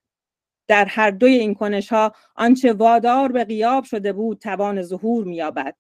[0.69, 5.75] در هر دوی این کنش ها آنچه وادار به غیاب شده بود توان ظهور مییابد.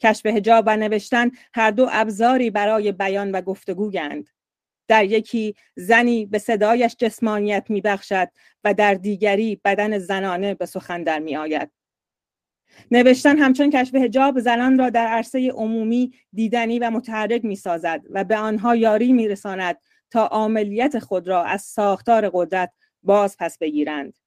[0.00, 4.30] کشف هجاب و نوشتن هر دو ابزاری برای بیان و گفتگویند.
[4.88, 8.28] در یکی زنی به صدایش جسمانیت میبخشد
[8.64, 11.70] و در دیگری بدن زنانه به سخن در میآید
[12.90, 18.24] نوشتن همچون کشف هجاب زنان را در عرصه عمومی دیدنی و متحرک می سازد و
[18.24, 19.76] به آنها یاری می رساند
[20.10, 22.72] تا عملیت خود را از ساختار قدرت
[23.02, 24.18] باز پس بگیرند.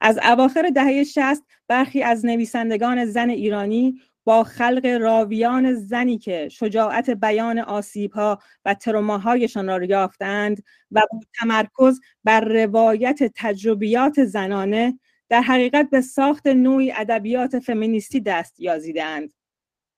[0.00, 4.00] از اواخر دهه شست برخی از نویسندگان زن ایرانی
[4.30, 12.00] با خلق راویان زنی که شجاعت بیان آسیبها و تروماهایشان را یافتند و با تمرکز
[12.24, 14.98] بر روایت تجربیات زنانه
[15.28, 19.32] در حقیقت به ساخت نوعی ادبیات فمینیستی دست یازیدهاند.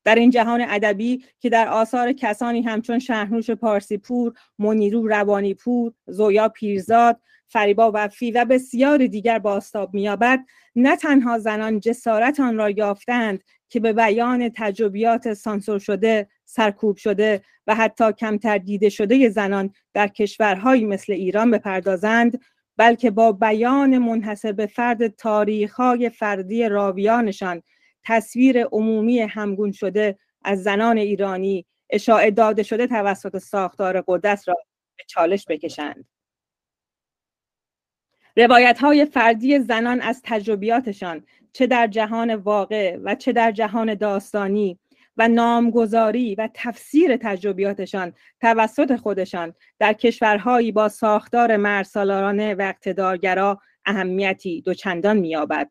[0.04, 5.92] در این جهان ادبی که در آثار کسانی همچون شهرنوش پارسی پور، منیرو روانی پور،
[6.06, 7.20] زویا پیرزاد،
[7.52, 10.40] فریبا وفی و بسیار دیگر باستاب مییابد
[10.76, 17.42] نه تنها زنان جسارت آن را یافتند که به بیان تجربیات سانسور شده، سرکوب شده
[17.66, 22.40] و حتی کمتر دیده شده زنان در کشورهایی مثل ایران بپردازند
[22.76, 27.62] بلکه با بیان منحصر به فرد تاریخهای فردی راویانشان
[28.04, 34.54] تصویر عمومی همگون شده از زنان ایرانی اشاعه داده شده توسط ساختار قدس را
[34.98, 36.04] به چالش بکشند.
[38.36, 44.78] روایت های فردی زنان از تجربیاتشان چه در جهان واقع و چه در جهان داستانی
[45.16, 54.62] و نامگذاری و تفسیر تجربیاتشان توسط خودشان در کشورهایی با ساختار مرسالارانه و اقتدارگرا اهمیتی
[54.62, 55.70] دوچندان مییابد.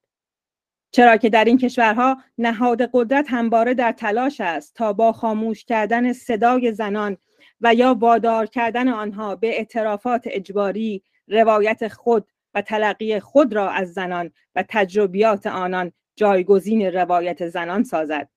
[0.91, 6.13] چرا که در این کشورها نهاد قدرت همواره در تلاش است تا با خاموش کردن
[6.13, 7.17] صدای زنان
[7.61, 13.93] و یا وادار کردن آنها به اعترافات اجباری روایت خود و تلقی خود را از
[13.93, 18.29] زنان و تجربیات آنان جایگزین روایت زنان سازد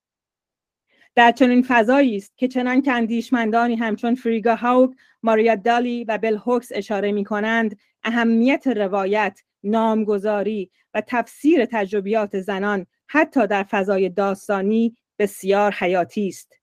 [1.15, 6.37] در چنین فضایی است که چنان که اندیشمندانی همچون فریگا هاوگ، ماریا دالی و بل
[6.37, 14.97] هوکس اشاره می کنند اهمیت روایت، نامگذاری و تفسیر تجربیات زنان حتی در فضای داستانی
[15.19, 16.59] بسیار حیاتی است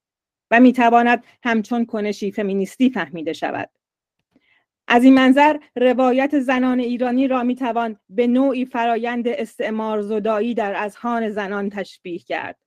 [0.50, 3.70] و می تواند همچون کنشی فمینیستی فهمیده شود.
[4.88, 10.74] از این منظر روایت زنان ایرانی را می توان به نوعی فرایند استعمار زدایی در
[10.76, 12.58] اذهان زنان تشبیه کرد.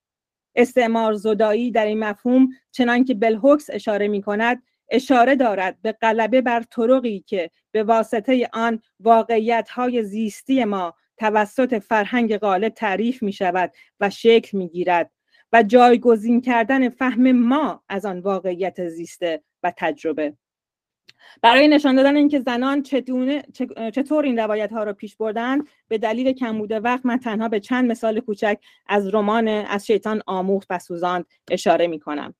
[0.56, 6.42] استعمار زدایی در این مفهوم چنان که بلهوکس اشاره می کند اشاره دارد به غلبه
[6.42, 13.34] بر طرقی که به واسطه آن واقعیت های زیستی ما توسط فرهنگ غالب تعریف می
[13.34, 15.12] شود و شکل می گیرد
[15.54, 20.34] و جایگزین کردن فهم ما از آن واقعیت زیسته و تجربه
[21.42, 22.82] برای نشان دادن اینکه زنان
[23.94, 27.92] چطور این روایت ها را پیش بردن به دلیل کمبود وقت من تنها به چند
[27.92, 28.58] مثال کوچک
[28.88, 32.34] از رمان از شیطان آموخت و سوزاند اشاره می کنم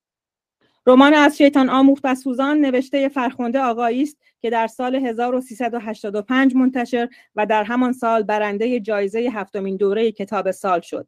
[0.88, 7.10] رمان از شیطان آموخت و سوزان نوشته فرخنده آقایی است که در سال 1385 منتشر
[7.36, 11.08] و در همان سال برنده جایزه هفتمین دوره کتاب سال شد.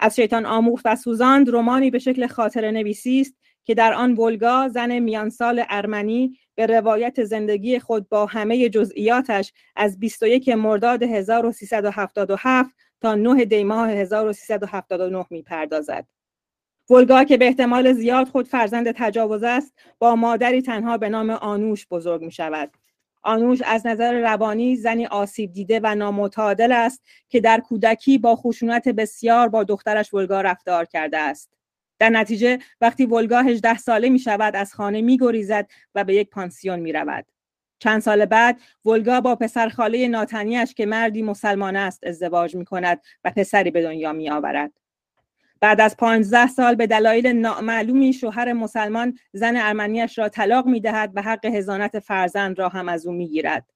[0.00, 3.34] از شیطان آموخت و سوزاند رومانی به شکل خاطر نویسی است
[3.64, 9.98] که در آن ولگا زن میانسال ارمنی به روایت زندگی خود با همه جزئیاتش از
[9.98, 12.70] 21 مرداد 1377
[13.00, 16.06] تا 9 دیماه 1379 می‌پردازد.
[16.90, 21.86] ولگا که به احتمال زیاد خود فرزند تجاوز است با مادری تنها به نام آنوش
[21.90, 22.70] بزرگ می شود.
[23.22, 28.88] آنوش از نظر روانی زنی آسیب دیده و نامتعادل است که در کودکی با خشونت
[28.88, 31.57] بسیار با دخترش ولگا رفتار کرده است.
[31.98, 36.30] در نتیجه وقتی ولگا 18 ساله می شود از خانه می گریزد و به یک
[36.30, 37.26] پانسیون می رود.
[37.78, 43.00] چند سال بعد ولگا با پسر خاله ناتنیش که مردی مسلمان است ازدواج می کند
[43.24, 44.72] و پسری به دنیا می آورد.
[45.60, 51.12] بعد از پانزده سال به دلایل نامعلومی شوهر مسلمان زن ارمنیش را طلاق می دهد
[51.14, 53.70] و حق هزانت فرزند را هم از او می گیرد.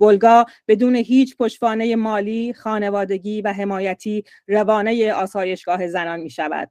[0.00, 6.70] ولگا بدون هیچ پشتوانه مالی، خانوادگی و حمایتی روانه آسایشگاه زنان می شود.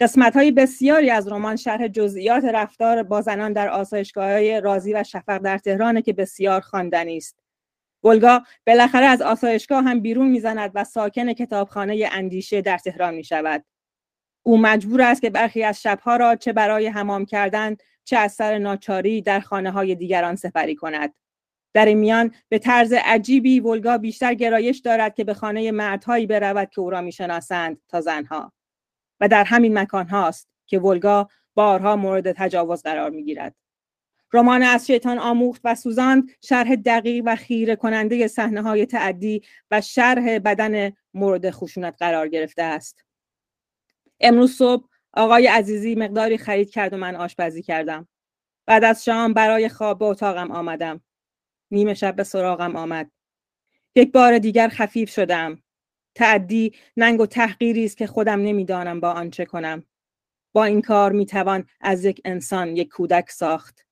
[0.00, 5.02] قسمت های بسیاری از رمان شرح جزئیات رفتار با زنان در آسایشگاه های رازی و
[5.02, 7.38] شفق در تهران که بسیار خواندنی است.
[8.04, 13.64] ولگا بالاخره از آسایشگاه هم بیرون می‌زند و ساکن کتابخانه اندیشه در تهران می شود.
[14.42, 18.58] او مجبور است که برخی از شبها را چه برای حمام کردن چه از سر
[18.58, 21.14] ناچاری در خانه های دیگران سپری کند.
[21.74, 26.70] در این میان به طرز عجیبی ولگا بیشتر گرایش دارد که به خانه مردهایی برود
[26.70, 28.52] که او را می‌شناسند تا زنها
[29.28, 33.54] در همین مکان هاست که ولگا بارها مورد تجاوز قرار می گیرد.
[34.32, 39.80] رمان از شیطان آموخت و سوزاند شرح دقیق و خیره کننده صحنه های تعدی و
[39.80, 43.04] شرح بدن مورد خشونت قرار گرفته است.
[44.20, 48.08] امروز صبح آقای عزیزی مقداری خرید کرد و من آشپزی کردم.
[48.66, 51.00] بعد از شام برای خواب به اتاقم آمدم.
[51.70, 53.10] نیمه شب به سراغم آمد.
[53.94, 55.62] یک بار دیگر خفیف شدم.
[56.14, 59.84] تعدی ننگ و تحقیری است که خودم نمی‌دانم با آن چه کنم.
[60.52, 63.86] با این کار می‌توان از یک انسان یک کودک ساخت.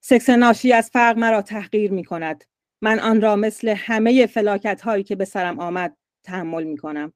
[0.00, 2.44] سکس ناشی از فرق مرا تحقیر می کند.
[2.82, 7.12] من آن را مثل همه فلاکت هایی که به سرم آمد تحمل می کنم.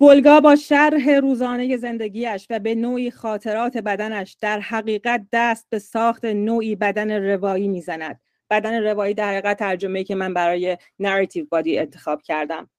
[0.00, 6.24] ولگا با شرح روزانه زندگیش و به نوعی خاطرات بدنش در حقیقت دست به ساخت
[6.24, 8.20] نوعی بدن روایی می‌زند
[8.52, 12.70] بدن روایی در حقیقت ترجمه که من برای narrative body انتخاب کردم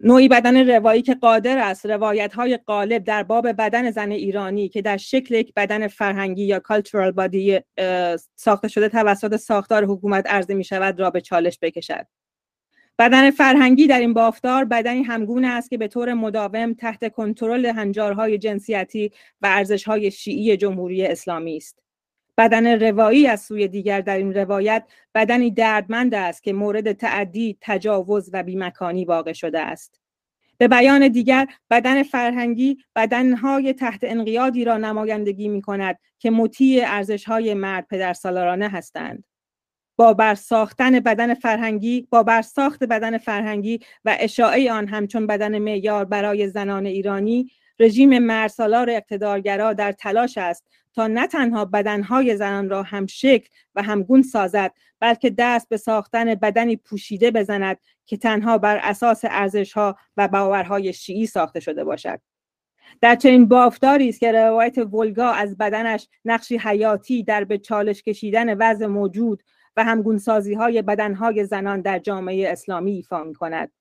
[0.00, 4.82] نوعی بدن روایی که قادر است روایت های غالب در باب بدن زن ایرانی که
[4.82, 7.60] در شکل یک بدن فرهنگی یا cultural body
[8.36, 12.06] ساخته شده توسط ساختار حکومت عرضه می شود را به چالش بکشد
[12.98, 18.38] بدن فرهنگی در این بافتار بدنی همگونه است که به طور مداوم تحت کنترل هنجارهای
[18.38, 21.82] جنسیتی و ارزشهای شیعی جمهوری اسلامی است.
[22.40, 24.84] بدن روایی از سوی دیگر در این روایت
[25.14, 30.00] بدنی دردمند است که مورد تعدی، تجاوز و بیمکانی واقع شده است.
[30.58, 37.54] به بیان دیگر بدن فرهنگی بدنهای تحت انقیادی را نمایندگی می کند که مطیع ارزشهای
[37.54, 39.24] مرد پدرسالارانه هستند.
[39.96, 46.48] با برساختن بدن فرهنگی با برساخت بدن فرهنگی و اشاعه آن همچون بدن معیار برای
[46.48, 47.50] زنان ایرانی
[47.80, 53.82] رژیم مرسالار اقتدارگرا در تلاش است تا نه تنها بدنهای زنان را هم شکل و
[53.82, 60.28] همگون سازد بلکه دست به ساختن بدنی پوشیده بزند که تنها بر اساس ارزشها و
[60.28, 62.20] باورهای شیعی ساخته شده باشد
[63.00, 68.54] در چنین بافتاری است که روایت ولگا از بدنش نقشی حیاتی در به چالش کشیدن
[68.54, 69.42] وضع موجود
[69.76, 73.72] و همگونسازی های بدن های زنان در جامعه اسلامی ایفا می کند.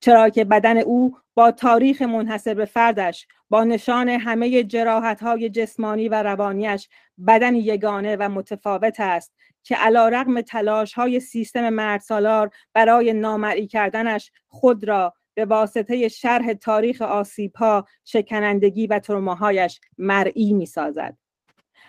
[0.00, 6.08] چرا که بدن او با تاریخ منحصر به فردش با نشان همه جراحت های جسمانی
[6.08, 6.88] و روانیش
[7.26, 14.30] بدن یگانه و متفاوت است که علا رغم تلاش های سیستم مردسالار برای نامرئی کردنش
[14.48, 21.16] خود را به واسطه شرح تاریخ آسیب ها، شکنندگی و ترماهایش مرئی می سازد.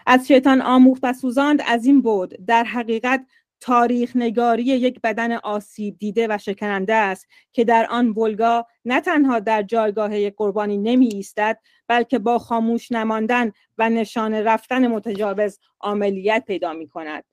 [0.05, 3.25] از شیطان آموخت و سوزاند از این بود در حقیقت
[3.61, 9.39] تاریخ نگاری یک بدن آسیب دیده و شکننده است که در آن ولگا نه تنها
[9.39, 16.73] در جایگاه قربانی نمی ایستد بلکه با خاموش نماندن و نشان رفتن متجاوز عملیت پیدا
[16.73, 17.23] می کند.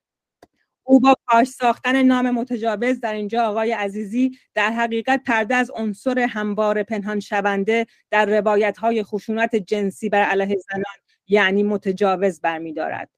[0.88, 6.18] او با پاش ساختن نام متجاوز در اینجا آقای عزیزی در حقیقت پرده از عنصر
[6.18, 10.96] هموار پنهان شونده در روایت های خشونت جنسی بر علیه زنان
[11.28, 13.15] یعنی متجاوز برمیدارد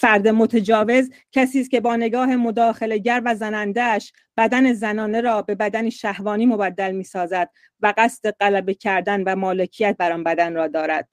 [0.00, 5.90] فرد متجاوز کسی است که با نگاه مداخلهگر و زنندهش بدن زنانه را به بدنی
[5.90, 7.50] شهوانی مبدل می سازد
[7.80, 11.08] و قصد غلبه کردن و مالکیت بر آن بدن را دارد.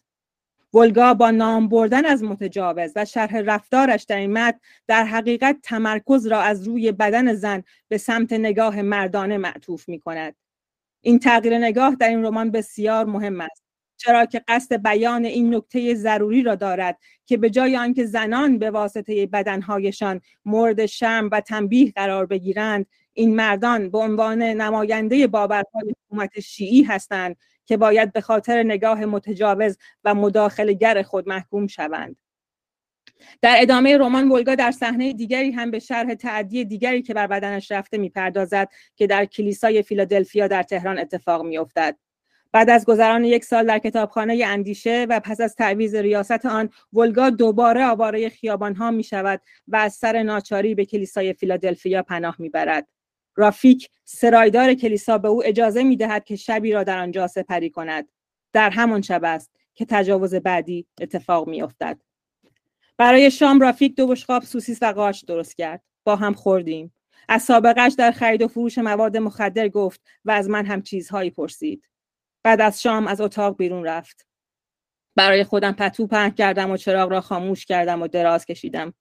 [0.73, 6.27] ولگا با نام بردن از متجاوز و شرح رفتارش در این متن در حقیقت تمرکز
[6.27, 10.35] را از روی بدن زن به سمت نگاه مردانه معطوف می کند.
[11.01, 13.66] این تغییر نگاه در این رمان بسیار مهم است.
[13.97, 18.71] چرا که قصد بیان این نکته ضروری را دارد که به جای آنکه زنان به
[18.71, 26.39] واسطه بدنهایشان مورد شرم و تنبیه قرار بگیرند این مردان به عنوان نماینده باورهای حکومت
[26.39, 32.15] شیعی هستند که باید به خاطر نگاه متجاوز و مداخلگر خود محکوم شوند.
[33.41, 37.71] در ادامه رمان ولگا در صحنه دیگری هم به شرح تعدی دیگری که بر بدنش
[37.71, 41.97] رفته می‌پردازد که در کلیسای فیلادلفیا در تهران اتفاق میافتد.
[42.51, 47.29] بعد از گذران یک سال در کتابخانه اندیشه و پس از تعویز ریاست آن ولگا
[47.29, 52.49] دوباره آواره خیابان ها می شود و از سر ناچاری به کلیسای فیلادلفیا پناه می
[52.49, 52.87] برد.
[53.35, 58.09] رافیک سرایدار کلیسا به او اجازه می دهد که شبی را در آنجا سپری کند.
[58.53, 62.01] در همان شب است که تجاوز بعدی اتفاق می افتد.
[62.97, 65.81] برای شام رافیک دو بشقاب سوسیس و قارچ درست کرد.
[66.03, 66.93] با هم خوردیم
[67.29, 71.83] از سابقش در خرید و فروش مواد مخدر گفت و از من هم چیزهایی پرسید
[72.47, 74.27] بعد از شام از اتاق بیرون رفت.
[75.15, 78.93] برای خودم پتو پهن کردم و چراغ را خاموش کردم و دراز کشیدم.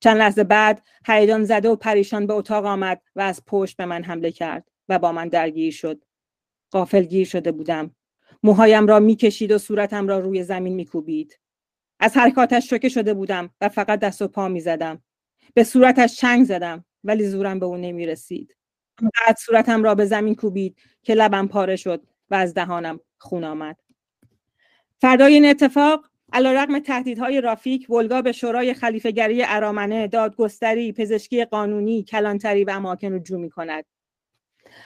[0.00, 4.04] چند لحظه بعد هیجان زده و پریشان به اتاق آمد و از پشت به من
[4.04, 6.04] حمله کرد و با من درگیر شد.
[6.70, 7.94] قافل گیر شده بودم.
[8.42, 11.38] موهایم را می‌کشید و صورتم را روی زمین میکوبید.
[12.00, 15.02] از حرکاتش شوکه شده بودم و فقط دست و پا می‌زدم.
[15.54, 18.56] به صورتش چنگ زدم ولی زورم به او نمی‌رسید.
[19.00, 22.09] بعد صورتم را به زمین کوبید که لبم پاره شد.
[22.30, 23.76] و از دهانم خون آمد.
[25.00, 32.64] فردای این اتفاق علیرغم تهدیدهای رافیک ولگا به شورای خلیفهگری ارامنه دادگستری پزشکی قانونی کلانتری
[32.64, 33.84] و اماکن رجوع می کند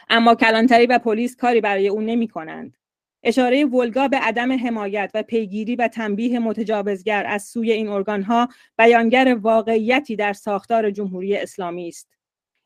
[0.08, 2.76] اما کلانتری و پلیس کاری برای او نمی کنند
[3.22, 8.48] اشاره ولگا به عدم حمایت و پیگیری و تنبیه متجاوزگر از سوی این ارگانها
[8.78, 12.13] بیانگر واقعیتی در ساختار جمهوری اسلامی است.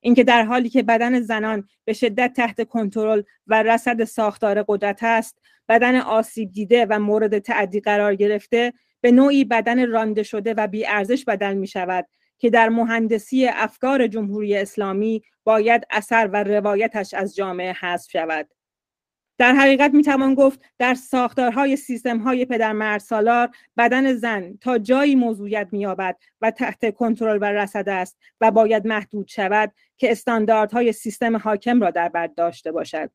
[0.00, 5.38] اینکه در حالی که بدن زنان به شدت تحت کنترل و رصد ساختار قدرت است
[5.68, 11.24] بدن آسیب دیده و مورد تعدی قرار گرفته به نوعی بدن رانده شده و بیارزش
[11.24, 12.06] بدل می شود
[12.38, 18.48] که در مهندسی افکار جمهوری اسلامی باید اثر و روایتش از جامعه حذف شود.
[19.38, 25.14] در حقیقت می توان گفت در ساختارهای سیستم های پدر سالار بدن زن تا جایی
[25.14, 31.36] موضوعیت مییابد و تحت کنترل و رسد است و باید محدود شود که استانداردهای سیستم
[31.36, 33.10] حاکم را در بر داشته باشد.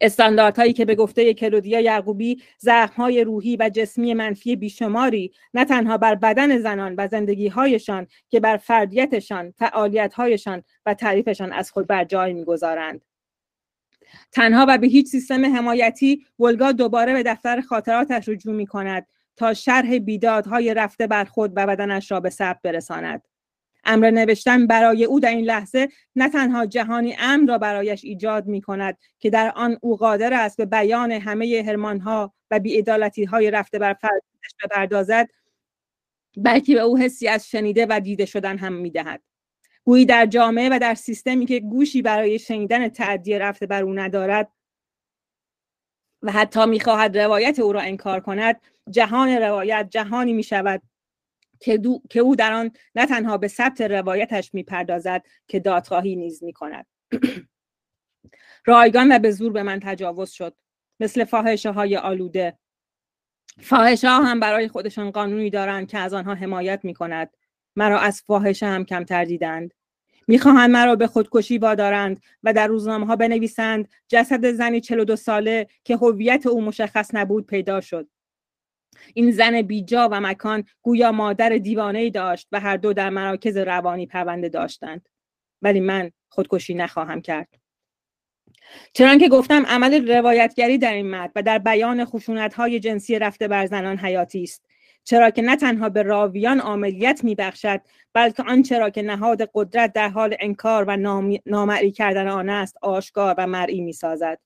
[0.00, 6.14] استانداردهایی که به گفته کلودیا یعقوبی زخمهای روحی و جسمی منفی بیشماری نه تنها بر
[6.14, 13.11] بدن زنان و زندگیهایشان که بر فردیتشان فعالیتهایشان و تعریفشان از خود بر جای می‌گذارند.
[14.32, 19.06] تنها و به هیچ سیستم حمایتی ولگا دوباره به دفتر خاطراتش رجوع می کند
[19.36, 23.22] تا شرح بیدادهای رفته بر خود و بدنش را به ثبت برساند
[23.84, 28.60] امر نوشتن برای او در این لحظه نه تنها جهانی امن را برایش ایجاد می
[28.60, 33.78] کند که در آن او قادر است به بیان همه هرمانها و بیعدالتی های رفته
[33.78, 35.28] بر فرزندش بپردازد
[36.36, 39.22] بلکه به او حسی از شنیده و دیده شدن هم می دهد.
[39.84, 44.52] گویی در جامعه و در سیستمی که گوشی برای شنیدن تعدی رفته بر او ندارد
[46.22, 48.60] و حتی می‌خواهد روایت او را انکار کند
[48.90, 50.82] جهان روایت جهانی می شود
[51.60, 51.80] که,
[52.10, 56.86] که او در آن نه تنها به ثبت روایتش می‌پردازد که دادخواهی نیز می کند
[58.66, 60.56] رایگان و به زور به من تجاوز شد.
[61.00, 62.58] مثل فاحشه های آلوده.
[63.60, 67.30] فاحشه ها هم برای خودشان قانونی دارند که از آنها حمایت می کند
[67.76, 69.74] مرا از فاحشه هم کمتر دیدند.
[70.28, 75.96] می‌خواهند مرا به خودکشی وادارند و در روزنامه ها بنویسند جسد زنی 42 ساله که
[75.96, 78.08] هویت او مشخص نبود پیدا شد.
[79.14, 83.56] این زن بیجا و مکان گویا مادر دیوانه ای داشت و هر دو در مراکز
[83.56, 85.08] روانی پرونده داشتند.
[85.62, 87.48] ولی من خودکشی نخواهم کرد.
[88.92, 93.48] چرا که گفتم عمل روایتگری در این متن و در بیان خشونت های جنسی رفته
[93.48, 94.66] بر زنان حیاتی است.
[95.04, 97.80] چرا که نه تنها به راویان عملیت میبخشد
[98.12, 100.96] بلکه آنچه را که نهاد قدرت در حال انکار و
[101.46, 104.38] نامعی کردن آن است آشکار و مرئی می‌سازد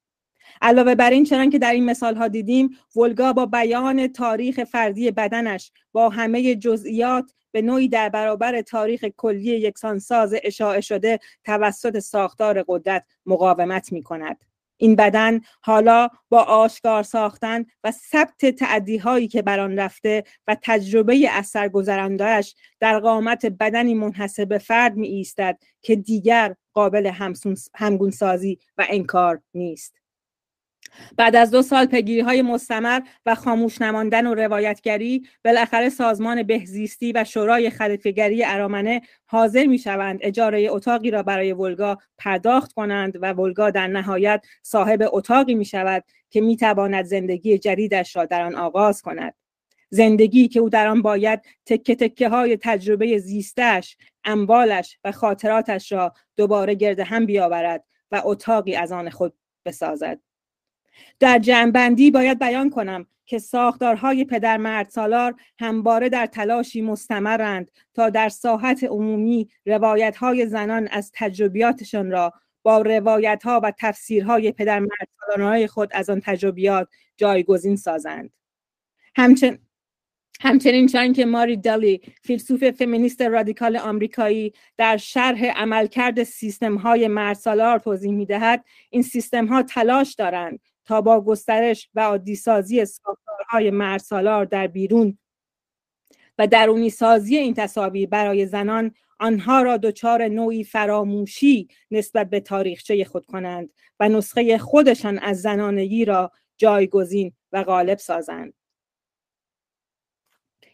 [0.63, 5.11] علاوه بر این چنان که در این مثال ها دیدیم ولگا با بیان تاریخ فردی
[5.11, 12.65] بدنش با همه جزئیات به نوعی در برابر تاریخ کلی یکسانساز اشاعه شده توسط ساختار
[12.69, 14.37] قدرت مقاومت می کند.
[14.77, 20.57] این بدن حالا با آشکار ساختن و ثبت تعدی هایی که بر آن رفته و
[20.63, 27.13] تجربه اثر گذراندهش در قامت بدنی منحصر فرد می ایستد که دیگر قابل
[27.75, 30.06] همگونسازی و انکار نیست.
[31.17, 37.13] بعد از دو سال پیگیری های مستمر و خاموش نماندن و روایتگری بالاخره سازمان بهزیستی
[37.13, 43.33] و شورای خلیفگری ارامنه حاضر می شوند اجاره اتاقی را برای ولگا پرداخت کنند و
[43.33, 48.55] ولگا در نهایت صاحب اتاقی می شود که می تواند زندگی جدیدش را در آن
[48.55, 49.35] آغاز کند.
[49.91, 56.15] زندگی که او در آن باید تکه تکه های تجربه زیستش اموالش و خاطراتش را
[56.37, 60.21] دوباره گرد هم بیاورد و اتاقی از آن خود بسازد.
[61.21, 68.11] در جمعبندی باید بیان کنم که ساختارهای پدر مرد سالار همواره در تلاشی مستمرند تا
[68.11, 72.33] در ساحت عمومی روایتهای زنان از تجربیاتشان را
[72.63, 78.31] با روایتها و تفسیرهای پدر مرد خود از آن تجربیات جایگزین سازند.
[79.17, 79.59] همچنین
[80.41, 87.79] همچنین چون که ماری دالی فیلسوف فمینیست رادیکال آمریکایی در شرح عملکرد سیستم های مرسالار
[87.79, 94.45] توضیح می دهد این سیستم ها تلاش دارند تا با گسترش و عادیسازی ساختارهای مرسالار
[94.45, 95.19] در بیرون
[96.39, 103.05] و درونی سازی این تصاویر برای زنان آنها را دچار نوعی فراموشی نسبت به تاریخچه
[103.05, 108.55] خود کنند و نسخه خودشان از زنانگی را جایگزین و غالب سازند.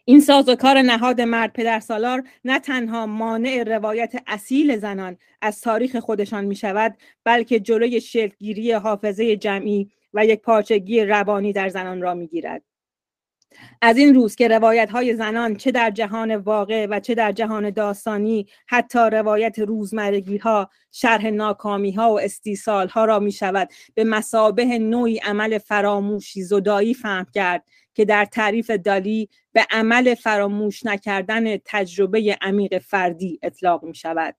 [0.05, 6.45] این سازوکار نهاد مرد پدر سالار نه تنها مانع روایت اصیل زنان از تاریخ خودشان
[6.45, 12.27] می شود بلکه جلوی شکلگیری حافظه جمعی و یک پارچگی روانی در زنان را می
[12.27, 12.63] گیرد.
[13.81, 17.69] از این روز که روایت های زنان چه در جهان واقع و چه در جهان
[17.69, 24.03] داستانی حتی روایت روزمرگی ها شرح ناکامی ها و استیصال ها را می شود به
[24.03, 27.63] مسابه نوعی عمل فراموشی زدایی فهم کرد
[27.93, 34.35] که در تعریف دالی به عمل فراموش نکردن تجربه عمیق فردی اطلاق می شود.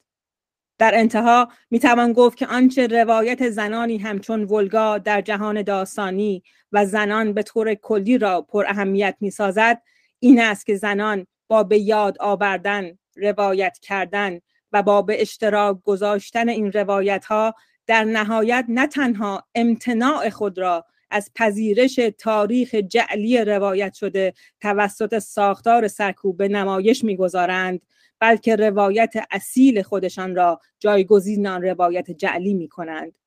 [0.78, 6.42] در انتها می توان گفت که آنچه روایت زنانی همچون ولگا در جهان داستانی
[6.72, 9.82] و زنان به طور کلی را پر اهمیت می سازد
[10.18, 14.40] این است که زنان با به یاد آوردن روایت کردن
[14.72, 17.54] و با به اشتراک گذاشتن این روایت ها
[17.86, 25.88] در نهایت نه تنها امتناع خود را از پذیرش تاریخ جعلی روایت شده توسط ساختار
[25.88, 27.80] سرکوب به نمایش می‌گذارند
[28.24, 33.18] بلکه روایت اصیل خودشان را جایگزین آن روایت جعلی می کنند.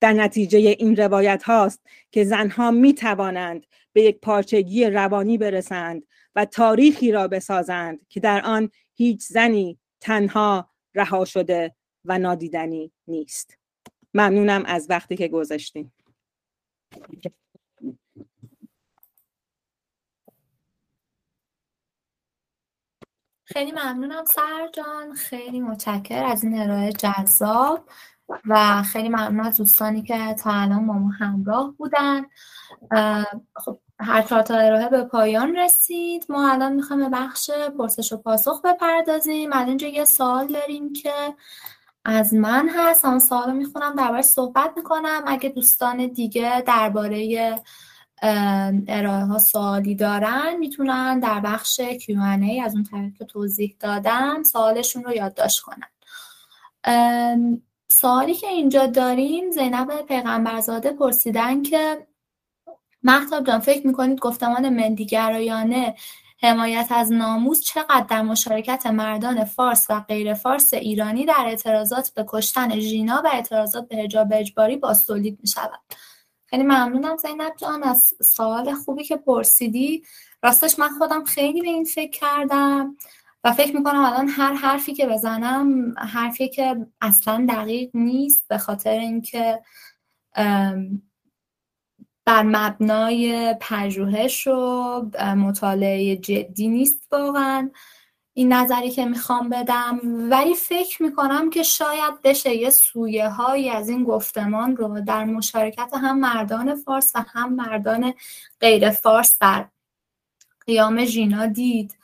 [0.00, 1.80] در نتیجه این روایت هاست
[2.10, 6.06] که زنها می توانند به یک پارچگی روانی برسند
[6.36, 11.74] و تاریخی را بسازند که در آن هیچ زنی تنها رها شده
[12.04, 13.58] و نادیدنی نیست.
[14.14, 15.92] ممنونم از وقتی که گذاشتیم.
[23.52, 24.24] خیلی ممنونم
[24.72, 27.84] جان خیلی متشکر از این ارائه جذاب
[28.48, 32.22] و خیلی ممنون از دوستانی که تا الان با ما همراه بودن.
[33.56, 36.26] خب هر چهار تا ارائه به پایان رسید.
[36.28, 39.52] ما الان می‌خوایم به بخش پرسش و پاسخ بپردازیم.
[39.52, 41.34] الان اینجا یه سوال داریم که
[42.04, 43.04] از من هست.
[43.04, 45.22] اون سوال رو می‌خونم درباره صحبت می‌کنم.
[45.26, 47.58] اگه دوستان دیگه درباره
[48.22, 55.04] ارائه ها سوالی دارن می‌تونن در بخش Q&A از اون طریق که توضیح دادم سوالشون
[55.04, 55.88] رو یادداشت کنن.
[57.88, 62.06] سوالی که اینجا داریم زینب پیغمبرزاده پرسیدن که
[63.02, 65.94] محتاب جان فکر می‌کنید گفتمان مندیگرایانه
[66.42, 72.24] حمایت از ناموس چقدر در مشارکت مردان فارس و غیر فارس ایرانی در اعتراضات به
[72.28, 75.80] کشتن ژینا و اعتراضات به حجاب اجباری باستولید می شود
[76.52, 80.02] خیلی ممنونم زینب جان از سوال خوبی که پرسیدی.
[80.42, 82.96] راستش من خودم خیلی به این فکر کردم
[83.44, 88.90] و فکر می‌کنم الان هر حرفی که بزنم حرفی که اصلا دقیق نیست به خاطر
[88.90, 89.62] اینکه
[92.24, 95.02] بر مبنای پژوهش و
[95.36, 97.70] مطالعه جدی نیست واقعا.
[98.34, 100.00] این نظری که می‌خوام بدم.
[100.30, 105.90] ولی فکر می‌کنم که شاید بشه یه سویه هایی از این گفتمان رو در مشارکت
[105.94, 108.14] هم مردان فارس و هم مردان
[108.60, 109.66] غیر فارس در
[110.66, 111.96] قیام ژینا دید.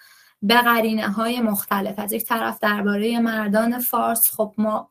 [0.42, 1.98] به قرینه های مختلف.
[1.98, 4.30] از یک طرف درباره مردان فارس.
[4.30, 4.90] خب ما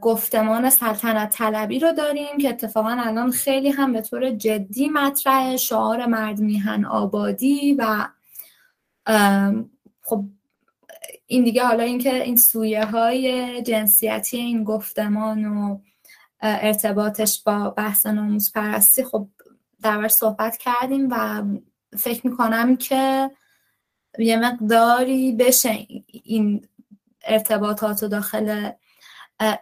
[0.00, 6.06] گفتمان سلطنت طلبی رو داریم که اتفاقا الان خیلی هم به طور جدی مطرح شعار
[6.06, 8.08] مرد میهن آبادی و
[10.02, 10.24] خب
[11.26, 15.78] این دیگه حالا اینکه این سویه های جنسیتی این گفتمان و
[16.40, 19.28] ارتباطش با بحث ناموز پرستی خب
[19.82, 21.42] در صحبت کردیم و
[21.96, 23.30] فکر می‌کنم که
[24.18, 26.68] یه مقداری بشه این
[27.24, 28.70] ارتباطات و داخل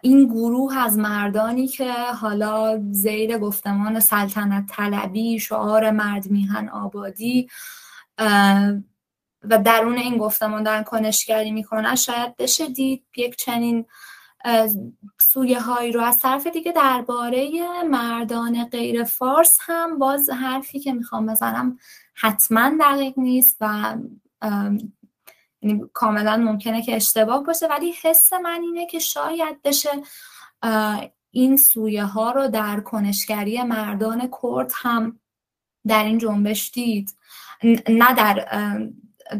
[0.01, 7.47] این گروه از مردانی که حالا زیر گفتمان سلطنت طلبی شعار مرد میهن آبادی
[9.43, 13.85] و درون این گفتمان دارن کنشگری می‌کنن شاید بشه دید یک چنین
[15.21, 17.49] سویه هایی رو از طرف دیگه درباره
[17.83, 21.77] مردان غیر فارس هم باز حرفی که می‌خوام بزنم
[22.13, 23.95] حتما دقیق نیست و
[25.61, 29.89] یعنی کاملا ممکنه که اشتباه باشه ولی حس من اینه که شاید بشه
[31.31, 35.19] این سویه ها رو در کنشگری مردان کرد هم
[35.87, 37.15] در این جنبش دید
[37.89, 38.47] نه در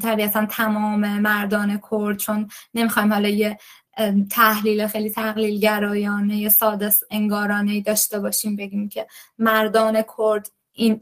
[0.01, 3.57] طبیعتا تمام مردان کرد چون نمی‌خوایم حالا یه
[4.29, 9.07] تحلیل خیلی تقلیل گرایانه ساده انگارانه داشته باشیم بگیم که
[9.39, 10.99] مردان کرد این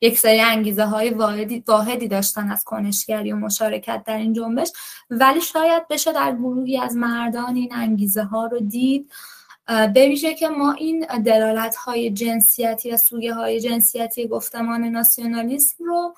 [0.00, 4.72] یک سری انگیزه های واحدی, واحدی داشتن از کنشگری و مشارکت در این جنبش.
[5.10, 9.12] ولی شاید بشه در گروهی از مردان این انگیزه ها رو دید.
[9.94, 16.14] به که ما این دلالت های جنسیتی و سویه های جنسیتی گفتمان ناسیونالیسم رو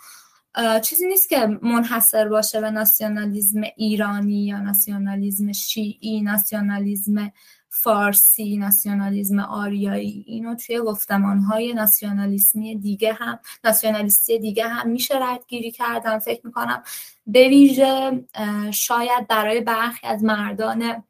[0.82, 7.32] چیزی نیست که منحصر باشه به ناسیونالیزم ایرانی یا ناسیونالیزم شیعی ناسیونالیزم
[7.68, 10.24] فارسی ناسیونالیزم آریایی.
[10.26, 16.18] اینو توی گفتمان های ناسیونالیسمی دیگه هم ناسیونالیستی دیگه هم میشه ردگیری کردن.
[16.18, 16.82] فکر می‌کنم
[17.26, 18.24] به ویژه
[18.70, 21.04] شاید برای برخی از مردان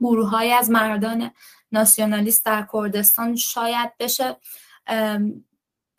[0.00, 1.30] گروه های از مردان
[1.72, 4.36] ناسیونالیست در کردستان شاید بشه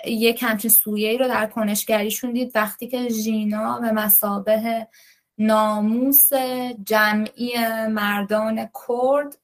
[0.06, 2.52] یک همچین سویه ای رو در کنشگریشون دید.
[2.56, 4.88] وقتی که ژینا به مسابه
[5.38, 6.30] ناموس
[6.84, 7.54] جمعی
[7.88, 9.38] مردان کرد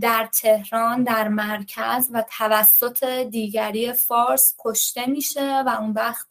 [0.00, 6.26] در تهران در مرکز و توسط دیگری فارس کشته میشه و اون وقت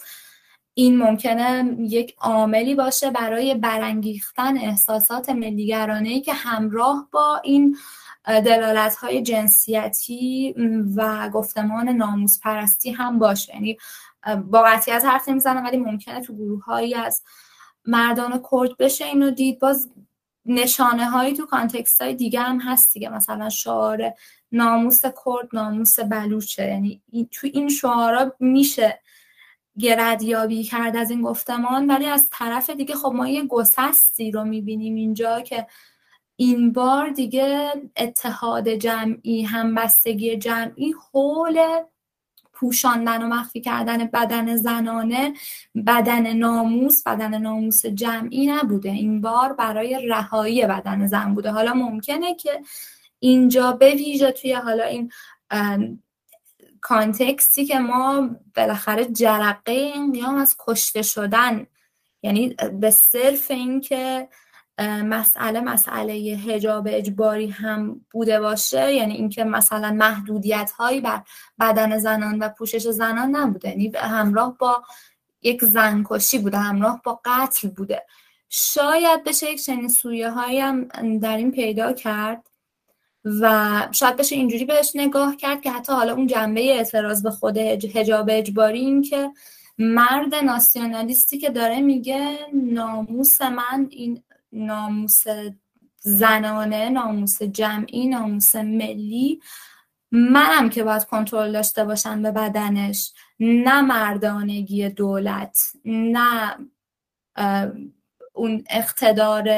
[0.74, 7.78] این ممکنه یک عاملی باشه برای برانگیختن احساسات ملیگرانه که همراه با این
[8.26, 10.56] دلالت های جنسیتی
[10.96, 13.54] و گفتمان ناموس پرستی هم باشه.
[13.54, 13.78] یعنی
[14.46, 17.24] با قطعیت حرف نمی‌زنم ولی ممکنه تو گروه هایی از
[17.86, 19.60] مردان کرد بشه اینو دید.
[19.60, 19.90] باز
[20.46, 23.10] نشانه هایی تو کانتکست های دیگه هم هست دیگه.
[23.10, 24.14] مثلا شعار
[24.52, 26.68] ناموس کرد ناموس بلوچه.
[26.68, 27.02] یعنی
[27.32, 29.00] تو این شعارا میشه
[29.80, 34.96] گردیابی کرد از این گفتمان ولی از طرف دیگه خب ما یه گسستی رو می‌بینیم
[34.96, 35.68] اینجا که
[36.42, 41.66] این بار دیگه اتحاد جمعی همبستگی جمعی حول
[42.54, 45.34] پوشاندن و مخفی کردن بدن زنانه
[45.88, 48.90] بدن ناموس بدن ناموس جمعی نبوده.
[48.90, 51.52] این بار برای رهایی بدن زن بوده.
[51.52, 52.62] حالا ممکنه که
[53.20, 55.12] اینجا به ویژه توی حالا این
[56.82, 61.68] کانتکستی که ما بالاخره جرقه این از کشته شدن
[62.24, 64.30] یعنی به صرف اینکه
[64.88, 68.94] مسئله مسئله هجاب اجباری هم بوده باشه.
[68.94, 71.22] یعنی اینکه مثلا محدودیت هایی بر
[71.60, 73.70] بدن زنان و پوشش زنان نبوده.
[73.70, 74.84] یعنی همراه با
[75.42, 78.06] یک زنکشی بوده همراه با قتل بوده.
[78.50, 80.88] شاید بشه یک چنین سویه هایی هم
[81.20, 82.50] در این پیدا کرد
[83.26, 87.58] و شاید بشه اینجوری بهش نگاه کرد که حتی حالا اون جنبه اعتراض به خود
[87.58, 89.32] هجاب اجباری این که
[89.78, 95.24] مرد ناسیونالیستی که داره میگه ناموس من این ناموس
[95.98, 99.42] زنانه ناموس جمعی ناموس ملی
[100.12, 103.14] منم که باید کنترل داشته باشم به بدنش.
[103.40, 106.56] نه مردانگی دولت نه
[108.34, 109.50] اون اقتدار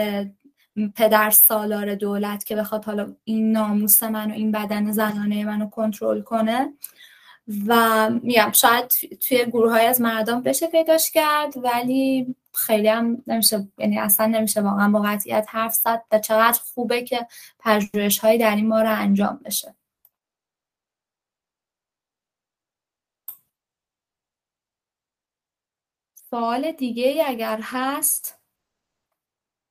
[0.96, 6.22] پدر سالار دولت که بخواد حالا این ناموس من و این بدن زنانه منو کنترل
[6.22, 6.74] کنه.
[7.68, 8.88] و میگم شاید
[9.28, 14.62] توی گروه های از مردم بشه پیداش کرد ولی خیلی هم نمیشه یعنی اصلا نمیشه
[14.62, 17.28] واقعا با قطعیت حرف زد و چقدر خوبه که
[17.60, 19.76] پژوهش هایی در این باره انجام بشه.
[26.30, 28.40] سوال دیگه ای اگر هست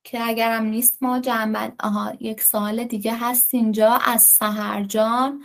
[0.04, 5.44] که اگرم نیست ما جنبن آها یک سوال دیگه هست اینجا از سهرجان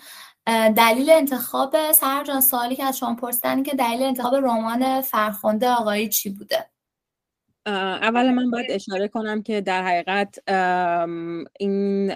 [0.75, 6.29] دلیل انتخاب سهرجان سوالی که از شما پرسیدن که دلیل انتخاب رمان فرخنده آقایی چی
[6.29, 6.69] بوده؟
[7.65, 10.39] اول من باید اشاره کنم که در حقیقت
[11.59, 12.11] این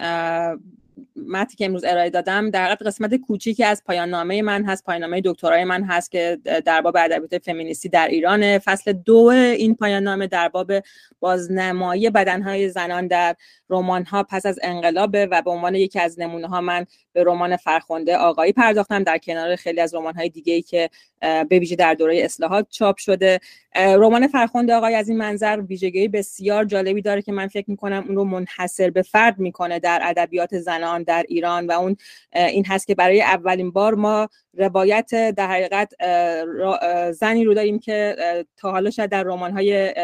[1.16, 5.02] متنی که امروز ارائه دادم در حقیقت قسمت کوچیکی از پایان نامه من هست پایان
[5.02, 10.02] نامه دکترای من هست که در باب ادبیات فمینیستی در ایران فصل دو این پایان
[10.02, 10.72] نامه در باب
[11.20, 13.36] بازنمایی بدنهای زنان در
[13.70, 17.56] رمان ها پس از انقلاب و به عنوان یکی از نمونه ها من به رمان
[17.56, 19.02] فرخنده آقایی پرداختم.
[19.02, 20.90] در کنار خیلی از رمان های دیگه ای که
[21.20, 23.40] به ویژه در دوره اصلاحات چاپ شده.
[23.76, 28.16] رمان فرخنده آقای از این منظر ویژگی بسیار جالبی داره که من فکر می‌کنم اون
[28.16, 31.96] رو منحصر به فرد می‌کنه در ادبیات زنان در ایران و اون
[32.34, 35.92] این هست که برای اولین بار ما روایت در حقیقت
[37.12, 38.16] زنی رو داریم که
[38.56, 39.94] تا حالا شاید در رمان های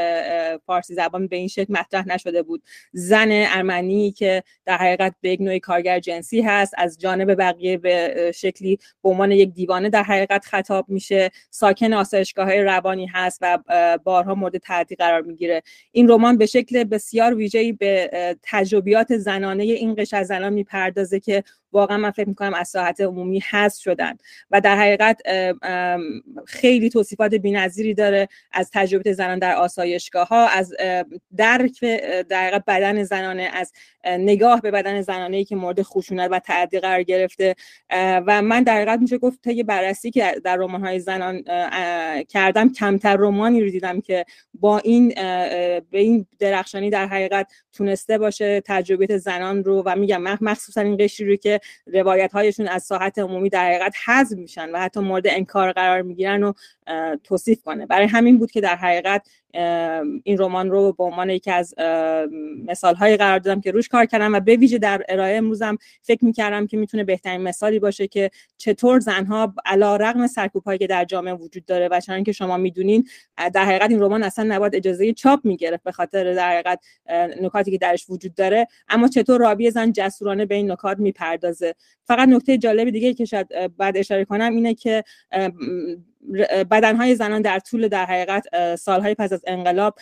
[0.67, 2.63] فارسی زبان به این شکل مطرح نشده بود.
[2.93, 8.33] زن ارمنی که در حقیقت به یک نوع کارگر جنسی هست از جانب بقیه به
[8.35, 11.06] شکلی به عنوان یک دیوانه در حقیقت خطاب میشه.
[11.51, 13.59] ساکن آسایشگاه های روانی هست و
[14.05, 15.63] بارها مورد تعدی قرار می‌گیره.
[15.93, 18.11] این رمان به شکل بسیار ویژه‌ای به
[18.43, 23.81] تجربیات زنانه این قشر زنان می‌پردازه که واقعا من فکر می‌کنم از ساحت عمومی هست
[23.81, 24.17] شدن.
[24.51, 25.21] و در حقیقت
[26.47, 30.75] خیلی توصیفات بی‌نظیری داره از تجربه زنان در آسایشگاه ها از
[31.37, 31.81] درک
[32.29, 33.73] در حقیقت بدن زنانه از
[34.05, 37.55] نگاه به بدن زنانه ای که مورد خشونت و تعدی قرار گرفته.
[38.27, 41.43] و من در حقیقت میشه گفت تا یه بررسی که در رمان های زنان
[42.29, 44.25] کردم کمتر رمانی رو دیدم که
[44.55, 45.09] با این
[45.91, 49.83] به این درخشانی در حقیقت تونسته باشه تجربه زنان رو.
[49.87, 51.56] و میگم مخصوصا این قشری رو که
[51.87, 56.43] روایت هایشون از ساحت عمومی در حقیقت حذف میشن و حتی مورد انکار قرار می‌گیرن
[56.43, 56.53] و
[57.25, 57.87] توصیف کنه.
[57.87, 59.29] برای همین بود که در حقیقت
[60.25, 61.75] این رمان رو به عنوان یکی از
[62.67, 66.25] مثال هایی قرار دادم که روش کار کردم و به ویژه در ارائه امروزم فکر
[66.25, 71.35] می‌کردم که می‌تونه بهترین مثالی باشه که چطور زنها علا رقم سرکوب که در جامعه
[71.35, 73.09] وجود داره و چنانکه شما می‌دونین
[73.55, 76.81] در حقیقت این رمان اصلا نباید اجازه چاپ می‌گرفت به خاطر در حقیقت
[77.43, 78.67] نکاتی که درش وجود داره.
[78.89, 81.75] اما چطور رابی زن جسورانه به این نکات می‌پردازه؟
[82.05, 85.05] فقط نکته جالب دیگه که شاید بعد اشاره کنم اینه که
[86.71, 89.95] بدنهای زنان در طول در حقیقت سالهای پس از انقلاب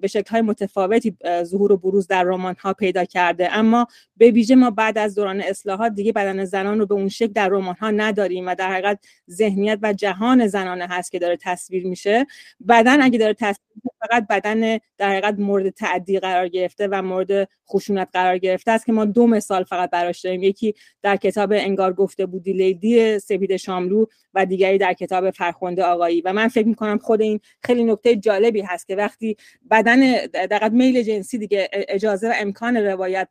[0.00, 3.48] به شکلهای متفاوتی ظهور و بروز در رمان ها پیدا کرده.
[3.52, 3.86] اما
[4.16, 7.48] به ویژه ما بعد از دوران اصلاحات دیگه بدن زنان رو به اون شکل در
[7.48, 8.98] رمان ها نداریم و در حقیقت
[9.30, 12.26] ذهنیت و جهان زنانه هست که داره تصویر میشه.
[12.68, 13.66] بدن اگه داره تصویر
[14.00, 18.92] فقط بدن در حقیقت مورد تعدی قرار گرفته و مورد خشونت قرار گرفته است که
[18.92, 20.42] ما دو مثال فقط براش داریم.
[20.42, 26.20] یکی در کتاب انگار گفته بودی لیدی سپید شاملو و دیگری در کتاب فرخنده آقایی.
[26.20, 29.36] و من فکر می‌کنم خود این خیلی نکته جالبی هست که وقتی
[29.70, 33.28] بدن در میل جنسی دیگه اجازه و امکان روایت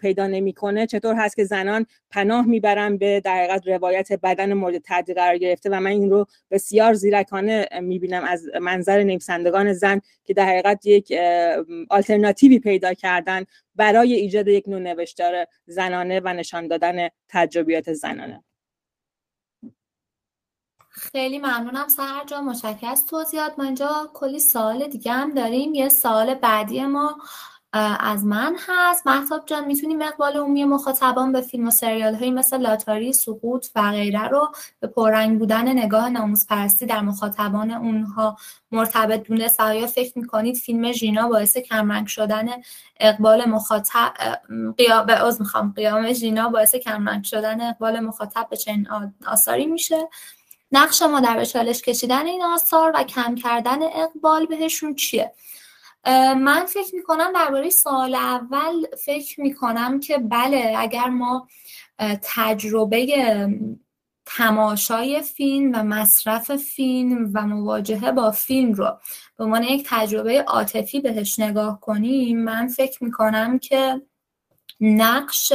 [0.00, 5.14] پیدا نمی‌کنه چطور هست که زنان پناه می‌برن به در حقیقت روایت بدن مورد تعدی
[5.14, 9.89] قرار گرفته؟ و من این رو بسیار زیرکانه می‌بینم از منظر نویسندگان زن
[10.24, 11.12] که در حقیقت یک
[11.90, 13.44] آلترناتیوی پیدا کردن
[13.74, 18.44] برای ایجاد یک نوع نوشتار زنانه و نشان دادن تجربیات زنانه.
[20.88, 22.44] خیلی ممنونم سهر جان.
[22.44, 23.58] متشکرم از توضیحات.
[23.58, 25.74] ما اینجا کلی سوال دیگه هم داریم.
[25.74, 27.18] یه سوال بعدی ما
[27.72, 29.06] از من هست.
[29.06, 33.90] محتاب جان می‌تونیم اقبال عمومی مخاطبان به فیلم و سریال هایی مثل لاتاری سقوط و
[33.90, 38.36] غیره رو به پررنگ بودن نگاه ناموز پرستی در مخاطبان اونها
[38.72, 42.48] مرتبط دونست و یا فکر می‌کنید؟ فیلم ژینا باعث کمرنگ شدن
[43.00, 44.12] اقبال مخاطب
[44.76, 48.88] قیام به از می‌خوام قیام ژینا باعث کمرنگ شدن اقبال مخاطب به چنین
[49.26, 50.08] آثاری میشه.
[50.72, 55.32] نقش ما در به چالش کشیدن این آثار و کم کردن اقبال بهشون چیه؟
[56.36, 61.48] من فکر می‌کنم درباره سال اول فکر می‌کنم که بله اگر ما
[62.22, 63.06] تجربه
[64.36, 68.98] تماشای فیلم و مصرف فیلم و مواجهه با فیلم رو
[69.36, 74.02] به عنوان یک تجربه عاطفی بهش نگاه کنیم من فکر می‌کنم که
[74.80, 75.52] نقش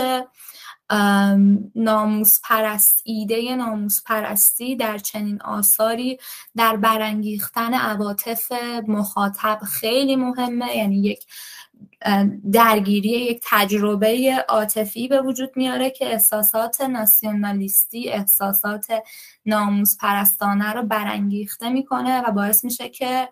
[1.76, 6.18] ناموس پرست ایده ناموس پرستی در چنین آثاری
[6.56, 8.52] در برانگیختن عواطف
[8.88, 10.78] مخاطب خیلی مهمه.
[10.78, 11.26] یعنی یک
[12.52, 18.86] درگیری یک تجربه عاطفی به وجود میاره که احساسات ناسیونالیستی احساسات
[19.46, 23.30] ناموس پرستانه رو برانگیخته می‌کنه و باعث میشه که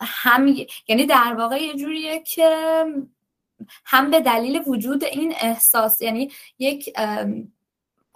[0.00, 0.46] هم
[0.88, 2.84] یعنی در واقع یه جوریه که
[3.84, 6.92] هم به دلیل وجود این احساس یعنی یک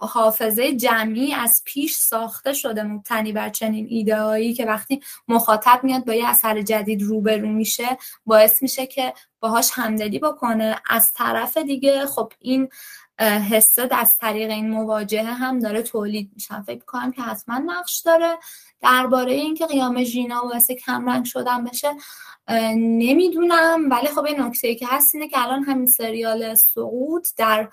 [0.07, 6.13] حافظه جمعی از پیش ساخته شده مبتنی بر چنین ایدههایی که وقتی مخاطب میاد با
[6.13, 10.81] یه اثر جدید روبرو میشه باعث میشه که باهاش همدلی بکنه.
[10.89, 12.69] از طرف دیگه خب این
[13.23, 18.37] حسه از طریق این مواجهه هم داره تولید میشن فکر کنم که حتما نقش داره.
[18.81, 21.87] درباره اینکه قیام ژینا باعث کمرنگ شدن بشه
[22.77, 23.89] نمی‌دونم.
[23.91, 27.69] ولی خب این نکته که هست اینه که الان همین سریال سقوط در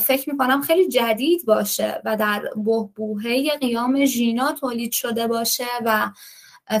[0.00, 6.10] فکر می‌کنم خیلی جدید باشه و در بهبوهه قیام ژینا تولید شده باشه و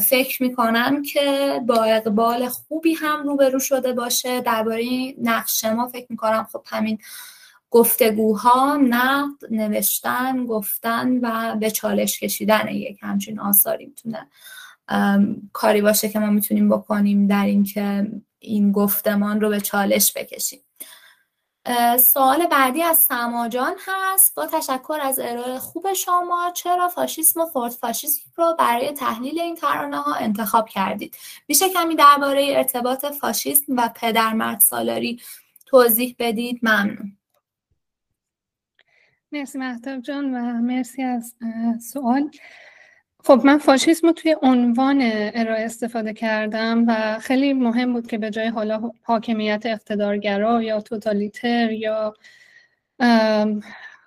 [0.00, 4.40] فکر می‌کنم که با اقبال خوبی هم روبرو شده باشه.
[4.40, 6.98] درباره نقش ما فکر می‌کنم خب همین
[7.74, 14.28] گفتگوها نقد نوشتن گفتن و به چالش کشیدن یک همچین آثاری می‌تونه
[15.52, 20.60] کاری باشه که ما می‌تونیم بکنیم در اینکه این گفتمان رو به چالش بکشیم.
[22.00, 24.34] سوال بعدی از سماجان هست.
[24.34, 29.54] با تشکر از ارائه خوب شما چرا فاشیسم و خورد فاشیسم رو برای تحلیل این
[29.54, 31.16] ترانه ها انتخاب کردید؟
[31.48, 35.22] میشه کمی درباره ارتباط فاشیسم و پدر سالاری
[35.66, 37.16] توضیح بدید؟ ممنون.
[39.34, 41.34] مرسی مهتاب جان و مرسی از
[41.92, 42.30] سوال.
[43.24, 48.30] خب من فاشیسم رو توی عنوان ارائه استفاده کردم و خیلی مهم بود که به
[48.30, 52.14] جای حالا حاکمیت اقتدارگرا یا توتالیتر یا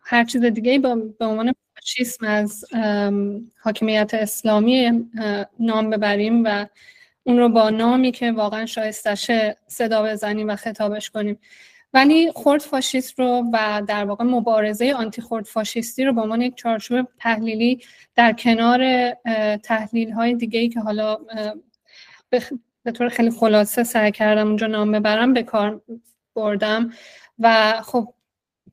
[0.04, 2.66] هر چیز دیگه به عنوان فاشیسم از
[3.62, 5.10] حاکمیت اسلامی
[5.60, 6.66] نام ببریم و
[7.24, 11.40] اون رو با نامی که واقعا شایستشه صدا بزنیم و خطابش کنیم.
[11.94, 16.56] ولی خورد فاشیست رو و در واقع مبارزه آنتی خورد فاشیستی رو به عنوان یک
[16.56, 17.82] چارچوب تحلیلی
[18.16, 19.12] در کنار
[19.58, 21.18] تحلیل های دیگه ای که حالا
[22.84, 25.82] به طور خیلی خلاصه سعی کردم اونجا نام ببرم به کار
[26.36, 26.94] بردم
[27.40, 28.14] و خب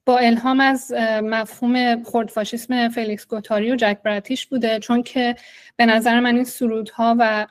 [0.06, 0.92] با الهام از
[1.22, 4.78] مفهوم خورد فاشیسم فلیکس گوتاری و جک براتیش بوده.
[4.78, 5.36] چون که
[5.76, 7.46] به نظر من این سرودها و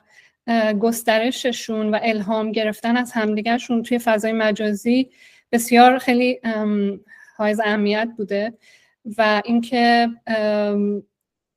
[0.80, 5.10] گسترششون و الهام گرفتن از همدیگرشون توی فضای مجازی
[5.54, 6.40] بسیار خیلی
[7.36, 8.52] حائز اهمیت بوده
[9.18, 10.08] و اینکه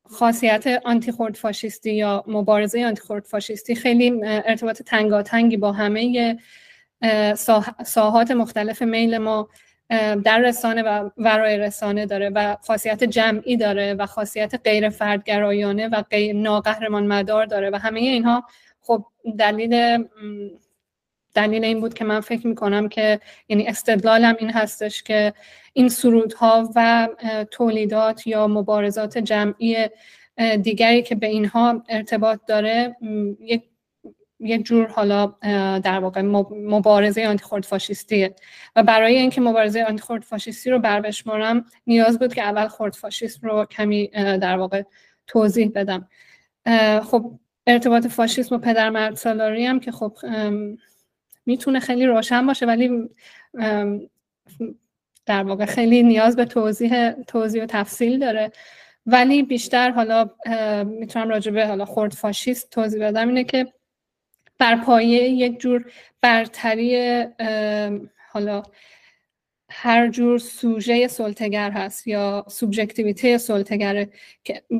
[0.05, 6.37] خاصیت آنتی خورد فاشیستی یا مبارزه آنتی خورد فاشیستی خیلی ارتباط تنگاتنگی با همه
[7.85, 9.49] ساحات مختلف میل ما
[10.23, 16.01] در رسانه و ورای رسانه داره و خاصیت جمعی داره و خاصیت غیر فردگرایانه و
[16.01, 18.43] غیر ناقهرمان مدار داره و همه اینها
[18.81, 19.05] خب
[19.39, 20.05] دلیل
[21.37, 23.19] دلیل این بود که من فکر می‌کنم که
[23.49, 25.33] یعنی استدلالم این هستش که
[25.73, 27.07] این سرودها و
[27.51, 29.77] تولیدات یا مبارزات جمعی
[30.61, 32.95] دیگری که به اینها ارتباط داره
[33.39, 33.63] یک
[34.39, 35.35] یک جور حالا
[35.83, 38.35] در واقع مبارزه آنتی خورد فاشیستیه
[38.75, 42.93] و برای اینکه مبارزه آنتی خورد فاشیستی رو بر بشمارم نیاز بود که اول خورد
[42.93, 44.83] فاشیست رو کمی در واقع
[45.27, 46.07] توضیح بدم.
[47.03, 50.17] خب ارتباط فاشیسم و پدر مرد سالاری هم که خب
[51.47, 53.09] می‌تونه خیلی روشن باشه ولی
[55.25, 58.51] در واقع خیلی نیاز به توضیح توضیح و تفصیل داره.
[59.05, 60.29] ولی بیشتر حالا
[60.85, 63.73] می‌تونم راجع به حالا خورد فاشیست توضیح بدم اینه که
[64.57, 65.91] بر پایه یک جور
[66.21, 67.23] برتری
[68.29, 68.63] حالا
[69.69, 74.09] هر جور سوژه سلطگر هست یا سوبژکتیویته سلطگره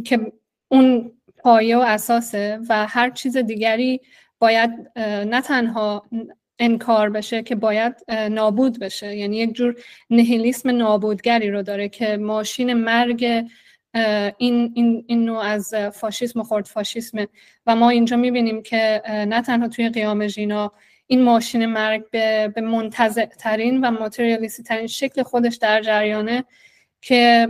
[0.04, 0.32] که,
[0.68, 4.02] اون پایه و اساسه و هر چیز دیگری
[4.40, 6.06] باید نه تنها
[6.60, 9.16] انکار بشه که باید نابود بشه.
[9.16, 9.76] یعنی یک جور
[10.10, 13.46] نهیلیسم نابودگری رو داره که ماشین مرگ
[14.38, 17.28] این, این, این نوع از فاشیسم و خورد فاشیسم
[17.68, 20.72] و ما اینجا می‌بینیم که نه تنها توی قیام ژینا
[21.08, 26.44] این ماشین مرگ به, به منتظع ترین و ماتریالیستی ترین شکل خودش در جریانه
[27.02, 27.48] که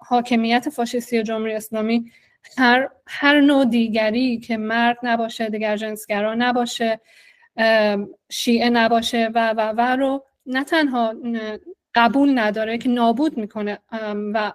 [0.00, 2.12] حاکمیت فاشیستی جمهوری اسلامی
[2.58, 7.00] هر, هر نوع دیگری که مرد نباشه دیگر جنسگرا نباشه
[8.30, 11.14] شیعه نباشه و و و رو نه تنها
[11.94, 13.78] قبول نداره که نابود می‌کنه
[14.34, 14.52] و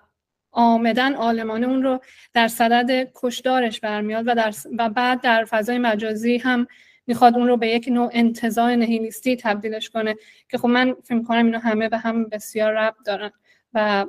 [0.52, 2.00] آمدن آلمانه اون رو
[2.34, 6.68] در صدد کشدارش برمیاد و, در و بعد در فضای مجازی هم
[7.08, 10.16] می‌خواد اون رو به یک نوع انتظار نهیلیستی تبدیلش کنه
[10.50, 13.32] که خب من فکر کنم اینو همه به هم بسیار ربط دارن
[13.74, 14.06] و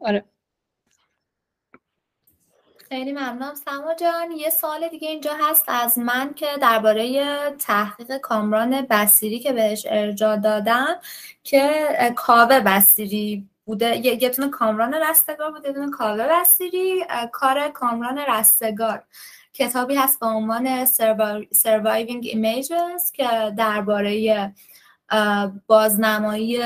[0.00, 0.24] آره.
[2.94, 3.54] خیلی ممنونم.
[3.54, 9.52] سما جان یه سال دیگه اینجا هست از من که درباره تحقیق کامران بسیری که
[9.52, 10.96] بهش ارجا دادم
[11.42, 13.96] که کاوه بسیری بوده.
[13.96, 19.02] یه دونه کامران رستگار بوده یه دونه کاوه بسیری کار کامران رستگار.
[19.54, 24.52] کتابی هست با عنوان Surviving Images که درباره
[25.66, 26.62] بازنمایی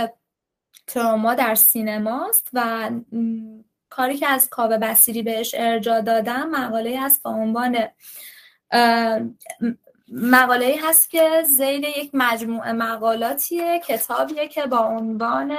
[0.86, 2.90] تروما در سینماست و
[3.98, 7.76] کاری که از کاوه بسیری بهش ارجا دادم مقاله هست با عنوان
[10.08, 15.56] مقاله هست که زیل یک مجموعه مقالاتیه کتابیه که با عنوان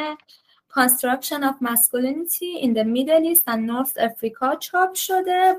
[0.80, 5.56] Construction of Masculinity in the Middle East and North Africa چاپ شده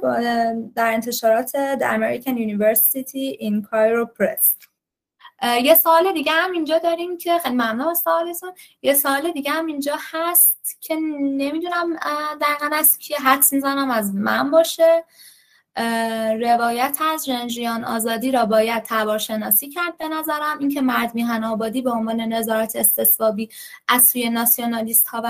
[0.75, 4.70] در انتشارات The American University in Cairo Press.
[5.43, 8.53] یه سوال دیگه هم اینجا داریم که خیلی ممنون از سوالتون.
[8.83, 11.97] یه سوال دیگه هم اینجا هست که نمی‌دونم
[12.41, 15.05] دقیقا از کی حدس می‌زنم از من باشه.
[16.41, 20.59] روایت از رنجیان آزادی را باید تبارشناسی کرد به نظرم.
[20.59, 23.49] اینکه مرد میهن آبادی به عنوان نظارت استثبابی
[23.89, 25.29] از سوی ناسیونالیست ها و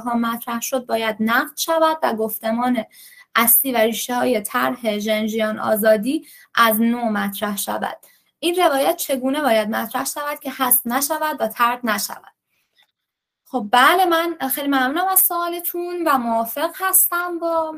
[0.00, 2.84] ها مطرح شد باید نقد شود و گفتمان
[3.34, 7.96] اصلی و ریشه های طرح ژنژیان آزادی از نو مطرح شود.
[8.40, 12.32] این روایت چگونه باید مطرح شود که هست نشود و ترد نشود؟
[13.44, 17.74] خب بله من خیلی ممنونم از سوالتون و موافق هستم با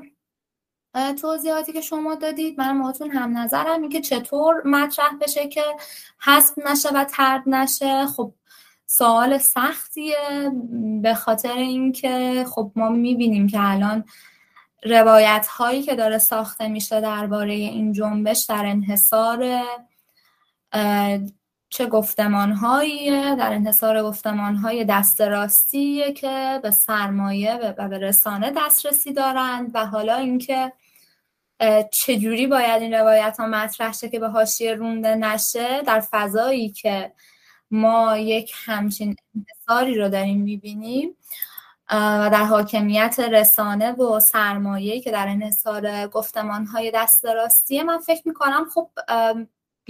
[1.20, 2.58] توضیحاتی که شما دادید.
[2.58, 5.64] من باهاتون هم نظرم که چطور مطرح بشه که
[6.18, 8.06] حذف نشه و ترد نشه.
[8.06, 8.32] خب
[8.86, 10.52] سوال سختیه
[11.02, 14.04] به خاطر اینکه خب ما می‌بینیم که الان
[14.84, 19.62] روایت هایی که داره ساخته میشه درباره این جنبش در انحصار
[21.68, 22.52] چه گفتمان
[23.36, 29.86] در انحصار گفتمان های دست راستی که به سرمایه و به رسانه دسترسی دارند و
[29.86, 30.72] حالا اینکه
[31.92, 37.12] چجوری باید این روایت ها مطرح شه که به حاشیه رونده نشه در فضایی که
[37.70, 41.16] ما یک همچین انحصاری رو داریم می‌بینیم
[41.90, 48.22] و در حاکمیت رسانه و سرمایه که در انحصار گفتمان های دست راستی من فکر
[48.24, 48.90] می‌کنم خب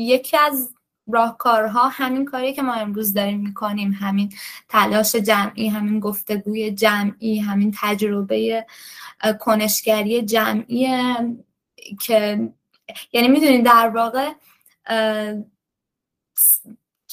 [0.02, 0.74] یکی از
[1.06, 4.32] راهکارها همین کاری که ما امروز داریم می‌کنیم همین
[4.68, 8.66] تلاش جمعی همین گفتگوی جمعی همین تجربه
[9.40, 10.88] کنشگری جمعی
[12.00, 12.48] که
[13.12, 14.32] یعنی می‌دونید در واقع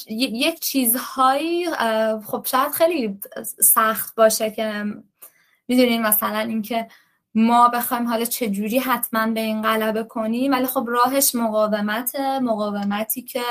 [0.08, 1.66] یک چیزهایی
[2.26, 3.18] خب شاید خیلی
[3.60, 4.84] سخت باشه که
[5.68, 6.88] می‌دونین مثلا اینکه
[7.34, 13.42] ما بخوایم حالا چجوری حتما به این غلبه کنیم؟ ولی خب راهش مقاومت مقاومتی که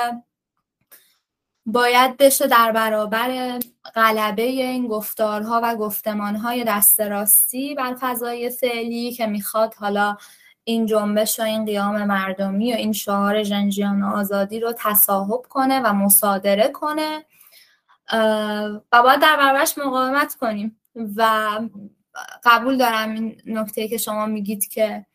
[1.66, 3.58] باید بشه در برابر
[3.94, 10.16] غلبه این گفتارها و گفتمانهای دست راستی بر فضای فعلی که می‌خواد حالا
[10.64, 15.92] این جنبش و این قیام مردمی و این شعار جنجیان آزادی رو تصاحب کنه و
[15.92, 17.24] مصادره کنه
[18.92, 20.80] و باید در برابرش مقاومت کنیم.
[21.16, 21.60] و
[22.44, 25.06] قبول دارم این نکته که شما میگید که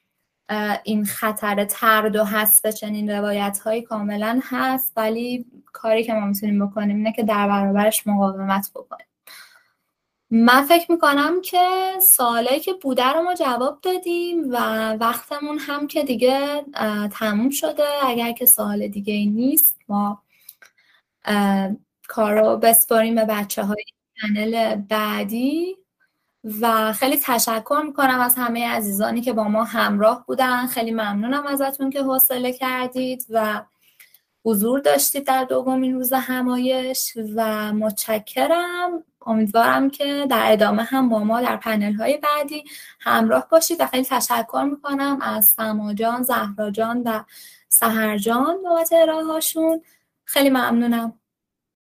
[0.83, 6.67] این خطر ترد و حذف چنین روایت هایی کاملا هست ولی کاری که ما می‌تونیم
[6.67, 9.07] بکنیم اینه که در برابرش مقاومت بکنیم.
[10.29, 14.55] من فکر می‌کنم که سوالی که بوده رو ما جواب دادیم و
[14.93, 16.65] وقتمون هم که دیگه
[17.11, 17.83] تموم شده.
[18.03, 20.23] اگر که سوال دیگه ای نیست ما
[22.07, 23.83] کار رو بسپاریم به بچه های
[24.21, 25.77] پنل بعدی.
[26.61, 30.67] و خیلی تشکر می‌کنم از همه عزیزانی که با ما همراه بودن.
[30.67, 33.63] خیلی ممنونم ازتون که حوصله کردید و
[34.45, 39.03] حضور داشتید در دومین روز همایش و متشکرم.
[39.25, 42.63] امیدوارم که در ادامه هم با ما در پنل های بعدی
[42.99, 47.23] همراه باشید و خیلی تشکر می‌کنم از سما جان، زهرا جان و
[47.69, 48.89] سهر جان بابت
[50.25, 51.19] خیلی ممنونم.